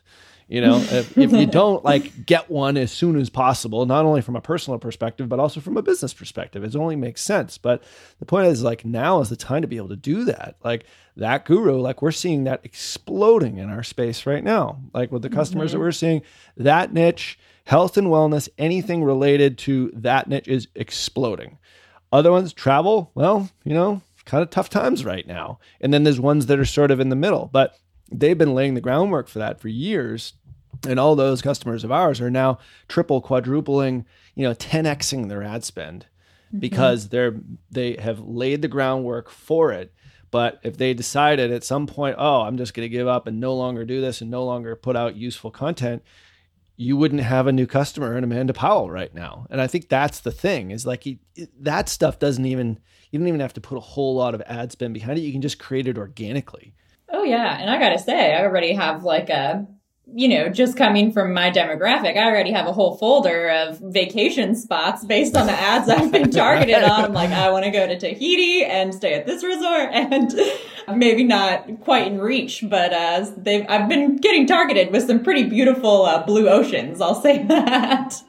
you 0.48 0.60
know, 0.60 0.76
if, 0.76 1.18
if, 1.18 1.32
you 1.32 1.46
don't 1.46 1.84
like 1.84 2.24
get 2.24 2.48
one 2.48 2.76
as 2.76 2.92
soon 2.92 3.16
as 3.16 3.28
possible, 3.28 3.84
not 3.84 4.04
only 4.04 4.20
from 4.20 4.36
a 4.36 4.40
personal 4.40 4.78
perspective, 4.78 5.28
but 5.28 5.40
also 5.40 5.60
from 5.60 5.76
a 5.76 5.82
business 5.82 6.14
perspective, 6.14 6.62
it 6.62 6.76
only 6.76 6.94
makes 6.94 7.20
sense. 7.20 7.58
But 7.58 7.82
the 8.20 8.26
point 8.26 8.46
is, 8.46 8.62
like, 8.62 8.84
now 8.84 9.20
is 9.20 9.28
the 9.28 9.36
time 9.36 9.62
to 9.62 9.68
be 9.68 9.76
able 9.76 9.88
to 9.88 9.96
do 9.96 10.24
that. 10.26 10.56
Like, 10.62 10.84
that 11.16 11.46
guru, 11.46 11.80
like, 11.80 12.00
we're 12.00 12.12
seeing 12.12 12.44
that 12.44 12.60
exploding 12.62 13.58
in 13.58 13.70
our 13.70 13.82
space 13.82 14.24
right 14.24 14.44
now. 14.44 14.80
Like, 14.94 15.10
with 15.10 15.22
the 15.22 15.30
customers 15.30 15.70
mm-hmm. 15.70 15.78
that 15.78 15.84
we're 15.84 15.92
seeing, 15.92 16.22
that 16.56 16.92
niche, 16.92 17.40
health 17.64 17.96
and 17.96 18.06
wellness, 18.06 18.48
anything 18.56 19.02
related 19.02 19.58
to 19.58 19.90
that 19.94 20.28
niche 20.28 20.46
is 20.46 20.68
exploding. 20.76 21.58
Other 22.12 22.30
ones, 22.30 22.52
travel, 22.52 23.10
well, 23.16 23.50
you 23.64 23.74
know, 23.74 24.00
kind 24.24 24.44
of 24.44 24.50
tough 24.50 24.70
times 24.70 25.04
right 25.04 25.26
now. 25.26 25.58
And 25.80 25.92
then 25.92 26.04
there's 26.04 26.20
ones 26.20 26.46
that 26.46 26.60
are 26.60 26.64
sort 26.64 26.92
of 26.92 27.00
in 27.00 27.08
the 27.08 27.16
middle. 27.16 27.50
But 27.52 27.76
they've 28.10 28.38
been 28.38 28.54
laying 28.54 28.74
the 28.74 28.80
groundwork 28.80 29.28
for 29.28 29.38
that 29.38 29.60
for 29.60 29.68
years 29.68 30.34
and 30.86 31.00
all 31.00 31.16
those 31.16 31.42
customers 31.42 31.84
of 31.84 31.92
ours 31.92 32.20
are 32.20 32.30
now 32.30 32.58
triple 32.88 33.20
quadrupling 33.20 34.04
you 34.34 34.44
know 34.44 34.54
10xing 34.54 35.28
their 35.28 35.42
ad 35.42 35.64
spend 35.64 36.06
mm-hmm. 36.48 36.58
because 36.58 37.08
they're 37.08 37.36
they 37.70 37.96
have 37.96 38.20
laid 38.20 38.62
the 38.62 38.68
groundwork 38.68 39.30
for 39.30 39.72
it. 39.72 39.92
But 40.32 40.60
if 40.62 40.76
they 40.76 40.92
decided 40.92 41.50
at 41.50 41.64
some 41.64 41.86
point 41.86 42.16
oh 42.18 42.42
i'm 42.42 42.58
just 42.58 42.74
going 42.74 42.84
to 42.84 42.94
give 42.94 43.08
up 43.08 43.26
and 43.26 43.40
no 43.40 43.54
longer 43.54 43.84
do 43.84 44.00
this 44.00 44.20
and 44.20 44.30
no 44.30 44.44
longer 44.44 44.76
put 44.76 44.96
out 44.96 45.16
useful 45.16 45.50
content 45.50 46.02
you 46.78 46.94
wouldn't 46.94 47.22
have 47.22 47.46
a 47.46 47.52
new 47.52 47.66
customer 47.66 48.18
in 48.18 48.24
amanda 48.24 48.52
powell 48.52 48.90
right 48.90 49.14
now. 49.14 49.46
And 49.50 49.60
i 49.60 49.66
think 49.66 49.88
that's 49.88 50.20
the 50.20 50.32
thing 50.32 50.72
is 50.72 50.84
like 50.84 51.06
that 51.60 51.88
stuff 51.88 52.18
doesn't 52.18 52.44
even 52.44 52.78
you 53.10 53.18
don't 53.18 53.28
even 53.28 53.40
have 53.40 53.54
to 53.54 53.60
put 53.60 53.78
a 53.78 53.80
whole 53.80 54.14
lot 54.14 54.34
of 54.34 54.42
ad 54.42 54.72
spend 54.72 54.92
behind 54.92 55.18
it. 55.18 55.22
You 55.22 55.32
can 55.32 55.40
just 55.40 55.58
create 55.58 55.86
it 55.86 55.96
organically 55.96 56.74
Oh 57.08 57.22
yeah, 57.22 57.58
and 57.60 57.70
I 57.70 57.78
gotta 57.78 57.98
say, 57.98 58.34
I 58.34 58.44
already 58.44 58.72
have 58.72 59.04
like 59.04 59.30
a, 59.30 59.66
you 60.12 60.28
know, 60.28 60.48
just 60.48 60.76
coming 60.76 61.12
from 61.12 61.32
my 61.32 61.50
demographic, 61.50 62.16
I 62.16 62.24
already 62.24 62.50
have 62.52 62.66
a 62.66 62.72
whole 62.72 62.96
folder 62.96 63.48
of 63.48 63.78
vacation 63.80 64.54
spots 64.56 65.04
based 65.04 65.36
on 65.36 65.46
the 65.46 65.52
ads 65.52 65.88
I've 65.88 66.10
been 66.10 66.30
targeted 66.32 66.82
on. 66.82 67.04
I'm 67.04 67.12
like, 67.12 67.30
I 67.30 67.50
want 67.50 67.64
to 67.64 67.70
go 67.70 67.86
to 67.86 67.98
Tahiti 67.98 68.64
and 68.64 68.94
stay 68.94 69.14
at 69.14 69.26
this 69.26 69.44
resort, 69.44 69.90
and 69.92 70.34
maybe 70.98 71.22
not 71.24 71.80
quite 71.80 72.06
in 72.08 72.20
reach, 72.20 72.64
but 72.68 72.92
uh, 72.92 73.26
they've 73.36 73.64
I've 73.68 73.88
been 73.88 74.16
getting 74.16 74.46
targeted 74.46 74.90
with 74.90 75.06
some 75.06 75.22
pretty 75.22 75.44
beautiful 75.44 76.04
uh, 76.04 76.24
blue 76.24 76.48
oceans. 76.48 77.00
I'll 77.00 77.20
say 77.20 77.42
that. 77.48 78.20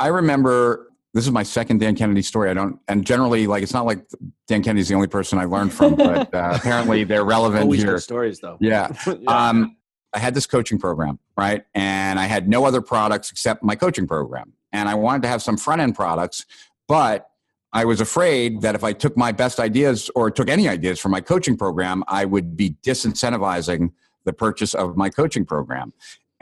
I 0.00 0.06
remember 0.06 0.91
this 1.14 1.24
is 1.26 1.30
my 1.30 1.42
second 1.42 1.78
Dan 1.78 1.94
Kennedy 1.94 2.22
story. 2.22 2.50
I 2.50 2.54
don't, 2.54 2.80
and 2.88 3.04
generally, 3.04 3.46
like, 3.46 3.62
it's 3.62 3.74
not 3.74 3.84
like 3.84 4.06
Dan 4.46 4.62
Kennedy's 4.62 4.88
the 4.88 4.94
only 4.94 5.08
person 5.08 5.38
I 5.38 5.44
learned 5.44 5.72
from, 5.72 5.94
but 5.94 6.34
uh, 6.34 6.52
apparently 6.54 7.04
they're 7.04 7.24
relevant 7.24 7.64
Always 7.64 7.82
here. 7.82 7.98
stories, 7.98 8.40
though. 8.40 8.56
Yeah. 8.60 8.88
yeah. 9.06 9.12
Um, 9.26 9.76
I 10.14 10.18
had 10.18 10.34
this 10.34 10.46
coaching 10.46 10.78
program, 10.78 11.18
right? 11.36 11.64
And 11.74 12.18
I 12.18 12.26
had 12.26 12.48
no 12.48 12.64
other 12.64 12.80
products 12.80 13.30
except 13.30 13.62
my 13.62 13.74
coaching 13.74 14.06
program. 14.06 14.52
And 14.72 14.88
I 14.88 14.94
wanted 14.94 15.22
to 15.22 15.28
have 15.28 15.42
some 15.42 15.56
front 15.56 15.80
end 15.80 15.94
products, 15.94 16.46
but 16.88 17.28
I 17.74 17.84
was 17.84 18.00
afraid 18.00 18.60
that 18.62 18.74
if 18.74 18.84
I 18.84 18.92
took 18.92 19.16
my 19.16 19.32
best 19.32 19.58
ideas 19.58 20.10
or 20.14 20.30
took 20.30 20.48
any 20.48 20.68
ideas 20.68 20.98
from 20.98 21.12
my 21.12 21.20
coaching 21.20 21.56
program, 21.56 22.04
I 22.08 22.26
would 22.26 22.56
be 22.56 22.76
disincentivizing 22.82 23.92
the 24.24 24.32
purchase 24.32 24.74
of 24.74 24.96
my 24.96 25.08
coaching 25.08 25.44
program. 25.44 25.92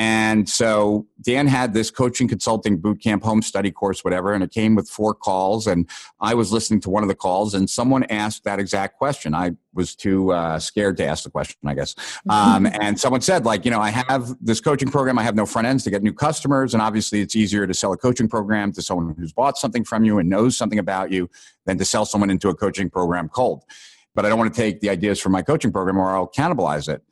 And 0.01 0.49
so 0.49 1.07
Dan 1.21 1.47
had 1.47 1.75
this 1.75 1.91
coaching 1.91 2.27
consulting 2.27 2.79
boot 2.79 3.03
camp 3.03 3.23
home 3.23 3.43
study 3.43 3.71
course, 3.71 4.03
whatever, 4.03 4.33
and 4.33 4.43
it 4.43 4.51
came 4.51 4.75
with 4.75 4.89
four 4.89 5.13
calls. 5.13 5.67
And 5.67 5.87
I 6.21 6.33
was 6.33 6.51
listening 6.51 6.81
to 6.81 6.91
one 6.91 7.03
of 7.03 7.11
the 7.11 7.15
calls, 7.15 7.53
and 7.53 7.69
someone 7.69 8.05
asked 8.05 8.45
that 8.45 8.59
exact 8.59 8.97
question. 8.97 9.35
I 9.35 9.51
was 9.75 9.95
too 9.95 10.33
uh, 10.33 10.59
scared 10.59 10.97
to 10.97 11.05
ask 11.05 11.25
the 11.25 11.31
question, 11.31 11.59
I 11.67 11.75
guess. 11.75 11.95
Um, 12.31 12.67
and 12.67 12.99
someone 12.99 13.21
said, 13.23 13.45
like, 13.45 13.65
you 13.65 13.73
know, 13.73 13.81
I 13.81 13.91
have 13.91 14.37
this 14.41 14.61
coaching 14.61 14.89
program, 14.89 15.19
I 15.19 15.25
have 15.25 15.35
no 15.35 15.47
front 15.47 15.67
ends 15.67 15.83
to 15.85 15.91
get 15.91 16.03
new 16.03 16.13
customers. 16.13 16.75
And 16.75 16.83
obviously, 16.83 17.21
it's 17.21 17.35
easier 17.35 17.67
to 17.67 17.75
sell 17.75 17.93
a 17.93 17.97
coaching 17.97 18.29
program 18.29 18.73
to 18.73 18.83
someone 18.83 19.15
who's 19.19 19.33
bought 19.33 19.59
something 19.59 19.83
from 19.85 20.05
you 20.05 20.19
and 20.19 20.29
knows 20.29 20.57
something 20.57 20.79
about 20.79 21.11
you 21.11 21.29
than 21.67 21.77
to 21.79 21.85
sell 21.85 22.05
someone 22.05 22.31
into 22.31 22.49
a 22.49 22.55
coaching 22.55 22.89
program 22.89 23.29
cold. 23.29 23.65
But 24.15 24.25
I 24.25 24.29
don't 24.29 24.39
want 24.39 24.55
to 24.55 24.61
take 24.61 24.81
the 24.81 24.91
ideas 24.91 25.21
from 25.21 25.33
my 25.33 25.43
coaching 25.43 25.73
program 25.73 25.99
or 25.99 26.11
I'll 26.11 26.29
cannibalize 26.29 26.89
it. 26.89 27.03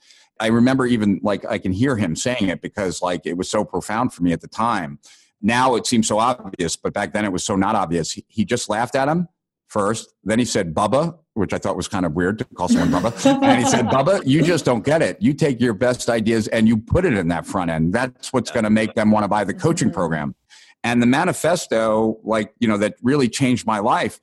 I 0.40 0.48
remember 0.48 0.86
even 0.86 1.20
like 1.22 1.44
I 1.44 1.58
can 1.58 1.72
hear 1.72 1.96
him 1.96 2.14
saying 2.16 2.48
it 2.48 2.60
because 2.60 3.02
like 3.02 3.26
it 3.26 3.36
was 3.36 3.48
so 3.48 3.64
profound 3.64 4.12
for 4.12 4.22
me 4.22 4.32
at 4.32 4.40
the 4.40 4.48
time. 4.48 4.98
Now 5.40 5.74
it 5.76 5.86
seems 5.86 6.08
so 6.08 6.18
obvious, 6.18 6.76
but 6.76 6.92
back 6.92 7.12
then 7.12 7.24
it 7.24 7.32
was 7.32 7.44
so 7.44 7.56
not 7.56 7.74
obvious. 7.74 8.12
He, 8.12 8.24
he 8.28 8.44
just 8.44 8.68
laughed 8.68 8.94
at 8.94 9.08
him 9.08 9.28
first. 9.68 10.14
Then 10.24 10.38
he 10.38 10.44
said, 10.44 10.74
Bubba, 10.74 11.16
which 11.34 11.52
I 11.52 11.58
thought 11.58 11.76
was 11.76 11.88
kind 11.88 12.04
of 12.04 12.14
weird 12.14 12.38
to 12.38 12.44
call 12.44 12.68
someone 12.68 13.02
Bubba. 13.02 13.42
and 13.42 13.62
he 13.62 13.68
said, 13.68 13.86
Bubba, 13.86 14.26
you 14.26 14.42
just 14.42 14.64
don't 14.64 14.84
get 14.84 15.02
it. 15.02 15.20
You 15.20 15.34
take 15.34 15.60
your 15.60 15.74
best 15.74 16.08
ideas 16.08 16.48
and 16.48 16.66
you 16.66 16.78
put 16.78 17.04
it 17.04 17.14
in 17.14 17.28
that 17.28 17.46
front 17.46 17.70
end. 17.70 17.92
That's 17.92 18.32
what's 18.32 18.50
going 18.50 18.64
to 18.64 18.70
make 18.70 18.94
them 18.94 19.10
want 19.10 19.24
to 19.24 19.28
buy 19.28 19.44
the 19.44 19.54
coaching 19.54 19.92
program. 19.92 20.34
And 20.84 21.02
the 21.02 21.06
manifesto, 21.06 22.18
like, 22.22 22.54
you 22.60 22.68
know, 22.68 22.76
that 22.78 22.94
really 23.02 23.28
changed 23.28 23.66
my 23.66 23.80
life, 23.80 24.20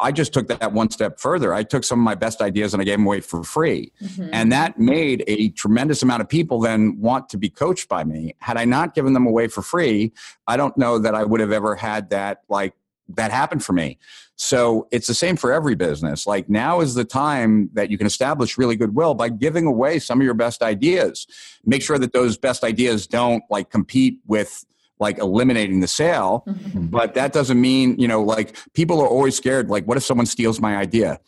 I 0.00 0.10
just 0.10 0.32
took 0.32 0.48
that 0.48 0.72
one 0.72 0.90
step 0.90 1.20
further. 1.20 1.52
I 1.52 1.62
took 1.62 1.84
some 1.84 2.00
of 2.00 2.04
my 2.04 2.14
best 2.14 2.40
ideas 2.40 2.72
and 2.72 2.80
I 2.80 2.84
gave 2.84 2.98
them 2.98 3.06
away 3.06 3.20
for 3.20 3.44
free. 3.44 3.92
Mm-hmm. 4.02 4.30
And 4.32 4.50
that 4.50 4.78
made 4.78 5.22
a 5.26 5.50
tremendous 5.50 6.02
amount 6.02 6.22
of 6.22 6.28
people 6.28 6.60
then 6.60 6.98
want 6.98 7.28
to 7.28 7.36
be 7.36 7.50
coached 7.50 7.88
by 7.88 8.04
me. 8.04 8.34
Had 8.40 8.56
I 8.56 8.64
not 8.64 8.94
given 8.94 9.12
them 9.12 9.26
away 9.26 9.48
for 9.48 9.60
free, 9.60 10.12
I 10.46 10.56
don't 10.56 10.76
know 10.78 10.98
that 10.98 11.14
I 11.14 11.24
would 11.24 11.40
have 11.40 11.52
ever 11.52 11.74
had 11.74 12.10
that, 12.10 12.42
like, 12.48 12.72
that 13.10 13.30
happened 13.30 13.64
for 13.64 13.72
me. 13.72 13.98
So 14.36 14.86
it's 14.90 15.06
the 15.06 15.14
same 15.14 15.36
for 15.36 15.52
every 15.52 15.74
business. 15.74 16.26
Like 16.26 16.48
now 16.48 16.80
is 16.80 16.94
the 16.94 17.04
time 17.04 17.70
that 17.72 17.90
you 17.90 17.98
can 17.98 18.06
establish 18.06 18.56
really 18.58 18.76
goodwill 18.76 19.14
by 19.14 19.30
giving 19.30 19.66
away 19.66 19.98
some 19.98 20.20
of 20.20 20.24
your 20.24 20.34
best 20.34 20.62
ideas. 20.62 21.26
Make 21.64 21.82
sure 21.82 21.98
that 21.98 22.12
those 22.12 22.36
best 22.36 22.62
ideas 22.62 23.06
don't 23.06 23.42
like 23.50 23.70
compete 23.70 24.20
with 24.26 24.64
like 25.00 25.18
eliminating 25.18 25.80
the 25.80 25.88
sale. 25.88 26.44
Mm-hmm. 26.46 26.86
But 26.86 27.14
that 27.14 27.32
doesn't 27.32 27.60
mean, 27.60 27.98
you 27.98 28.08
know, 28.08 28.22
like 28.22 28.56
people 28.74 29.00
are 29.00 29.08
always 29.08 29.36
scared. 29.36 29.68
Like, 29.68 29.84
what 29.86 29.96
if 29.96 30.04
someone 30.04 30.26
steals 30.26 30.60
my 30.60 30.76
idea? 30.76 31.20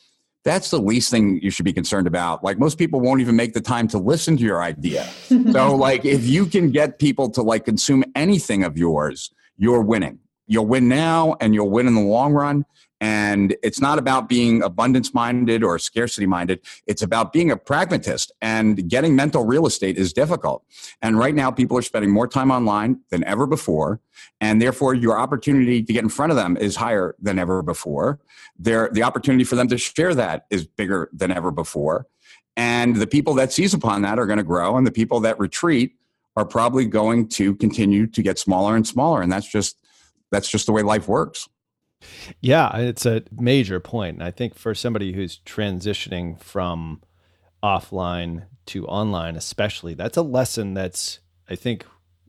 That's 0.42 0.70
the 0.70 0.80
least 0.80 1.10
thing 1.10 1.38
you 1.42 1.50
should 1.50 1.66
be 1.66 1.72
concerned 1.72 2.06
about. 2.06 2.42
Like 2.42 2.58
most 2.58 2.78
people 2.78 3.00
won't 3.00 3.20
even 3.20 3.36
make 3.36 3.52
the 3.52 3.60
time 3.60 3.86
to 3.88 3.98
listen 3.98 4.36
to 4.38 4.42
your 4.42 4.62
idea. 4.62 5.04
so 5.52 5.76
like 5.76 6.04
if 6.04 6.24
you 6.24 6.46
can 6.46 6.70
get 6.70 6.98
people 6.98 7.28
to 7.30 7.42
like 7.42 7.66
consume 7.66 8.04
anything 8.14 8.64
of 8.64 8.78
yours, 8.78 9.30
you're 9.58 9.82
winning 9.82 10.18
you'll 10.50 10.66
win 10.66 10.88
now 10.88 11.36
and 11.40 11.54
you'll 11.54 11.70
win 11.70 11.86
in 11.86 11.94
the 11.94 12.00
long 12.00 12.32
run. 12.34 12.66
And 13.00 13.56
it's 13.62 13.80
not 13.80 13.98
about 13.98 14.28
being 14.28 14.62
abundance 14.62 15.14
minded 15.14 15.64
or 15.64 15.78
scarcity 15.78 16.26
minded. 16.26 16.60
It's 16.86 17.00
about 17.00 17.32
being 17.32 17.50
a 17.50 17.56
pragmatist 17.56 18.30
and 18.42 18.88
getting 18.88 19.16
mental 19.16 19.46
real 19.46 19.66
estate 19.66 19.96
is 19.96 20.12
difficult. 20.12 20.64
And 21.00 21.18
right 21.18 21.34
now, 21.34 21.50
people 21.50 21.78
are 21.78 21.82
spending 21.82 22.10
more 22.10 22.28
time 22.28 22.50
online 22.50 23.00
than 23.10 23.24
ever 23.24 23.46
before. 23.46 24.00
And 24.40 24.60
therefore, 24.60 24.94
your 24.94 25.18
opportunity 25.18 25.82
to 25.82 25.92
get 25.92 26.02
in 26.02 26.10
front 26.10 26.30
of 26.30 26.36
them 26.36 26.58
is 26.58 26.76
higher 26.76 27.14
than 27.18 27.38
ever 27.38 27.62
before. 27.62 28.20
Their, 28.58 28.90
the 28.92 29.02
opportunity 29.02 29.44
for 29.44 29.56
them 29.56 29.68
to 29.68 29.78
share 29.78 30.14
that 30.14 30.46
is 30.50 30.66
bigger 30.66 31.08
than 31.12 31.30
ever 31.30 31.50
before. 31.50 32.06
And 32.56 32.96
the 32.96 33.06
people 33.06 33.32
that 33.34 33.52
seize 33.52 33.72
upon 33.72 34.02
that 34.02 34.18
are 34.18 34.26
going 34.26 34.38
to 34.38 34.42
grow. 34.44 34.76
And 34.76 34.86
the 34.86 34.92
people 34.92 35.20
that 35.20 35.38
retreat 35.38 35.94
are 36.36 36.44
probably 36.44 36.84
going 36.84 37.28
to 37.28 37.54
continue 37.56 38.06
to 38.08 38.22
get 38.22 38.38
smaller 38.38 38.76
and 38.76 38.86
smaller. 38.86 39.22
And 39.22 39.32
that's 39.32 39.50
just 39.50 39.78
that's 40.30 40.48
just 40.48 40.66
the 40.66 40.72
way 40.72 40.82
life 40.82 41.08
works. 41.08 41.48
Yeah, 42.40 42.76
it's 42.78 43.06
a 43.06 43.22
major 43.32 43.80
point. 43.80 44.22
I 44.22 44.30
think 44.30 44.54
for 44.54 44.74
somebody 44.74 45.12
who's 45.12 45.38
transitioning 45.44 46.40
from 46.40 47.02
offline 47.62 48.46
to 48.66 48.86
online, 48.86 49.36
especially, 49.36 49.94
that's 49.94 50.16
a 50.16 50.22
lesson 50.22 50.74
that's, 50.74 51.20
I 51.48 51.56
think, 51.56 51.84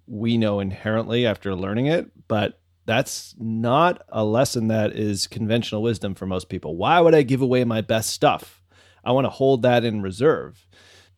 we 0.07 0.37
know 0.37 0.59
inherently 0.59 1.25
after 1.25 1.55
learning 1.55 1.85
it, 1.85 2.11
but 2.27 2.59
that's 2.85 3.35
not 3.37 4.01
a 4.09 4.25
lesson 4.25 4.67
that 4.67 4.93
is 4.93 5.27
conventional 5.27 5.81
wisdom 5.81 6.15
for 6.15 6.25
most 6.25 6.49
people. 6.49 6.75
Why 6.75 6.99
would 6.99 7.15
I 7.15 7.21
give 7.21 7.41
away 7.41 7.63
my 7.63 7.81
best 7.81 8.09
stuff? 8.09 8.61
I 9.03 9.11
want 9.11 9.25
to 9.25 9.29
hold 9.29 9.61
that 9.61 9.85
in 9.85 10.01
reserve. 10.01 10.67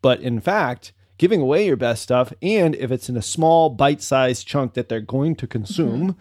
But 0.01 0.19
in 0.19 0.39
fact, 0.39 0.93
giving 1.17 1.41
away 1.41 1.65
your 1.65 1.77
best 1.77 2.03
stuff, 2.03 2.33
and 2.41 2.75
if 2.75 2.91
it's 2.91 3.09
in 3.09 3.17
a 3.17 3.21
small 3.21 3.69
bite 3.69 4.01
sized 4.01 4.45
chunk 4.45 4.73
that 4.73 4.89
they're 4.89 4.99
going 5.01 5.35
to 5.37 5.47
consume, 5.47 6.09
mm-hmm 6.11 6.19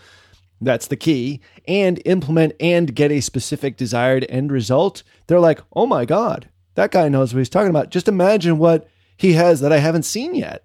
that's 0.65 0.87
the 0.87 0.97
key, 0.97 1.41
and 1.67 2.01
implement 2.05 2.55
and 2.61 2.95
get 2.95 3.11
a 3.11 3.21
specific 3.21 3.77
desired 3.77 4.27
end 4.29 4.53
result, 4.53 5.03
they're 5.27 5.41
like, 5.41 5.61
oh 5.75 5.87
my 5.87 6.05
God, 6.05 6.49
that 6.75 6.91
guy 6.91 7.09
knows 7.09 7.33
what 7.33 7.39
he's 7.39 7.49
talking 7.49 7.71
about. 7.71 7.91
Just 7.91 8.09
imagine 8.09 8.59
what 8.59 8.89
he 9.17 9.35
has 9.35 9.61
that 9.61 9.73
I 9.73 9.79
haven't 9.79 10.05
seen 10.05 10.35
yet. 10.35 10.65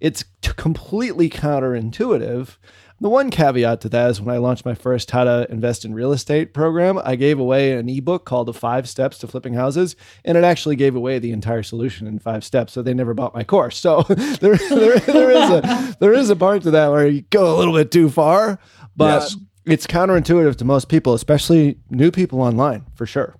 It's 0.00 0.24
t- 0.42 0.52
completely 0.56 1.28
counterintuitive. 1.28 2.56
The 3.00 3.08
one 3.08 3.30
caveat 3.30 3.80
to 3.82 3.88
that 3.90 4.10
is 4.10 4.20
when 4.20 4.34
I 4.34 4.38
launched 4.38 4.64
my 4.64 4.74
first 4.74 5.12
How 5.12 5.22
to 5.22 5.46
Invest 5.50 5.84
in 5.84 5.94
Real 5.94 6.12
Estate 6.12 6.52
program, 6.52 7.00
I 7.04 7.14
gave 7.14 7.38
away 7.38 7.72
an 7.72 7.88
ebook 7.88 8.24
called 8.24 8.48
The 8.48 8.52
Five 8.52 8.88
Steps 8.88 9.18
to 9.18 9.28
Flipping 9.28 9.54
Houses, 9.54 9.94
and 10.24 10.36
it 10.36 10.42
actually 10.42 10.74
gave 10.74 10.96
away 10.96 11.20
the 11.20 11.30
entire 11.30 11.62
solution 11.62 12.08
in 12.08 12.18
five 12.18 12.42
steps. 12.42 12.72
So 12.72 12.82
they 12.82 12.94
never 12.94 13.14
bought 13.14 13.34
my 13.34 13.44
course. 13.44 13.78
So 13.78 14.02
there, 14.08 14.56
there, 14.70 14.98
there, 14.98 15.30
is 15.30 15.50
a, 15.50 15.96
there 16.00 16.12
is 16.12 16.28
a 16.28 16.34
part 16.34 16.62
to 16.62 16.72
that 16.72 16.90
where 16.90 17.06
you 17.06 17.22
go 17.22 17.54
a 17.54 17.56
little 17.56 17.74
bit 17.74 17.92
too 17.92 18.10
far, 18.10 18.58
but 18.98 19.22
yes. 19.22 19.36
it's 19.64 19.86
counterintuitive 19.86 20.56
to 20.56 20.64
most 20.64 20.88
people, 20.88 21.14
especially 21.14 21.78
new 21.88 22.10
people 22.10 22.42
online, 22.42 22.84
for 22.94 23.06
sure. 23.06 23.36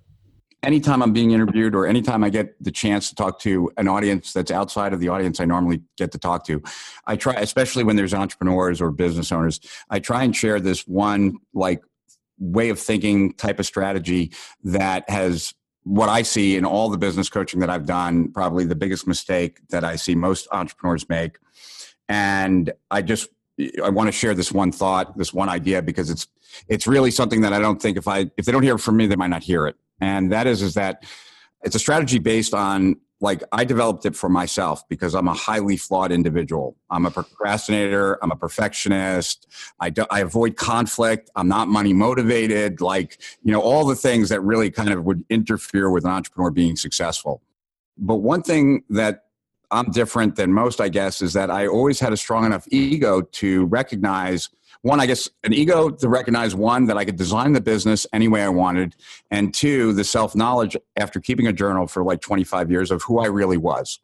Anytime 0.63 1.03
I'm 1.03 1.13
being 1.13 1.33
interviewed 1.33 1.75
or 1.75 1.87
anytime 1.87 2.25
I 2.25 2.31
get 2.31 2.55
the 2.63 2.71
chance 2.71 3.09
to 3.11 3.15
talk 3.15 3.39
to 3.41 3.71
an 3.77 3.87
audience 3.87 4.33
that's 4.33 4.51
outside 4.51 4.93
of 4.93 5.01
the 5.01 5.09
audience 5.09 5.41
I 5.41 5.45
normally 5.45 5.83
get 5.97 6.11
to 6.13 6.19
talk 6.19 6.45
to, 6.47 6.63
I 7.07 7.17
try, 7.17 7.35
especially 7.35 7.85
when 7.85 7.97
there's 7.97 8.15
entrepreneurs 8.15 8.81
or 8.81 8.91
business 8.91 9.31
owners, 9.31 9.61
I 9.91 9.99
try 9.99 10.25
and 10.25 10.35
share 10.35 10.59
this 10.59 10.87
one 10.87 11.39
like 11.55 11.83
way 12.39 12.71
of 12.71 12.79
thinking 12.79 13.33
type 13.35 13.59
of 13.59 13.67
strategy 13.67 14.33
that 14.65 15.09
has 15.11 15.55
what 15.83 16.09
I 16.09 16.23
see 16.23 16.57
in 16.57 16.65
all 16.65 16.89
the 16.89 16.99
business 16.99 17.29
coaching 17.29 17.61
that 17.61 17.71
I've 17.71 17.87
done, 17.87 18.31
probably 18.33 18.65
the 18.65 18.77
biggest 18.77 19.07
mistake 19.07 19.61
that 19.71 19.85
I 19.85 19.97
see 19.97 20.15
most 20.15 20.47
entrepreneurs 20.53 21.09
make. 21.09 21.39
And 22.09 22.73
I 22.91 23.03
just 23.03 23.29
I 23.83 23.89
want 23.91 24.09
to 24.09 24.13
share 24.13 24.35
this 24.35 24.53
one 24.53 24.73
thought, 24.73 25.17
this 25.17 25.33
one 25.33 25.49
idea, 25.49 25.83
because 25.83 26.11
it's 26.11 26.27
it's 26.69 26.87
really 26.87 27.11
something 27.11 27.41
that 27.43 27.53
I 27.53 27.59
don't 27.59 27.81
think 27.81 27.97
if 27.97 28.09
I 28.09 28.31
if 28.37 28.45
they 28.45 28.53
don't 28.53 28.63
hear 28.63 28.77
it 28.77 28.81
from 28.81 28.97
me, 28.97 29.07
they 29.07 29.17
might 29.17 29.29
not 29.29 29.43
hear 29.43 29.67
it. 29.67 29.77
And 30.01 30.33
that 30.33 30.47
is 30.47 30.63
is 30.63 30.75
that 30.75 31.05
it's 31.63 31.75
a 31.75 31.79
strategy 31.79 32.19
based 32.19 32.55
on 32.55 32.97
like 33.21 33.43
I 33.51 33.65
developed 33.65 34.07
it 34.07 34.15
for 34.15 34.29
myself 34.29 34.89
because 34.89 35.15
I'm 35.15 35.27
a 35.27 35.35
highly 35.35 35.77
flawed 35.77 36.13
individual. 36.13 36.77
I'm 36.91 37.05
a 37.05 37.11
procrastinator. 37.11 38.19
I'm 38.23 38.31
a 38.31 38.37
perfectionist. 38.37 39.49
I, 39.81 39.91
do, 39.91 40.07
I 40.11 40.21
avoid 40.21 40.57
conflict. 40.57 41.31
I'm 41.35 41.49
not 41.49 41.69
money 41.69 41.93
motivated. 41.93 42.81
Like, 42.81 43.21
you 43.43 43.53
know, 43.53 43.61
all 43.61 43.85
the 43.85 43.97
things 43.97 44.29
that 44.29 44.41
really 44.41 44.71
kind 44.71 44.91
of 44.91 45.05
would 45.05 45.25
interfere 45.29 45.91
with 45.91 46.05
an 46.05 46.11
entrepreneur 46.11 46.51
being 46.51 46.77
successful. 46.77 47.43
But 47.97 48.17
one 48.17 48.43
thing 48.43 48.85
that 48.91 49.25
I'm 49.71 49.91
different 49.91 50.37
than 50.37 50.53
most, 50.53 50.81
I 50.81 50.89
guess, 50.89 51.21
is 51.21 51.33
that 51.35 51.51
I 51.51 51.67
always 51.67 52.01
had 52.01 52.13
a 52.13 52.17
strong 52.17 52.45
enough 52.47 52.67
ego 52.71 53.23
to 53.23 53.67
recognize 53.67 54.49
one, 54.83 55.01
I 55.01 55.07
guess, 55.07 55.29
an 55.43 55.53
ego 55.53 55.91
to 55.91 56.09
recognize 56.09 56.55
one, 56.55 56.87
that 56.87 56.97
I 56.97 57.05
could 57.05 57.17
design 57.17 57.53
the 57.53 57.61
business 57.61 58.07
any 58.13 58.29
way 58.29 58.43
I 58.43 58.49
wanted, 58.49 58.95
and 59.31 59.53
two, 59.53 59.93
the 59.93 60.05
self 60.05 60.37
knowledge 60.37 60.77
after 60.97 61.21
keeping 61.21 61.47
a 61.47 61.53
journal 61.53 61.87
for 61.87 62.05
like 62.05 62.21
25 62.21 62.71
years 62.71 62.91
of 62.91 63.03
who 63.03 63.19
I 63.19 63.27
really 63.27 63.57
was. 63.57 63.99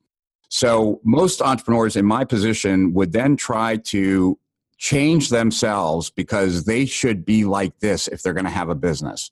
So, 0.49 1.01
most 1.05 1.41
entrepreneurs 1.41 1.97
in 1.97 2.05
my 2.05 2.25
position 2.25 2.93
would 2.95 3.12
then 3.12 3.37
try 3.37 3.77
to 3.77 4.39
change 4.77 5.29
themselves 5.29 6.11
because 6.11 6.65
they 6.65 6.85
should 6.85 7.25
be 7.25 7.45
like 7.45 7.79
this 7.79 8.09
if 8.09 8.23
they're 8.23 8.33
going 8.33 8.45
to 8.45 8.51
have 8.51 8.69
a 8.69 8.75
business. 8.75 9.31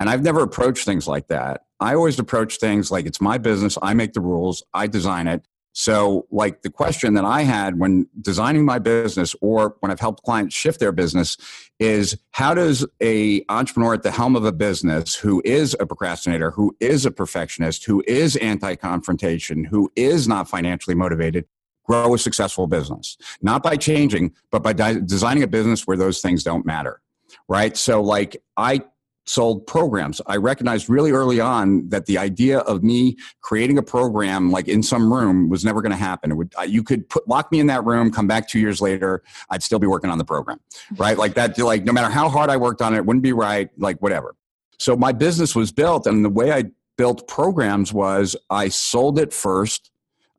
And 0.00 0.08
I've 0.08 0.22
never 0.22 0.40
approached 0.40 0.84
things 0.84 1.06
like 1.06 1.28
that. 1.28 1.64
I 1.80 1.94
always 1.94 2.18
approach 2.18 2.56
things 2.56 2.90
like 2.90 3.04
it's 3.04 3.20
my 3.20 3.36
business, 3.36 3.76
I 3.82 3.94
make 3.94 4.12
the 4.12 4.20
rules, 4.20 4.62
I 4.72 4.86
design 4.86 5.26
it, 5.26 5.44
so, 5.76 6.28
like 6.30 6.62
the 6.62 6.70
question 6.70 7.14
that 7.14 7.24
I 7.24 7.42
had 7.42 7.80
when 7.80 8.06
designing 8.20 8.64
my 8.64 8.78
business 8.78 9.34
or 9.40 9.76
when 9.80 9.90
I've 9.90 9.98
helped 9.98 10.22
clients 10.22 10.54
shift 10.54 10.78
their 10.78 10.92
business 10.92 11.36
is 11.80 12.16
how 12.30 12.54
does 12.54 12.86
a 13.02 13.44
entrepreneur 13.48 13.94
at 13.94 14.04
the 14.04 14.12
helm 14.12 14.36
of 14.36 14.44
a 14.44 14.52
business 14.52 15.16
who 15.16 15.42
is 15.44 15.76
a 15.80 15.84
procrastinator, 15.84 16.52
who 16.52 16.76
is 16.78 17.04
a 17.04 17.10
perfectionist, 17.10 17.84
who 17.86 18.04
is 18.06 18.36
anti-confrontation, 18.36 19.64
who 19.64 19.90
is 19.96 20.28
not 20.28 20.48
financially 20.48 20.94
motivated, 20.94 21.44
grow 21.82 22.14
a 22.14 22.18
successful 22.18 22.68
business? 22.68 23.16
Not 23.42 23.64
by 23.64 23.76
changing, 23.76 24.32
but 24.52 24.62
by 24.62 24.74
di- 24.74 25.00
designing 25.00 25.42
a 25.42 25.48
business 25.48 25.88
where 25.88 25.96
those 25.96 26.20
things 26.20 26.44
don't 26.44 26.64
matter. 26.64 27.00
Right? 27.48 27.76
So 27.76 28.00
like 28.00 28.40
I 28.56 28.84
sold 29.26 29.66
programs. 29.66 30.20
I 30.26 30.36
recognized 30.36 30.88
really 30.88 31.10
early 31.10 31.40
on 31.40 31.88
that 31.88 32.06
the 32.06 32.18
idea 32.18 32.58
of 32.60 32.82
me 32.82 33.16
creating 33.40 33.78
a 33.78 33.82
program 33.82 34.50
like 34.50 34.68
in 34.68 34.82
some 34.82 35.12
room 35.12 35.48
was 35.48 35.64
never 35.64 35.80
going 35.80 35.92
to 35.92 35.96
happen. 35.96 36.30
It 36.30 36.34
would 36.34 36.54
you 36.66 36.82
could 36.82 37.08
put 37.08 37.26
lock 37.26 37.50
me 37.50 37.60
in 37.60 37.66
that 37.68 37.84
room, 37.84 38.12
come 38.12 38.26
back 38.26 38.48
2 38.48 38.58
years 38.58 38.80
later, 38.80 39.22
I'd 39.50 39.62
still 39.62 39.78
be 39.78 39.86
working 39.86 40.10
on 40.10 40.18
the 40.18 40.24
program. 40.24 40.58
Mm-hmm. 40.58 41.02
Right? 41.02 41.18
Like 41.18 41.34
that 41.34 41.58
like 41.58 41.84
no 41.84 41.92
matter 41.92 42.12
how 42.12 42.28
hard 42.28 42.50
I 42.50 42.56
worked 42.56 42.82
on 42.82 42.94
it, 42.94 42.98
it 42.98 43.06
wouldn't 43.06 43.22
be 43.22 43.32
right, 43.32 43.70
like 43.78 44.00
whatever. 44.02 44.34
So 44.78 44.96
my 44.96 45.12
business 45.12 45.54
was 45.54 45.72
built 45.72 46.06
and 46.06 46.24
the 46.24 46.30
way 46.30 46.52
I 46.52 46.64
built 46.96 47.26
programs 47.26 47.92
was 47.92 48.36
I 48.50 48.68
sold 48.68 49.18
it 49.18 49.32
first 49.32 49.90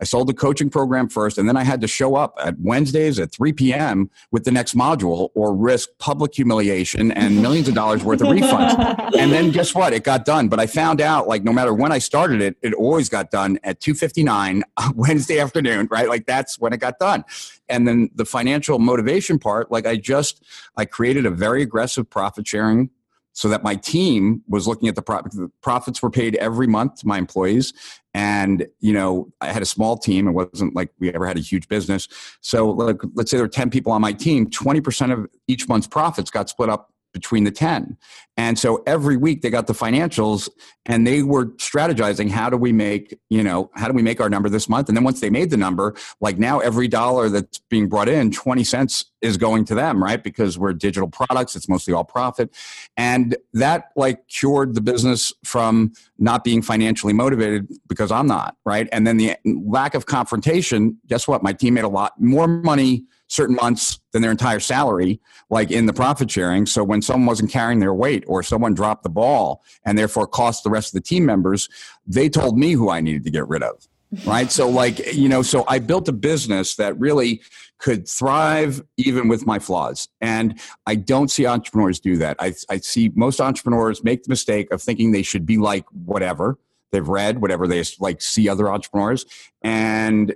I 0.02 0.04
sold 0.04 0.28
the 0.28 0.34
coaching 0.34 0.70
program 0.70 1.08
first, 1.08 1.38
and 1.38 1.48
then 1.48 1.56
I 1.56 1.64
had 1.64 1.82
to 1.82 1.88
show 1.88 2.16
up 2.16 2.34
at 2.44 2.60
Wednesdays 2.60 3.18
at 3.20 3.32
3 3.32 3.54
p.m. 3.54 4.10
with 4.32 4.44
the 4.44 4.52
next 4.52 4.76
module 4.76 5.30
or 5.36 5.56
risk 5.56 5.90
public 6.00 6.36
humiliation 6.36 7.12
and 7.12 7.42
millions 7.42 7.68
of 7.68 7.76
dollars 7.76 8.04
worth 8.04 8.22
of 8.22 8.28
refunds. 8.28 9.16
and 9.18 9.32
then 9.32 9.52
guess 9.52 9.74
what? 9.74 9.94
It 9.94 10.04
got 10.04 10.26
done. 10.26 10.50
But 10.50 10.60
I 10.60 10.68
found 10.68 11.02
out 11.02 11.28
like 11.28 11.44
no 11.44 11.54
matter 11.54 11.74
when 11.74 11.92
I 11.92 12.00
started 12.00 12.42
it, 12.42 12.58
it 12.62 12.74
always 12.74 13.10
got 13.10 13.32
done 13.32 13.58
at 13.64 13.80
2:59 13.80 14.62
Wednesday 14.96 15.40
afternoon, 15.40 15.88
right? 15.90 16.10
Like 16.10 16.26
that's 16.26 16.60
when 16.60 16.74
it 16.74 16.78
got 16.78 17.00
done. 17.00 17.24
And 17.70 17.88
then 17.88 18.10
the 18.14 18.26
financial 18.26 18.80
motivation 18.80 19.40
part, 19.40 19.72
like 19.72 19.88
I 19.88 19.96
just 19.96 20.44
I 20.78 20.86
created 20.86 21.26
a 21.26 21.32
very 21.32 21.62
aggressive 21.62 22.10
profit 22.10 22.48
sharing 22.48 22.90
so 23.36 23.50
that 23.50 23.64
my 23.64 23.76
team 23.76 24.42
was 24.48 24.66
looking 24.66 24.88
at 24.88 24.96
the, 24.96 25.02
pro- 25.02 25.22
the 25.22 25.52
profits 25.62 26.02
were 26.02 26.10
paid 26.10 26.36
every 26.38 26.68
month 26.68 26.96
to 26.96 27.08
my 27.08 27.18
employees. 27.18 27.74
And 28.14 28.66
you 28.80 28.94
know 28.94 29.34
i 29.42 29.52
had 29.52 29.62
a 29.62 29.66
small 29.66 29.98
team. 29.98 30.28
It 30.28 30.32
wasn't 30.32 30.74
like 30.74 30.90
we 31.00 31.14
ever 31.14 31.28
had 31.28 31.38
a 31.38 31.42
huge 31.42 31.68
business. 31.68 32.08
So 32.40 32.72
like, 32.72 33.02
let's 33.14 33.30
say 33.30 33.38
there 33.38 33.44
were 33.44 33.50
10 33.50 33.70
people 33.70 33.92
on 33.92 34.02
my 34.02 34.14
team 34.14 34.50
20% 34.50 35.12
of 35.12 35.28
each 35.48 35.68
month's 35.68 35.88
profits 35.88 36.32
got 36.32 36.50
split 36.50 36.70
up 36.70 36.94
between 37.12 37.44
the 37.44 37.52
10. 37.52 37.98
And 38.38 38.60
so 38.60 38.84
every 38.86 39.16
week 39.16 39.42
they 39.42 39.50
got 39.50 39.68
the 39.68 39.74
financials 39.74 40.50
and 40.86 41.08
they 41.08 41.24
were 41.24 41.48
strategizing 41.56 42.30
how 42.30 42.50
do 42.50 42.58
we 42.58 42.74
make, 42.74 43.18
you 43.30 43.42
know, 43.42 43.72
how 43.76 43.88
do 43.88 43.94
we 43.94 44.02
make 44.02 44.20
our 44.20 44.30
number 44.30 44.50
this 44.50 44.68
month? 44.68 44.90
And 44.90 44.98
then 44.98 45.06
once 45.06 45.22
they 45.22 45.30
made 45.30 45.50
the 45.50 45.58
number, 45.58 45.96
like 46.20 46.38
now 46.38 46.60
every 46.60 46.88
dollar 46.88 47.30
that's 47.30 47.60
being 47.70 47.88
brought 47.88 48.10
in, 48.10 48.32
20 48.32 48.64
cents 48.64 49.06
is 49.22 49.38
going 49.38 49.66
to 49.66 49.76
them, 49.76 50.04
right? 50.04 50.22
Because 50.22 50.60
we're 50.60 50.74
digital 50.74 51.08
products, 51.08 51.56
it's 51.56 51.70
mostly 51.70 51.94
all 51.94 52.04
profit. 52.04 52.54
And 52.98 53.38
that 53.54 53.92
like 53.96 54.28
cured 54.28 54.76
the 54.76 54.82
business 54.82 55.32
from 55.46 55.94
not 56.18 56.44
being 56.44 56.62
financially 56.62 57.14
motivated 57.14 57.68
because 57.88 58.12
I'm 58.12 58.28
not, 58.28 58.58
right? 58.66 58.90
And 58.92 59.08
then 59.08 59.18
the 59.18 59.36
lack 59.46 59.96
of 59.96 60.06
confrontation, 60.06 60.98
guess 61.08 61.28
what? 61.28 61.42
My 61.42 61.54
team 61.54 61.76
made 61.76 61.86
a 61.86 61.90
lot 61.90 62.20
more 62.20 62.48
money 62.48 63.06
certain 63.28 63.56
months 63.56 64.00
than 64.12 64.22
their 64.22 64.32
entire 64.32 64.60
salary, 64.60 65.20
like 65.50 65.72
in 65.72 65.88
the 65.88 65.94
profit 65.94 66.30
sharing. 66.30 66.66
So 66.66 66.84
when 66.84 67.02
someone 67.02 67.26
wasn't 67.26 67.52
carrying 67.52 67.80
their 67.80 67.94
weight 67.94 68.24
or 68.28 68.44
someone 68.44 68.74
dropped 68.74 69.04
the 69.04 69.10
ball 69.10 69.64
and 69.86 69.98
therefore 69.98 70.28
cost 70.28 70.64
the 70.64 70.70
rest 70.70 70.90
of 70.90 71.02
the 71.02 71.08
team 71.08 71.26
members, 71.26 71.70
they 72.06 72.30
told 72.30 72.58
me 72.58 72.74
who 72.74 72.90
I 72.90 73.02
needed 73.02 73.24
to 73.24 73.32
get 73.32 73.48
rid 73.48 73.64
of. 73.64 73.88
Right. 74.26 74.50
so, 74.52 74.70
like, 74.70 75.14
you 75.14 75.28
know, 75.28 75.42
so 75.42 75.66
I 75.68 75.80
built 75.80 76.08
a 76.08 76.14
business 76.14 76.76
that 76.76 76.98
really 76.98 77.42
could 77.80 78.08
thrive 78.08 78.82
even 78.98 79.28
with 79.28 79.46
my 79.46 79.60
flaws. 79.60 80.08
And 80.22 80.60
I 80.86 80.96
don't 80.96 81.30
see 81.30 81.46
entrepreneurs 81.46 82.00
do 82.00 82.16
that. 82.18 82.38
I, 82.40 82.54
I 82.70 82.78
see 82.78 83.12
most 83.16 83.42
entrepreneurs 83.42 84.04
make 84.04 84.24
the 84.24 84.30
mistake 84.30 84.72
of 84.72 84.82
thinking 84.82 85.12
they 85.12 85.24
should 85.24 85.46
be 85.46 85.58
like 85.58 85.86
whatever 85.90 86.58
they've 86.92 87.08
read, 87.08 87.42
whatever 87.42 87.68
they 87.68 87.84
like 88.00 88.22
see 88.22 88.48
other 88.48 88.72
entrepreneurs. 88.72 89.26
And 89.62 90.34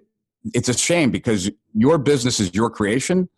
it's 0.54 0.70
a 0.70 0.78
shame 0.78 1.12
because 1.12 1.50
your 1.74 1.98
business 1.98 2.40
is 2.40 2.54
your 2.54 2.70
creation 2.70 3.30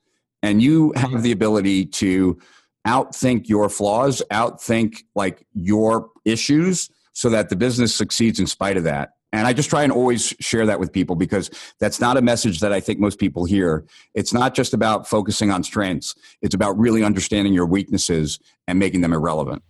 and 0.42 0.62
you 0.62 0.94
have 0.96 1.22
the 1.22 1.32
ability 1.32 1.86
to 1.86 2.40
outthink 2.88 3.48
your 3.48 3.70
flaws, 3.70 4.22
outthink 4.32 5.04
like 5.16 5.46
your 5.54 6.10
issues 6.26 6.90
so 7.14 7.30
that 7.30 7.50
the 7.50 7.56
business 7.56 7.94
succeeds 7.94 8.40
in 8.40 8.48
spite 8.48 8.78
of 8.78 8.84
that. 8.84 9.12
And 9.34 9.48
I 9.48 9.54
just 9.54 9.70
try 9.70 9.84
and 9.84 9.94
always 9.94 10.34
share 10.40 10.66
that 10.66 10.80
with 10.80 10.92
people 10.92 11.16
because 11.16 11.50
that's 11.80 12.02
not 12.02 12.18
a 12.18 12.22
message 12.22 12.60
that 12.60 12.74
I 12.74 12.82
think 12.82 13.00
most 13.00 13.18
people 13.18 13.46
hear. 13.46 13.86
It's 14.14 14.34
not 14.34 14.54
just 14.54 14.74
about 14.74 15.08
focusing 15.08 15.52
on 15.52 15.64
strengths, 15.64 16.16
it's 16.42 16.56
about 16.56 16.78
really 16.78 17.04
understanding 17.04 17.54
your 17.54 17.66
weaknesses 17.66 18.40
and 18.68 18.78
making 18.78 19.02
them 19.02 19.14
irrelevant. 19.14 19.64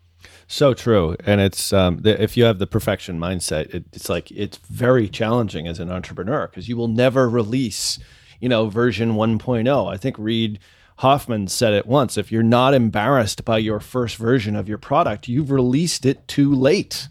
So 0.48 0.74
true, 0.74 1.16
and 1.26 1.40
it's 1.40 1.72
um, 1.72 2.00
the, 2.00 2.22
if 2.22 2.36
you 2.36 2.44
have 2.44 2.60
the 2.60 2.68
perfection 2.68 3.20
mindset, 3.20 3.74
it, 3.74 3.86
it's 3.94 4.10
like 4.10 4.32
it's 4.32 4.58
very 4.58 5.08
challenging 5.08 5.68
as 5.68 5.80
an 5.80 5.90
entrepreneur 5.90 6.48
because 6.48 6.68
you 6.68 6.76
will 6.76 6.90
never 6.90 7.30
release, 7.30 8.00
you 8.42 8.50
know, 8.50 8.68
version 8.68 9.14
1.0. 9.14 9.94
I 9.94 9.98
think 9.98 10.18
Reid 10.20 10.60
Hoffman 11.02 11.48
said 11.48 11.74
it 11.74 11.88
once: 11.88 12.16
if 12.16 12.32
you're 12.32 12.44
not 12.44 12.76
embarrassed 12.76 13.44
by 13.44 13.58
your 13.58 13.80
first 13.80 14.18
version 14.18 14.56
of 14.56 14.70
your 14.70 14.78
product, 14.78 15.28
you've 15.28 15.50
released 15.50 16.06
it 16.06 16.28
too 16.28 16.54
late. 16.54 17.08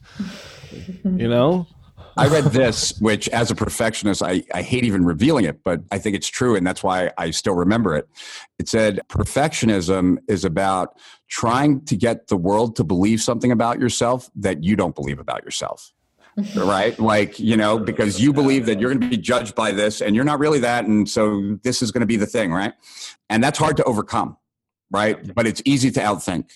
you 1.05 1.29
know, 1.29 1.67
I 2.17 2.29
read 2.29 2.45
this, 2.45 2.97
which 3.01 3.29
as 3.31 3.51
a 3.51 3.55
perfectionist, 3.57 4.23
I, 4.23 4.45
I 4.55 4.63
hate 4.63 4.85
even 4.85 5.05
revealing 5.05 5.45
it, 5.45 5.65
but 5.65 5.81
I 5.91 5.99
think 5.99 6.15
it's 6.15 6.29
true. 6.29 6.55
And 6.55 6.65
that's 6.65 6.85
why 6.85 7.11
I 7.19 7.33
still 7.33 7.55
remember 7.55 7.97
it. 7.97 8.09
It 8.61 8.69
said, 8.69 9.01
perfectionism 9.09 10.19
is 10.29 10.45
about 10.45 10.97
trying 11.29 11.85
to 11.87 11.97
get 11.97 12.29
the 12.29 12.37
world 12.37 12.77
to 12.77 12.85
believe 12.85 13.21
something 13.21 13.51
about 13.51 13.81
yourself 13.81 14.31
that 14.37 14.63
you 14.63 14.77
don't 14.77 14.95
believe 14.95 15.19
about 15.19 15.43
yourself. 15.45 15.93
Right? 16.57 16.99
Like, 16.99 17.39
you 17.39 17.57
know, 17.57 17.79
because 17.79 18.21
you 18.21 18.33
believe 18.33 18.67
that 18.67 18.81
you're 18.81 18.91
going 18.91 19.01
to 19.01 19.09
be 19.09 19.17
judged 19.17 19.55
by 19.55 19.73
this 19.73 20.01
and 20.01 20.15
you're 20.15 20.25
not 20.25 20.39
really 20.39 20.61
that. 20.61 20.85
And 20.85 21.09
so 21.09 21.59
this 21.63 21.83
is 21.83 21.91
going 21.91 22.01
to 22.01 22.07
be 22.07 22.17
the 22.17 22.27
thing, 22.27 22.53
right? 22.53 22.73
And 23.29 23.43
that's 23.43 23.59
hard 23.59 23.77
to 23.79 23.85
overcome, 23.85 24.37
right? 24.91 25.35
But 25.35 25.47
it's 25.47 25.63
easy 25.65 25.91
to 25.93 26.01
outthink. 26.01 26.51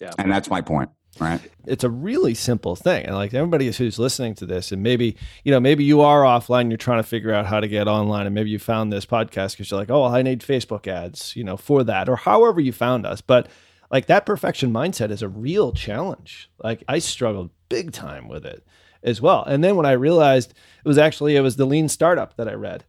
Yeah. 0.00 0.12
And 0.18 0.30
that's 0.30 0.48
my 0.48 0.60
point. 0.60 0.90
Right. 1.18 1.40
It's 1.66 1.84
a 1.84 1.90
really 1.90 2.34
simple 2.34 2.76
thing. 2.76 3.04
And 3.04 3.14
like 3.14 3.34
everybody 3.34 3.70
who's 3.70 3.98
listening 3.98 4.34
to 4.36 4.46
this, 4.46 4.72
and 4.72 4.82
maybe, 4.82 5.16
you 5.44 5.50
know, 5.50 5.60
maybe 5.60 5.84
you 5.84 6.00
are 6.00 6.22
offline, 6.22 6.70
you're 6.70 6.78
trying 6.78 7.02
to 7.02 7.06
figure 7.06 7.32
out 7.32 7.46
how 7.46 7.60
to 7.60 7.68
get 7.68 7.88
online, 7.88 8.26
and 8.26 8.34
maybe 8.34 8.48
you 8.48 8.58
found 8.58 8.92
this 8.92 9.04
podcast 9.04 9.52
because 9.52 9.70
you're 9.70 9.80
like, 9.80 9.90
oh, 9.90 10.02
well, 10.02 10.14
I 10.14 10.22
need 10.22 10.40
Facebook 10.40 10.86
ads, 10.86 11.34
you 11.36 11.44
know, 11.44 11.56
for 11.56 11.84
that, 11.84 12.08
or 12.08 12.16
however 12.16 12.60
you 12.60 12.72
found 12.72 13.04
us. 13.04 13.20
But 13.20 13.48
like 13.90 14.06
that 14.06 14.24
perfection 14.24 14.72
mindset 14.72 15.10
is 15.10 15.20
a 15.20 15.28
real 15.28 15.72
challenge. 15.72 16.48
Like 16.62 16.84
I 16.88 17.00
struggled 17.00 17.50
big 17.68 17.92
time 17.92 18.28
with 18.28 18.46
it 18.46 18.64
as 19.02 19.20
well. 19.20 19.44
And 19.44 19.62
then 19.62 19.76
when 19.76 19.86
I 19.86 19.92
realized 19.92 20.50
it 20.50 20.88
was 20.88 20.98
actually 20.98 21.36
it 21.36 21.40
was 21.40 21.56
the 21.56 21.66
lean 21.66 21.88
startup 21.88 22.36
that 22.36 22.48
I 22.48 22.54
read 22.54 22.84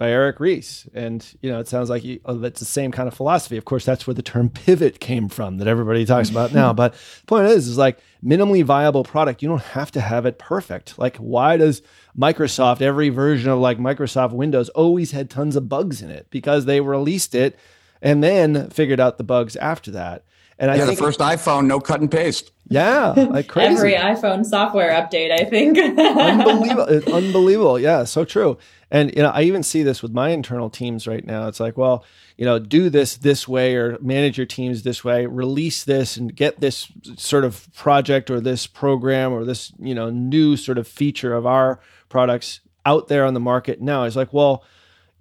by 0.00 0.10
Eric 0.10 0.40
Ries. 0.40 0.88
And, 0.94 1.26
you 1.42 1.52
know, 1.52 1.60
it 1.60 1.68
sounds 1.68 1.90
like 1.90 2.02
you, 2.04 2.20
oh, 2.24 2.38
that's 2.38 2.58
the 2.58 2.64
same 2.64 2.90
kind 2.90 3.06
of 3.06 3.12
philosophy. 3.12 3.58
Of 3.58 3.66
course, 3.66 3.84
that's 3.84 4.06
where 4.06 4.14
the 4.14 4.22
term 4.22 4.48
pivot 4.48 4.98
came 4.98 5.28
from 5.28 5.58
that 5.58 5.68
everybody 5.68 6.06
talks 6.06 6.30
about 6.30 6.54
now. 6.54 6.72
But 6.80 6.94
the 6.94 7.26
point 7.26 7.48
is, 7.48 7.68
is 7.68 7.76
like 7.76 7.98
minimally 8.24 8.64
viable 8.64 9.04
product, 9.04 9.42
you 9.42 9.48
don't 9.48 9.60
have 9.60 9.90
to 9.92 10.00
have 10.00 10.24
it 10.24 10.38
perfect. 10.38 10.98
Like, 10.98 11.18
why 11.18 11.58
does 11.58 11.82
Microsoft, 12.16 12.80
every 12.80 13.10
version 13.10 13.50
of 13.50 13.58
like 13.58 13.76
Microsoft 13.76 14.32
Windows 14.32 14.70
always 14.70 15.10
had 15.10 15.28
tons 15.28 15.54
of 15.54 15.68
bugs 15.68 16.00
in 16.00 16.08
it? 16.08 16.28
Because 16.30 16.64
they 16.64 16.80
released 16.80 17.34
it 17.34 17.58
and 18.00 18.24
then 18.24 18.70
figured 18.70 19.00
out 19.00 19.18
the 19.18 19.24
bugs 19.24 19.54
after 19.56 19.90
that. 19.90 20.24
And 20.60 20.70
I 20.70 20.76
yeah, 20.76 20.84
the 20.84 20.94
first 20.94 21.20
iPhone, 21.20 21.66
no 21.66 21.80
cut 21.80 22.02
and 22.02 22.10
paste. 22.10 22.52
Yeah, 22.68 23.12
like 23.16 23.48
crazy. 23.48 23.74
Every 23.74 23.94
iPhone 23.94 24.44
software 24.44 24.90
update, 24.92 25.32
I 25.32 25.44
think. 25.44 25.78
unbelievable, 25.78 27.12
unbelievable. 27.14 27.78
Yeah, 27.78 28.04
so 28.04 28.26
true. 28.26 28.58
And 28.90 29.10
you 29.16 29.22
know, 29.22 29.30
I 29.30 29.42
even 29.42 29.62
see 29.62 29.82
this 29.82 30.02
with 30.02 30.12
my 30.12 30.28
internal 30.28 30.68
teams 30.68 31.06
right 31.06 31.24
now. 31.24 31.48
It's 31.48 31.60
like, 31.60 31.78
well, 31.78 32.04
you 32.36 32.44
know, 32.44 32.58
do 32.58 32.90
this 32.90 33.16
this 33.16 33.48
way 33.48 33.74
or 33.74 33.98
manage 34.00 34.36
your 34.36 34.46
teams 34.46 34.82
this 34.82 35.02
way, 35.02 35.24
release 35.24 35.82
this 35.82 36.18
and 36.18 36.36
get 36.36 36.60
this 36.60 36.92
sort 37.16 37.44
of 37.44 37.72
project 37.74 38.30
or 38.30 38.38
this 38.38 38.66
program 38.66 39.32
or 39.32 39.46
this, 39.46 39.72
you 39.78 39.94
know, 39.94 40.10
new 40.10 40.58
sort 40.58 40.76
of 40.76 40.86
feature 40.86 41.32
of 41.32 41.46
our 41.46 41.80
products 42.10 42.60
out 42.84 43.08
there 43.08 43.24
on 43.24 43.32
the 43.32 43.40
market 43.40 43.80
now. 43.80 44.04
It's 44.04 44.16
like, 44.16 44.32
well, 44.34 44.62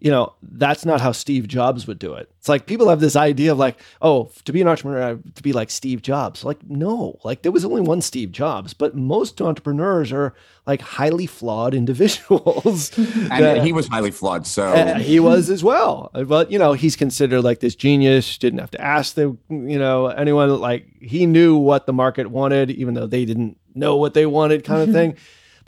you 0.02 0.10
know, 0.10 0.34
that's 0.41 0.86
not 0.86 1.02
how 1.02 1.12
Steve 1.12 1.47
Jobs 1.47 1.86
would 1.86 2.00
do 2.00 2.14
it. 2.14 2.32
It's 2.38 2.47
like 2.47 2.66
people 2.66 2.88
have 2.88 3.02
this 3.02 3.16
idea 3.16 3.52
of 3.52 3.58
like, 3.58 3.78
oh, 4.02 4.32
to 4.45 4.54
be 4.54 4.62
an 4.62 4.68
entrepreneur, 4.68 5.02
I 5.02 5.08
have 5.10 5.34
to 5.36 5.43
be 5.43 5.52
like 5.52 5.70
Steve 5.70 6.02
Jobs. 6.02 6.45
Like, 6.45 6.58
no, 6.70 7.20
like 7.24 7.41
there 7.41 7.52
was 7.52 7.66
only 7.66 7.82
one 7.82 8.02
Steve 8.02 8.32
Jobs, 8.32 8.74
but 8.74 8.95
most 8.95 9.41
entrepreneurs 9.41 10.14
are 10.14 10.34
like 10.66 10.82
highly 10.82 11.26
flawed 11.26 11.74
individuals. 11.74 12.97
and 12.97 13.30
that, 13.43 13.64
he 13.64 13.74
was 13.74 13.88
highly 13.88 14.12
flawed, 14.12 14.47
so 14.47 14.95
he 14.95 15.20
was 15.20 15.50
as 15.50 15.64
well. 15.64 16.12
But 16.14 16.52
you 16.52 16.60
know, 16.60 16.74
he's 16.74 16.95
considered 16.95 17.41
like 17.41 17.60
this 17.60 17.76
genius. 17.76 18.38
Didn't 18.38 18.60
have 18.60 18.72
to 18.72 18.82
ask 18.82 19.16
the 19.16 19.38
you 19.50 19.80
know 19.80 20.08
anyone. 20.08 20.60
Like 20.60 20.88
he 21.02 21.26
knew 21.26 21.58
what 21.58 21.86
the 21.86 21.93
market 21.93 22.28
wanted, 22.28 22.72
even 22.72 22.93
though 22.93 23.08
they 23.08 23.26
didn't 23.26 23.58
know 23.76 23.97
what 23.97 24.14
they 24.14 24.26
wanted, 24.26 24.64
kind 24.64 24.82
of 24.82 24.89
thing. 24.93 25.18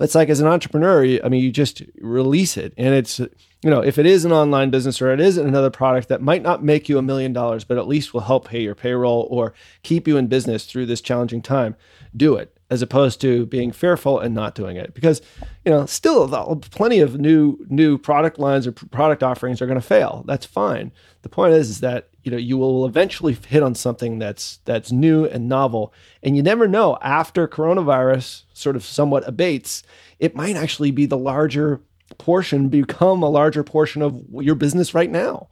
But 0.02 0.06
it's 0.06 0.16
like 0.16 0.30
as 0.30 0.40
an 0.40 0.48
entrepreneur, 0.48 1.20
I 1.24 1.30
mean, 1.30 1.44
you 1.44 1.52
just 1.52 1.84
release 2.00 2.58
it, 2.58 2.74
and 2.76 2.96
it's 2.96 3.20
you 3.20 3.70
know, 3.70 3.82
if 3.82 4.00
it 4.00 4.08
is 4.08 4.26
an 4.26 4.32
online 4.32 4.72
business 4.72 5.00
or 5.00 5.14
it 5.14 5.20
is 5.20 5.38
another 5.38 5.70
product 5.70 6.08
that 6.08 6.24
might 6.24 6.42
not 6.42 6.64
make 6.64 6.90
you 6.90 6.98
a 6.98 7.04
million 7.04 7.34
dollars, 7.34 7.66
but 7.66 7.78
at 7.78 7.88
least 7.88 8.12
will 8.12 8.22
help 8.22 8.48
pay 8.48 8.64
your 8.64 8.74
payroll 8.74 9.28
or 9.30 9.54
keep 9.84 10.08
you 10.08 10.18
in 10.18 10.26
business 10.26 10.66
through 10.66 10.88
this 10.88 11.02
challenging 11.02 11.40
time, 11.44 11.76
do 12.18 12.34
it 12.36 12.58
as 12.72 12.82
opposed 12.82 13.20
to 13.22 13.46
being 13.48 13.72
fearful 13.72 14.18
and 14.18 14.34
not 14.34 14.56
doing 14.56 14.78
it. 14.78 14.96
Because 14.96 15.22
you 15.66 15.72
know 15.72 15.86
still 15.86 16.28
plenty 16.72 17.00
of 17.00 17.20
new 17.20 17.58
new 17.70 17.98
product 17.98 18.40
lines 18.40 18.66
or 18.66 18.72
product 18.72 19.22
offerings 19.22 19.62
are 19.62 19.68
going 19.68 19.80
to 19.80 19.86
fail. 19.86 20.24
That's 20.26 20.46
fine. 20.46 20.92
The 21.22 21.30
point 21.30 21.54
is 21.54 21.70
is 21.70 21.82
that 21.82 22.10
you 22.24 22.32
know 22.32 22.38
you 22.38 22.58
will 22.58 22.86
eventually 22.86 23.38
hit 23.48 23.62
on 23.62 23.76
something 23.76 24.18
that's 24.18 24.60
that's 24.66 24.92
new 24.92 25.26
and 25.26 25.48
novel. 25.48 25.94
And 26.24 26.36
you 26.36 26.42
never 26.42 26.68
know 26.68 26.98
after 27.02 27.48
coronavirus 27.48 28.44
sort 28.54 28.76
of 28.76 28.84
somewhat 28.84 29.28
abates 29.28 29.84
it 30.18 30.36
might 30.36 30.56
actually 30.56 30.92
be 30.92 31.06
the 31.06 31.18
larger 31.18 31.82
portion 32.18 32.70
become 32.70 33.24
a 33.24 33.30
larger 33.30 33.64
portion 33.64 34.02
of 34.02 34.24
your 34.32 34.56
business 34.56 34.94
right 34.94 35.10
now. 35.10 35.50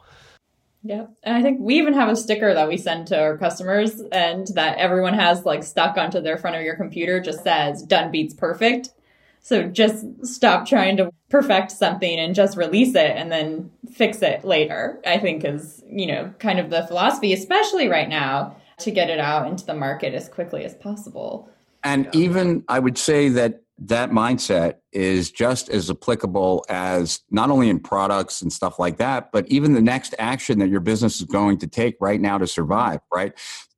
Yeah. 0.82 1.08
And 1.24 1.36
I 1.36 1.42
think 1.42 1.60
we 1.60 1.76
even 1.76 1.94
have 1.94 2.10
a 2.10 2.16
sticker 2.16 2.54
that 2.54 2.68
we 2.68 2.78
send 2.78 3.08
to 3.08 3.20
our 3.20 3.38
customers 3.38 4.02
and 4.12 4.48
that 4.56 4.78
everyone 4.78 5.14
has 5.14 5.46
like 5.46 5.64
stuck 5.64 5.98
onto 5.98 6.22
their 6.22 6.38
front 6.38 6.56
of 6.56 6.62
your 6.62 6.76
computer 6.76 7.20
just 7.20 7.44
says 7.44 7.84
done 7.84 8.12
beats 8.12 8.34
perfect. 8.34 8.90
So 9.42 9.64
just 9.64 10.06
stop 10.26 10.68
trying 10.68 10.98
to 10.98 11.12
perfect 11.30 11.72
something 11.72 12.20
and 12.20 12.36
just 12.36 12.58
release 12.58 12.96
it 12.96 13.12
and 13.16 13.32
then 13.32 13.72
fix 13.92 14.22
it 14.22 14.44
later. 14.44 15.00
I 15.06 15.18
think 15.18 15.44
is, 15.44 15.84
you 15.90 16.08
know, 16.08 16.34
kind 16.40 16.60
of 16.60 16.70
the 16.70 16.86
philosophy, 16.88 17.34
especially 17.34 17.88
right 17.88 18.10
now, 18.10 18.56
to 18.80 18.92
get 18.92 19.10
it 19.10 19.20
out 19.20 19.48
into 19.48 19.66
the 19.66 19.74
market 19.74 20.14
as 20.14 20.30
quickly 20.30 20.64
as 20.64 20.76
possible. 20.76 21.50
And 21.84 22.14
even 22.14 22.64
I 22.68 22.80
would 22.80 22.98
say 22.98 23.30
that 23.30 23.62
that 23.82 24.12
mindset 24.12 24.76
is 24.92 25.32
just 25.32 25.70
as 25.70 25.90
applicable 25.90 26.66
as 26.70 27.22
not 27.32 27.50
only 27.50 27.70
in 27.70 27.80
products 27.80 28.42
and 28.42 28.52
stuff 28.52 28.80
like 28.80 28.98
that, 28.98 29.32
but 29.32 29.48
even 29.48 29.74
the 29.74 29.82
next 29.82 30.14
action 30.20 30.60
that 30.60 30.70
your 30.70 30.80
business 30.80 31.20
is 31.20 31.26
going 31.26 31.58
to 31.58 31.68
take 31.68 31.96
right 32.02 32.20
now 32.20 32.38
to 32.38 32.48
survive, 32.48 33.00
right? 33.14 33.34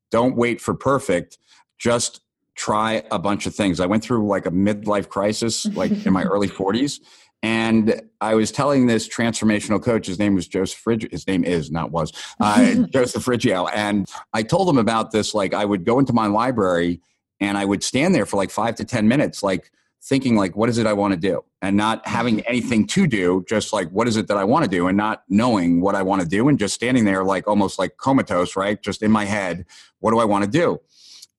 Don't 0.10 0.36
wait 0.36 0.60
for 0.60 0.74
perfect. 0.74 1.38
just 1.78 2.22
try 2.54 3.04
a 3.12 3.18
bunch 3.18 3.46
of 3.48 3.56
things. 3.56 3.80
I 3.80 3.86
went 3.86 4.04
through 4.04 4.28
like 4.28 4.46
a 4.46 4.52
midlife 4.52 5.10
crisis, 5.10 5.66
like 5.68 6.06
in 6.06 6.14
my 6.14 6.24
early 6.34 6.50
40s. 6.50 7.00
And 7.44 8.02
I 8.20 8.36
was 8.36 8.52
telling 8.52 8.86
this 8.86 9.08
transformational 9.08 9.82
coach, 9.82 10.06
his 10.06 10.20
name 10.20 10.36
was 10.36 10.48
Joseph 10.48 10.84
Friggio. 10.84 11.12
His 11.12 11.26
name 11.26 11.44
is, 11.44 11.72
not 11.72 11.92
was, 11.92 12.12
uh, 12.40 12.76
Joseph 12.94 13.26
Friggio. 13.26 13.70
And 13.74 14.08
I 14.34 14.44
told 14.44 14.70
him 14.70 14.78
about 14.78 15.12
this. 15.12 15.34
Like, 15.34 15.54
I 15.54 15.66
would 15.66 15.86
go 15.86 15.98
into 15.98 16.14
my 16.14 16.28
library 16.28 17.02
and 17.40 17.58
I 17.58 17.66
would 17.66 17.84
stand 17.84 18.14
there 18.14 18.28
for 18.28 18.38
like 18.38 18.52
five 18.52 18.76
to 18.76 18.86
10 18.86 19.08
minutes, 19.08 19.42
like 19.42 19.72
thinking, 20.04 20.36
like, 20.36 20.56
what 20.56 20.70
is 20.70 20.78
it 20.78 20.88
I 20.88 20.94
want 20.94 21.14
to 21.14 21.20
do? 21.20 21.44
And 21.62 21.78
not 21.78 22.04
mm-hmm. 22.04 22.16
having 22.16 22.42
anything 22.42 22.88
to 22.88 23.08
do, 23.08 23.46
just 23.48 23.72
like, 23.72 23.90
what 23.90 24.08
is 24.08 24.18
it 24.18 24.28
that 24.28 24.38
I 24.38 24.44
want 24.44 24.66
to 24.66 24.70
do? 24.70 24.88
And 24.88 24.98
not 24.98 25.24
knowing 25.30 25.82
what 25.82 25.96
I 25.96 26.02
want 26.02 26.22
to 26.22 26.28
do 26.28 26.48
and 26.48 26.58
just 26.58 26.74
standing 26.74 27.06
there, 27.06 27.24
like 27.24 27.48
almost 27.48 27.78
like 27.78 27.98
comatose, 27.98 28.56
right? 28.56 28.82
Just 28.82 29.04
in 29.04 29.12
my 29.12 29.26
head, 29.26 29.66
what 30.00 30.12
do 30.12 30.20
I 30.20 30.26
want 30.26 30.44
to 30.46 30.50
do? 30.50 30.80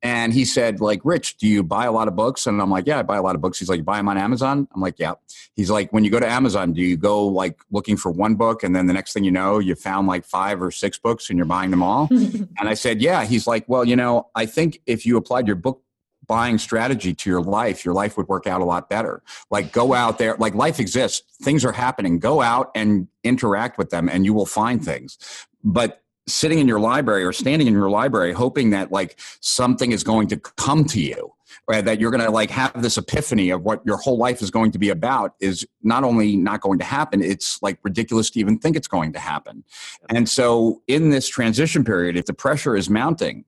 And 0.04 0.32
he 0.32 0.44
said, 0.44 0.80
like, 0.80 1.00
Rich, 1.04 1.36
do 1.36 1.46
you 1.46 1.62
buy 1.62 1.84
a 1.84 1.92
lot 1.92 2.08
of 2.08 2.16
books? 2.16 2.48
And 2.48 2.60
I'm 2.60 2.70
like, 2.70 2.88
yeah, 2.88 2.98
I 2.98 3.02
buy 3.02 3.16
a 3.18 3.22
lot 3.22 3.36
of 3.36 3.40
books. 3.40 3.60
He's 3.60 3.68
like, 3.68 3.78
you 3.78 3.84
buy 3.84 3.98
them 3.98 4.08
on 4.08 4.18
Amazon? 4.18 4.66
I'm 4.74 4.80
like, 4.80 4.98
yeah. 4.98 5.14
He's 5.54 5.70
like, 5.70 5.92
when 5.92 6.02
you 6.02 6.10
go 6.10 6.18
to 6.18 6.28
Amazon, 6.28 6.72
do 6.72 6.82
you 6.82 6.96
go 6.96 7.24
like 7.24 7.60
looking 7.70 7.96
for 7.96 8.10
one 8.10 8.34
book 8.34 8.64
and 8.64 8.74
then 8.74 8.86
the 8.86 8.92
next 8.92 9.12
thing 9.12 9.22
you 9.22 9.30
know, 9.30 9.60
you 9.60 9.76
found 9.76 10.08
like 10.08 10.24
five 10.24 10.60
or 10.60 10.72
six 10.72 10.98
books 10.98 11.30
and 11.30 11.36
you're 11.36 11.46
buying 11.46 11.70
them 11.70 11.84
all? 11.84 12.08
and 12.10 12.48
I 12.68 12.74
said, 12.74 13.00
yeah. 13.00 13.24
He's 13.24 13.46
like, 13.46 13.64
well, 13.68 13.84
you 13.84 13.94
know, 13.94 14.28
I 14.34 14.44
think 14.44 14.80
if 14.86 15.06
you 15.06 15.16
applied 15.16 15.46
your 15.46 15.54
book 15.54 15.82
buying 16.26 16.58
strategy 16.58 17.14
to 17.14 17.30
your 17.30 17.42
life, 17.42 17.84
your 17.84 17.94
life 17.94 18.16
would 18.16 18.28
work 18.28 18.46
out 18.46 18.60
a 18.60 18.64
lot 18.64 18.88
better. 18.88 19.22
Like 19.50 19.72
go 19.72 19.94
out 19.94 20.18
there, 20.18 20.36
like 20.38 20.54
life 20.54 20.78
exists, 20.78 21.22
things 21.42 21.64
are 21.64 21.72
happening. 21.72 22.18
Go 22.18 22.40
out 22.40 22.70
and 22.74 23.08
interact 23.24 23.78
with 23.78 23.90
them 23.90 24.08
and 24.08 24.24
you 24.24 24.32
will 24.32 24.46
find 24.46 24.84
things. 24.84 25.18
But 25.64 26.02
sitting 26.26 26.58
in 26.58 26.68
your 26.68 26.80
library 26.80 27.24
or 27.24 27.32
standing 27.32 27.66
in 27.66 27.74
your 27.74 27.90
library 27.90 28.32
hoping 28.32 28.70
that 28.70 28.92
like 28.92 29.18
something 29.40 29.90
is 29.90 30.04
going 30.04 30.28
to 30.28 30.36
come 30.36 30.84
to 30.84 31.00
you 31.00 31.32
or 31.66 31.82
that 31.82 32.00
you're 32.00 32.10
going 32.10 32.22
to 32.22 32.30
like 32.30 32.50
have 32.50 32.80
this 32.80 32.96
epiphany 32.96 33.50
of 33.50 33.62
what 33.62 33.84
your 33.84 33.96
whole 33.96 34.16
life 34.16 34.40
is 34.40 34.50
going 34.50 34.70
to 34.70 34.78
be 34.78 34.88
about 34.88 35.34
is 35.40 35.66
not 35.82 36.04
only 36.04 36.36
not 36.36 36.60
going 36.60 36.78
to 36.78 36.84
happen 36.84 37.20
it's 37.20 37.60
like 37.60 37.76
ridiculous 37.82 38.30
to 38.30 38.38
even 38.38 38.56
think 38.56 38.76
it's 38.76 38.86
going 38.86 39.12
to 39.12 39.18
happen 39.18 39.64
and 40.10 40.28
so 40.28 40.80
in 40.86 41.10
this 41.10 41.28
transition 41.28 41.84
period 41.84 42.16
if 42.16 42.26
the 42.26 42.32
pressure 42.32 42.76
is 42.76 42.88
mounting 42.88 43.44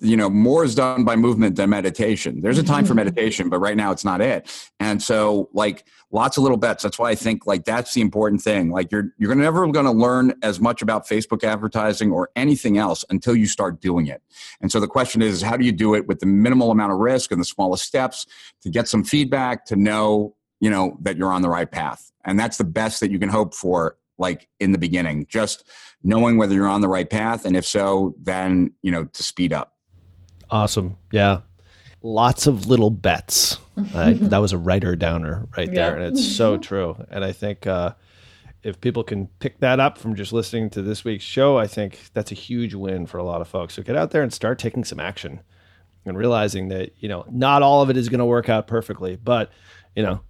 you 0.00 0.16
know 0.16 0.30
more 0.30 0.64
is 0.64 0.74
done 0.74 1.04
by 1.04 1.14
movement 1.14 1.56
than 1.56 1.70
meditation. 1.70 2.40
There's 2.40 2.58
a 2.58 2.62
time 2.62 2.84
for 2.84 2.90
mm-hmm. 2.90 2.96
meditation 2.96 3.48
but 3.48 3.58
right 3.58 3.76
now 3.76 3.92
it's 3.92 4.04
not 4.04 4.20
it. 4.20 4.50
And 4.80 5.02
so 5.02 5.50
like 5.52 5.84
lots 6.10 6.36
of 6.36 6.42
little 6.42 6.56
bets. 6.56 6.82
That's 6.82 6.98
why 6.98 7.10
i 7.10 7.14
think 7.14 7.46
like 7.46 7.64
that's 7.64 7.94
the 7.94 8.00
important 8.00 8.42
thing. 8.42 8.70
Like 8.70 8.90
you're 8.90 9.12
you're 9.18 9.34
never 9.34 9.66
going 9.68 9.86
to 9.86 9.92
learn 9.92 10.34
as 10.42 10.60
much 10.60 10.82
about 10.82 11.06
facebook 11.06 11.44
advertising 11.44 12.10
or 12.10 12.30
anything 12.34 12.78
else 12.78 13.04
until 13.10 13.36
you 13.36 13.46
start 13.46 13.80
doing 13.80 14.06
it. 14.06 14.22
And 14.60 14.72
so 14.72 14.80
the 14.80 14.88
question 14.88 15.22
is 15.22 15.42
how 15.42 15.56
do 15.56 15.64
you 15.64 15.72
do 15.72 15.94
it 15.94 16.06
with 16.06 16.20
the 16.20 16.26
minimal 16.26 16.70
amount 16.70 16.92
of 16.92 16.98
risk 16.98 17.30
and 17.30 17.40
the 17.40 17.44
smallest 17.44 17.84
steps 17.84 18.26
to 18.62 18.70
get 18.70 18.88
some 18.88 19.04
feedback 19.04 19.66
to 19.66 19.76
know 19.76 20.34
you 20.60 20.70
know 20.70 20.96
that 21.00 21.16
you're 21.16 21.32
on 21.32 21.42
the 21.42 21.50
right 21.50 21.70
path? 21.70 22.10
And 22.24 22.38
that's 22.38 22.58
the 22.58 22.64
best 22.64 23.00
that 23.00 23.10
you 23.10 23.18
can 23.18 23.28
hope 23.28 23.54
for 23.54 23.96
like 24.18 24.48
in 24.60 24.72
the 24.72 24.78
beginning 24.78 25.26
just 25.28 25.64
knowing 26.02 26.36
whether 26.36 26.54
you're 26.54 26.68
on 26.68 26.82
the 26.82 26.88
right 26.88 27.10
path 27.10 27.44
and 27.44 27.56
if 27.56 27.66
so 27.66 28.14
then 28.20 28.70
you 28.82 28.92
know 28.92 29.04
to 29.06 29.22
speed 29.22 29.52
up 29.52 29.74
Awesome. 30.50 30.96
Yeah. 31.10 31.40
Lots 32.02 32.46
of 32.46 32.66
little 32.66 32.90
bets. 32.90 33.58
That 33.76 34.38
was 34.42 34.52
a 34.52 34.58
writer 34.58 34.94
downer 34.94 35.48
right 35.56 35.72
there. 35.72 35.98
Yeah. 35.98 36.04
And 36.04 36.18
it's 36.18 36.36
so 36.36 36.58
true. 36.58 36.96
And 37.10 37.24
I 37.24 37.32
think 37.32 37.66
uh, 37.66 37.94
if 38.62 38.78
people 38.80 39.02
can 39.02 39.28
pick 39.38 39.60
that 39.60 39.80
up 39.80 39.96
from 39.96 40.14
just 40.14 40.34
listening 40.34 40.68
to 40.70 40.82
this 40.82 41.02
week's 41.02 41.24
show, 41.24 41.56
I 41.56 41.66
think 41.66 41.98
that's 42.12 42.30
a 42.30 42.34
huge 42.34 42.74
win 42.74 43.06
for 43.06 43.16
a 43.16 43.22
lot 43.22 43.40
of 43.40 43.48
folks. 43.48 43.74
So 43.74 43.82
get 43.82 43.96
out 43.96 44.10
there 44.10 44.22
and 44.22 44.32
start 44.32 44.58
taking 44.58 44.84
some 44.84 45.00
action 45.00 45.40
and 46.04 46.16
realizing 46.16 46.68
that, 46.68 46.92
you 46.98 47.08
know, 47.08 47.24
not 47.30 47.62
all 47.62 47.80
of 47.80 47.88
it 47.88 47.96
is 47.96 48.10
going 48.10 48.18
to 48.18 48.26
work 48.26 48.50
out 48.50 48.66
perfectly, 48.66 49.16
but, 49.16 49.50
you 49.96 50.02
know, 50.02 50.20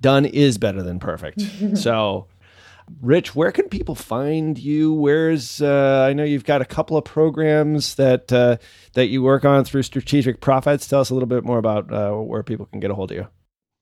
done 0.00 0.24
is 0.24 0.58
better 0.58 0.82
than 0.82 1.00
perfect. 1.00 1.40
so 1.74 2.28
Rich, 3.00 3.34
where 3.34 3.52
can 3.52 3.68
people 3.68 3.94
find 3.94 4.58
you? 4.58 4.92
Where's 4.92 5.60
uh, 5.60 6.06
I 6.08 6.12
know 6.12 6.24
you've 6.24 6.44
got 6.44 6.62
a 6.62 6.64
couple 6.64 6.96
of 6.96 7.04
programs 7.04 7.96
that 7.96 8.32
uh, 8.32 8.58
that 8.94 9.06
you 9.06 9.22
work 9.22 9.44
on 9.44 9.64
through 9.64 9.82
Strategic 9.82 10.40
Profits. 10.40 10.86
Tell 10.86 11.00
us 11.00 11.10
a 11.10 11.14
little 11.14 11.28
bit 11.28 11.44
more 11.44 11.58
about 11.58 11.92
uh, 11.92 12.12
where 12.12 12.42
people 12.42 12.66
can 12.66 12.80
get 12.80 12.90
a 12.90 12.94
hold 12.94 13.10
of 13.10 13.16
you. 13.16 13.26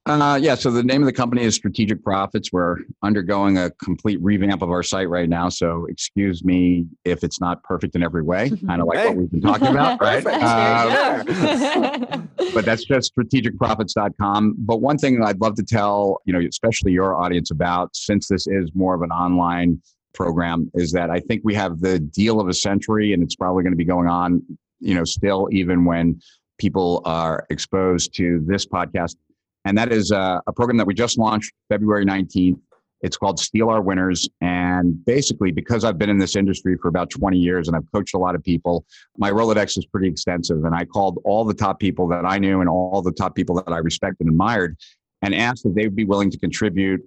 Uh, 0.06 0.38
yeah, 0.40 0.54
so 0.54 0.70
the 0.70 0.82
name 0.82 1.00
of 1.00 1.06
the 1.06 1.12
company 1.12 1.42
is 1.42 1.54
Strategic 1.54 2.02
Profits. 2.04 2.52
We're 2.52 2.76
undergoing 3.02 3.56
a 3.56 3.70
complete 3.70 4.20
revamp 4.20 4.60
of 4.60 4.70
our 4.70 4.82
site 4.82 5.08
right 5.08 5.30
now. 5.30 5.48
So 5.48 5.86
excuse 5.88 6.44
me 6.44 6.84
if 7.06 7.24
it's 7.24 7.40
not 7.40 7.62
perfect 7.62 7.96
in 7.96 8.02
every 8.02 8.22
way, 8.22 8.50
kind 8.66 8.82
of 8.82 8.86
like 8.86 8.98
hey. 8.98 9.08
what 9.08 9.16
we've 9.16 9.30
been 9.30 9.40
talking 9.40 9.68
about, 9.68 9.98
right? 10.02 10.26
Um, 10.26 11.24
but 12.52 12.66
that's 12.66 12.84
just 12.84 13.16
strategicprofits.com. 13.16 14.56
But 14.58 14.82
one 14.82 14.98
thing 14.98 15.22
I'd 15.24 15.40
love 15.40 15.54
to 15.54 15.64
tell, 15.64 16.20
you 16.26 16.34
know, 16.34 16.40
especially 16.46 16.92
your 16.92 17.16
audience 17.16 17.50
about, 17.50 17.96
since 17.96 18.28
this 18.28 18.46
is 18.46 18.70
more 18.74 18.94
of 18.94 19.00
an 19.00 19.10
online 19.10 19.80
program, 20.12 20.70
is 20.74 20.92
that 20.92 21.08
I 21.08 21.20
think 21.20 21.40
we 21.44 21.54
have 21.54 21.80
the 21.80 21.98
deal 21.98 22.40
of 22.40 22.48
a 22.48 22.54
century 22.54 23.14
and 23.14 23.22
it's 23.22 23.36
probably 23.36 23.62
going 23.62 23.72
to 23.72 23.78
be 23.78 23.86
going 23.86 24.08
on, 24.08 24.42
you 24.80 24.94
know, 24.94 25.04
still 25.04 25.48
even 25.50 25.86
when 25.86 26.20
people 26.58 27.00
are 27.04 27.46
exposed 27.50 28.14
to 28.14 28.44
this 28.46 28.66
podcast 28.66 29.16
and 29.64 29.76
that 29.78 29.92
is 29.92 30.10
a, 30.10 30.42
a 30.46 30.52
program 30.52 30.76
that 30.78 30.86
we 30.86 30.94
just 30.94 31.18
launched 31.18 31.52
February 31.68 32.04
19th. 32.04 32.60
It's 33.02 33.16
called 33.18 33.38
Steal 33.38 33.68
Our 33.68 33.82
Winners. 33.82 34.28
And 34.40 35.04
basically, 35.04 35.52
because 35.52 35.84
I've 35.84 35.98
been 35.98 36.08
in 36.08 36.16
this 36.16 36.36
industry 36.36 36.76
for 36.80 36.88
about 36.88 37.10
20 37.10 37.36
years 37.36 37.68
and 37.68 37.76
I've 37.76 37.90
coached 37.92 38.14
a 38.14 38.18
lot 38.18 38.34
of 38.34 38.42
people, 38.42 38.86
my 39.18 39.30
Rolodex 39.30 39.76
is 39.76 39.84
pretty 39.84 40.08
extensive. 40.08 40.64
And 40.64 40.74
I 40.74 40.86
called 40.86 41.20
all 41.24 41.44
the 41.44 41.52
top 41.52 41.78
people 41.78 42.08
that 42.08 42.24
I 42.24 42.38
knew 42.38 42.60
and 42.60 42.68
all 42.68 43.02
the 43.02 43.12
top 43.12 43.34
people 43.34 43.56
that 43.56 43.72
I 43.72 43.78
respected 43.78 44.26
and 44.26 44.30
admired 44.30 44.78
and 45.20 45.34
asked 45.34 45.66
if 45.66 45.74
they 45.74 45.84
would 45.84 45.96
be 45.96 46.04
willing 46.04 46.30
to 46.30 46.38
contribute 46.38 47.02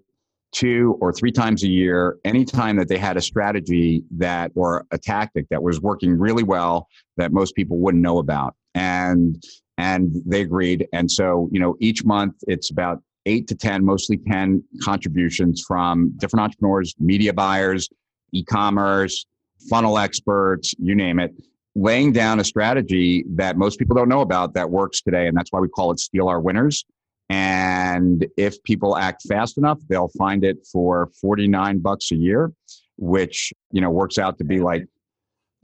two 0.51 0.97
or 1.01 1.11
three 1.11 1.31
times 1.31 1.63
a 1.63 1.67
year, 1.67 2.17
anytime 2.25 2.77
that 2.77 2.87
they 2.87 2.97
had 2.97 3.17
a 3.17 3.21
strategy 3.21 4.03
that 4.11 4.51
or 4.55 4.85
a 4.91 4.97
tactic 4.97 5.47
that 5.49 5.61
was 5.61 5.81
working 5.81 6.17
really 6.17 6.43
well 6.43 6.87
that 7.17 7.31
most 7.31 7.55
people 7.55 7.77
wouldn't 7.77 8.01
know 8.01 8.19
about. 8.19 8.55
And 8.73 9.43
and 9.77 10.15
they 10.25 10.41
agreed. 10.41 10.87
And 10.93 11.09
so, 11.09 11.49
you 11.51 11.59
know, 11.59 11.75
each 11.79 12.03
month 12.03 12.35
it's 12.47 12.71
about 12.71 13.01
eight 13.25 13.47
to 13.47 13.55
10, 13.55 13.83
mostly 13.83 14.17
10 14.17 14.63
contributions 14.83 15.63
from 15.67 16.13
different 16.17 16.43
entrepreneurs, 16.43 16.95
media 16.99 17.33
buyers, 17.33 17.89
e 18.31 18.43
commerce, 18.43 19.25
funnel 19.69 19.97
experts, 19.97 20.73
you 20.79 20.95
name 20.95 21.19
it, 21.19 21.33
laying 21.75 22.11
down 22.11 22.39
a 22.39 22.43
strategy 22.43 23.25
that 23.29 23.57
most 23.57 23.77
people 23.77 23.95
don't 23.95 24.09
know 24.09 24.21
about 24.21 24.53
that 24.53 24.69
works 24.69 25.01
today. 25.01 25.27
And 25.27 25.37
that's 25.37 25.51
why 25.51 25.59
we 25.59 25.67
call 25.67 25.91
it 25.91 25.99
Steal 25.99 26.27
Our 26.27 26.39
Winners. 26.39 26.85
And 27.29 28.25
if 28.37 28.61
people 28.63 28.95
act 28.97 29.23
fast 29.27 29.57
enough, 29.57 29.79
they'll 29.89 30.11
find 30.17 30.43
it 30.43 30.65
for 30.71 31.09
49 31.21 31.79
bucks 31.79 32.11
a 32.11 32.15
year, 32.15 32.53
which, 32.97 33.53
you 33.71 33.81
know, 33.81 33.89
works 33.89 34.17
out 34.17 34.37
to 34.37 34.45
be 34.45 34.59
like 34.59 34.85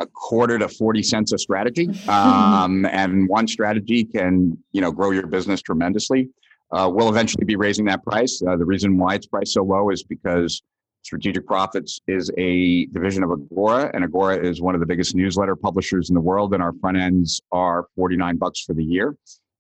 a 0.04 0.08
quarter 0.08 0.60
to 0.60 0.68
40 0.68 1.02
cents 1.02 1.34
a 1.34 1.38
strategy. 1.38 1.90
Um, 2.08 2.86
and 2.92 3.28
one 3.28 3.48
strategy 3.48 4.04
can, 4.04 4.58
you 4.72 4.82
know, 4.82 4.92
grow 4.92 5.12
your 5.12 5.28
business 5.28 5.62
tremendously. 5.62 6.30
Uh, 6.72 6.90
we'll 6.92 7.10
eventually 7.10 7.46
be 7.46 7.56
raising 7.56 7.86
that 7.86 8.04
price. 8.04 8.42
Uh, 8.48 8.56
the 8.56 8.66
reason 8.66 8.98
why 8.98 9.16
it's 9.16 9.28
priced 9.28 9.54
so 9.54 9.64
low 9.64 9.90
is 9.90 10.04
because 10.04 10.62
Strategic 11.04 11.46
Profits 11.46 12.00
is 12.08 12.32
a 12.38 12.86
division 12.88 13.24
of 13.24 13.32
Agora, 13.32 13.92
and 13.94 14.04
Agora 14.04 14.38
is 14.38 14.62
one 14.62 14.74
of 14.74 14.80
the 14.80 14.88
biggest 14.88 15.16
newsletter 15.16 15.56
publishers 15.56 16.10
in 16.10 16.16
the 16.16 16.22
world. 16.22 16.54
And 16.54 16.64
our 16.64 16.74
front 16.74 16.98
ends 16.98 17.42
are 17.52 17.88
49 17.96 18.38
bucks 18.38 18.62
for 18.62 18.74
the 18.74 18.84
year, 18.84 19.16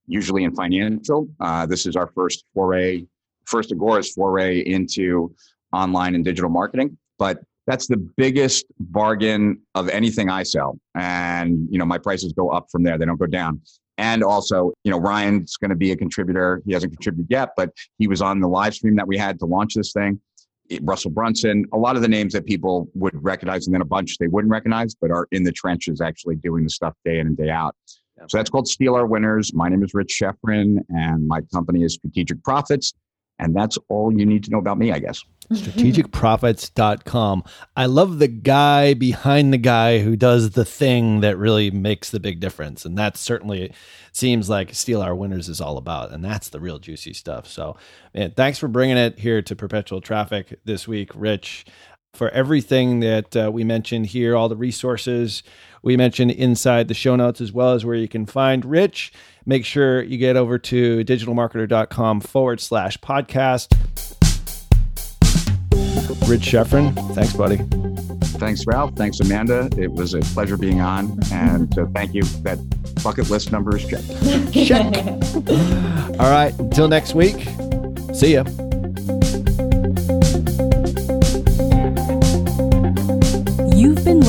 usually 0.07 0.43
in 0.43 0.55
financial. 0.55 1.27
Uh, 1.39 1.65
this 1.65 1.85
is 1.85 1.95
our 1.95 2.07
first 2.15 2.45
foray, 2.53 3.05
first 3.45 3.71
Agora's 3.71 4.11
foray 4.13 4.59
into 4.59 5.35
online 5.73 6.15
and 6.15 6.23
digital 6.23 6.49
marketing. 6.49 6.97
But 7.19 7.39
that's 7.65 7.87
the 7.87 7.97
biggest 7.97 8.65
bargain 8.79 9.61
of 9.75 9.89
anything 9.89 10.29
I 10.29 10.43
sell. 10.43 10.77
And, 10.95 11.67
you 11.71 11.77
know, 11.77 11.85
my 11.85 11.97
prices 11.97 12.33
go 12.33 12.49
up 12.49 12.67
from 12.71 12.83
there. 12.83 12.97
They 12.97 13.05
don't 13.05 13.19
go 13.19 13.25
down. 13.25 13.61
And 13.97 14.23
also, 14.23 14.73
you 14.83 14.91
know, 14.91 14.99
Ryan's 14.99 15.55
going 15.57 15.69
to 15.69 15.75
be 15.75 15.91
a 15.91 15.95
contributor. 15.95 16.61
He 16.65 16.73
hasn't 16.73 16.93
contributed 16.93 17.29
yet, 17.29 17.51
but 17.55 17.69
he 17.99 18.07
was 18.07 18.21
on 18.21 18.39
the 18.39 18.47
live 18.47 18.73
stream 18.73 18.95
that 18.95 19.07
we 19.07 19.17
had 19.17 19.39
to 19.39 19.45
launch 19.45 19.75
this 19.75 19.93
thing. 19.93 20.19
Russell 20.81 21.11
Brunson, 21.11 21.65
a 21.73 21.77
lot 21.77 21.95
of 21.95 22.01
the 22.01 22.07
names 22.07 22.33
that 22.33 22.45
people 22.45 22.89
would 22.95 23.21
recognize, 23.23 23.67
and 23.67 23.73
then 23.73 23.81
a 23.81 23.85
bunch 23.85 24.17
they 24.17 24.27
wouldn't 24.27 24.51
recognize, 24.51 24.95
but 24.95 25.11
are 25.11 25.27
in 25.31 25.43
the 25.43 25.51
trenches 25.51 26.01
actually 26.01 26.35
doing 26.37 26.63
the 26.63 26.69
stuff 26.69 26.95
day 27.05 27.19
in 27.19 27.27
and 27.27 27.37
day 27.37 27.49
out. 27.49 27.75
So 28.27 28.37
that's 28.37 28.49
called 28.49 28.67
Steal 28.67 28.95
Our 28.95 29.05
Winners. 29.05 29.53
My 29.53 29.67
name 29.69 29.83
is 29.83 29.93
Rich 29.93 30.17
Schefren, 30.21 30.77
and 30.89 31.27
my 31.27 31.41
company 31.53 31.83
is 31.83 31.95
Strategic 31.95 32.41
Profits. 32.43 32.93
And 33.39 33.55
that's 33.55 33.77
all 33.89 34.17
you 34.17 34.25
need 34.25 34.43
to 34.45 34.51
know 34.51 34.59
about 34.59 34.77
me, 34.77 34.91
I 34.91 34.99
guess. 34.99 35.23
Strategicprofits.com. 35.51 37.43
I 37.75 37.85
love 37.85 38.19
the 38.19 38.27
guy 38.27 38.93
behind 38.93 39.51
the 39.51 39.57
guy 39.57 39.99
who 39.99 40.15
does 40.15 40.51
the 40.51 40.65
thing 40.65 41.19
that 41.21 41.37
really 41.37 41.69
makes 41.69 42.09
the 42.09 42.19
big 42.19 42.39
difference. 42.39 42.85
And 42.85 42.97
that 42.97 43.17
certainly 43.17 43.73
seems 44.11 44.49
like 44.49 44.73
Steal 44.73 45.01
Our 45.01 45.15
Winners 45.15 45.49
is 45.49 45.59
all 45.59 45.77
about. 45.77 46.11
And 46.11 46.23
that's 46.23 46.49
the 46.49 46.59
real 46.59 46.79
juicy 46.79 47.13
stuff. 47.13 47.47
So, 47.47 47.75
man, 48.13 48.31
thanks 48.31 48.57
for 48.59 48.67
bringing 48.67 48.97
it 48.97 49.19
here 49.19 49.41
to 49.41 49.55
Perpetual 49.55 50.01
Traffic 50.01 50.59
this 50.63 50.87
week, 50.87 51.11
Rich. 51.13 51.65
For 52.13 52.29
everything 52.29 52.99
that 52.99 53.35
uh, 53.35 53.49
we 53.51 53.63
mentioned 53.63 54.05
here, 54.05 54.35
all 54.35 54.47
the 54.47 54.55
resources 54.55 55.41
we 55.81 55.97
mentioned 55.97 56.29
inside 56.29 56.87
the 56.87 56.93
show 56.93 57.15
notes, 57.15 57.41
as 57.41 57.51
well 57.51 57.73
as 57.73 57.83
where 57.83 57.95
you 57.95 58.07
can 58.07 58.27
find 58.27 58.63
Rich. 58.63 59.11
Make 59.47 59.65
sure 59.65 60.03
you 60.03 60.19
get 60.19 60.35
over 60.35 60.59
to 60.59 61.03
digitalmarketer.com 61.03 62.21
forward 62.21 62.61
slash 62.61 62.99
podcast. 62.99 63.71
Rich 66.29 66.41
Schefren, 66.41 66.93
thanks, 67.15 67.33
buddy. 67.33 67.57
Thanks, 68.37 68.63
Ralph. 68.67 68.93
Thanks, 68.93 69.19
Amanda. 69.19 69.67
It 69.75 69.91
was 69.91 70.13
a 70.13 70.19
pleasure 70.19 70.55
being 70.55 70.81
on. 70.81 71.17
And 71.31 71.75
uh, 71.79 71.87
thank 71.95 72.13
you. 72.13 72.21
That 72.43 72.59
bucket 73.03 73.31
list 73.31 73.51
number 73.51 73.75
is 73.75 73.87
checked. 73.87 74.07
Check. 74.53 74.95
All 76.19 76.29
right. 76.29 76.53
Until 76.59 76.87
next 76.87 77.15
week, 77.15 77.47
see 78.13 78.33
ya. 78.35 78.43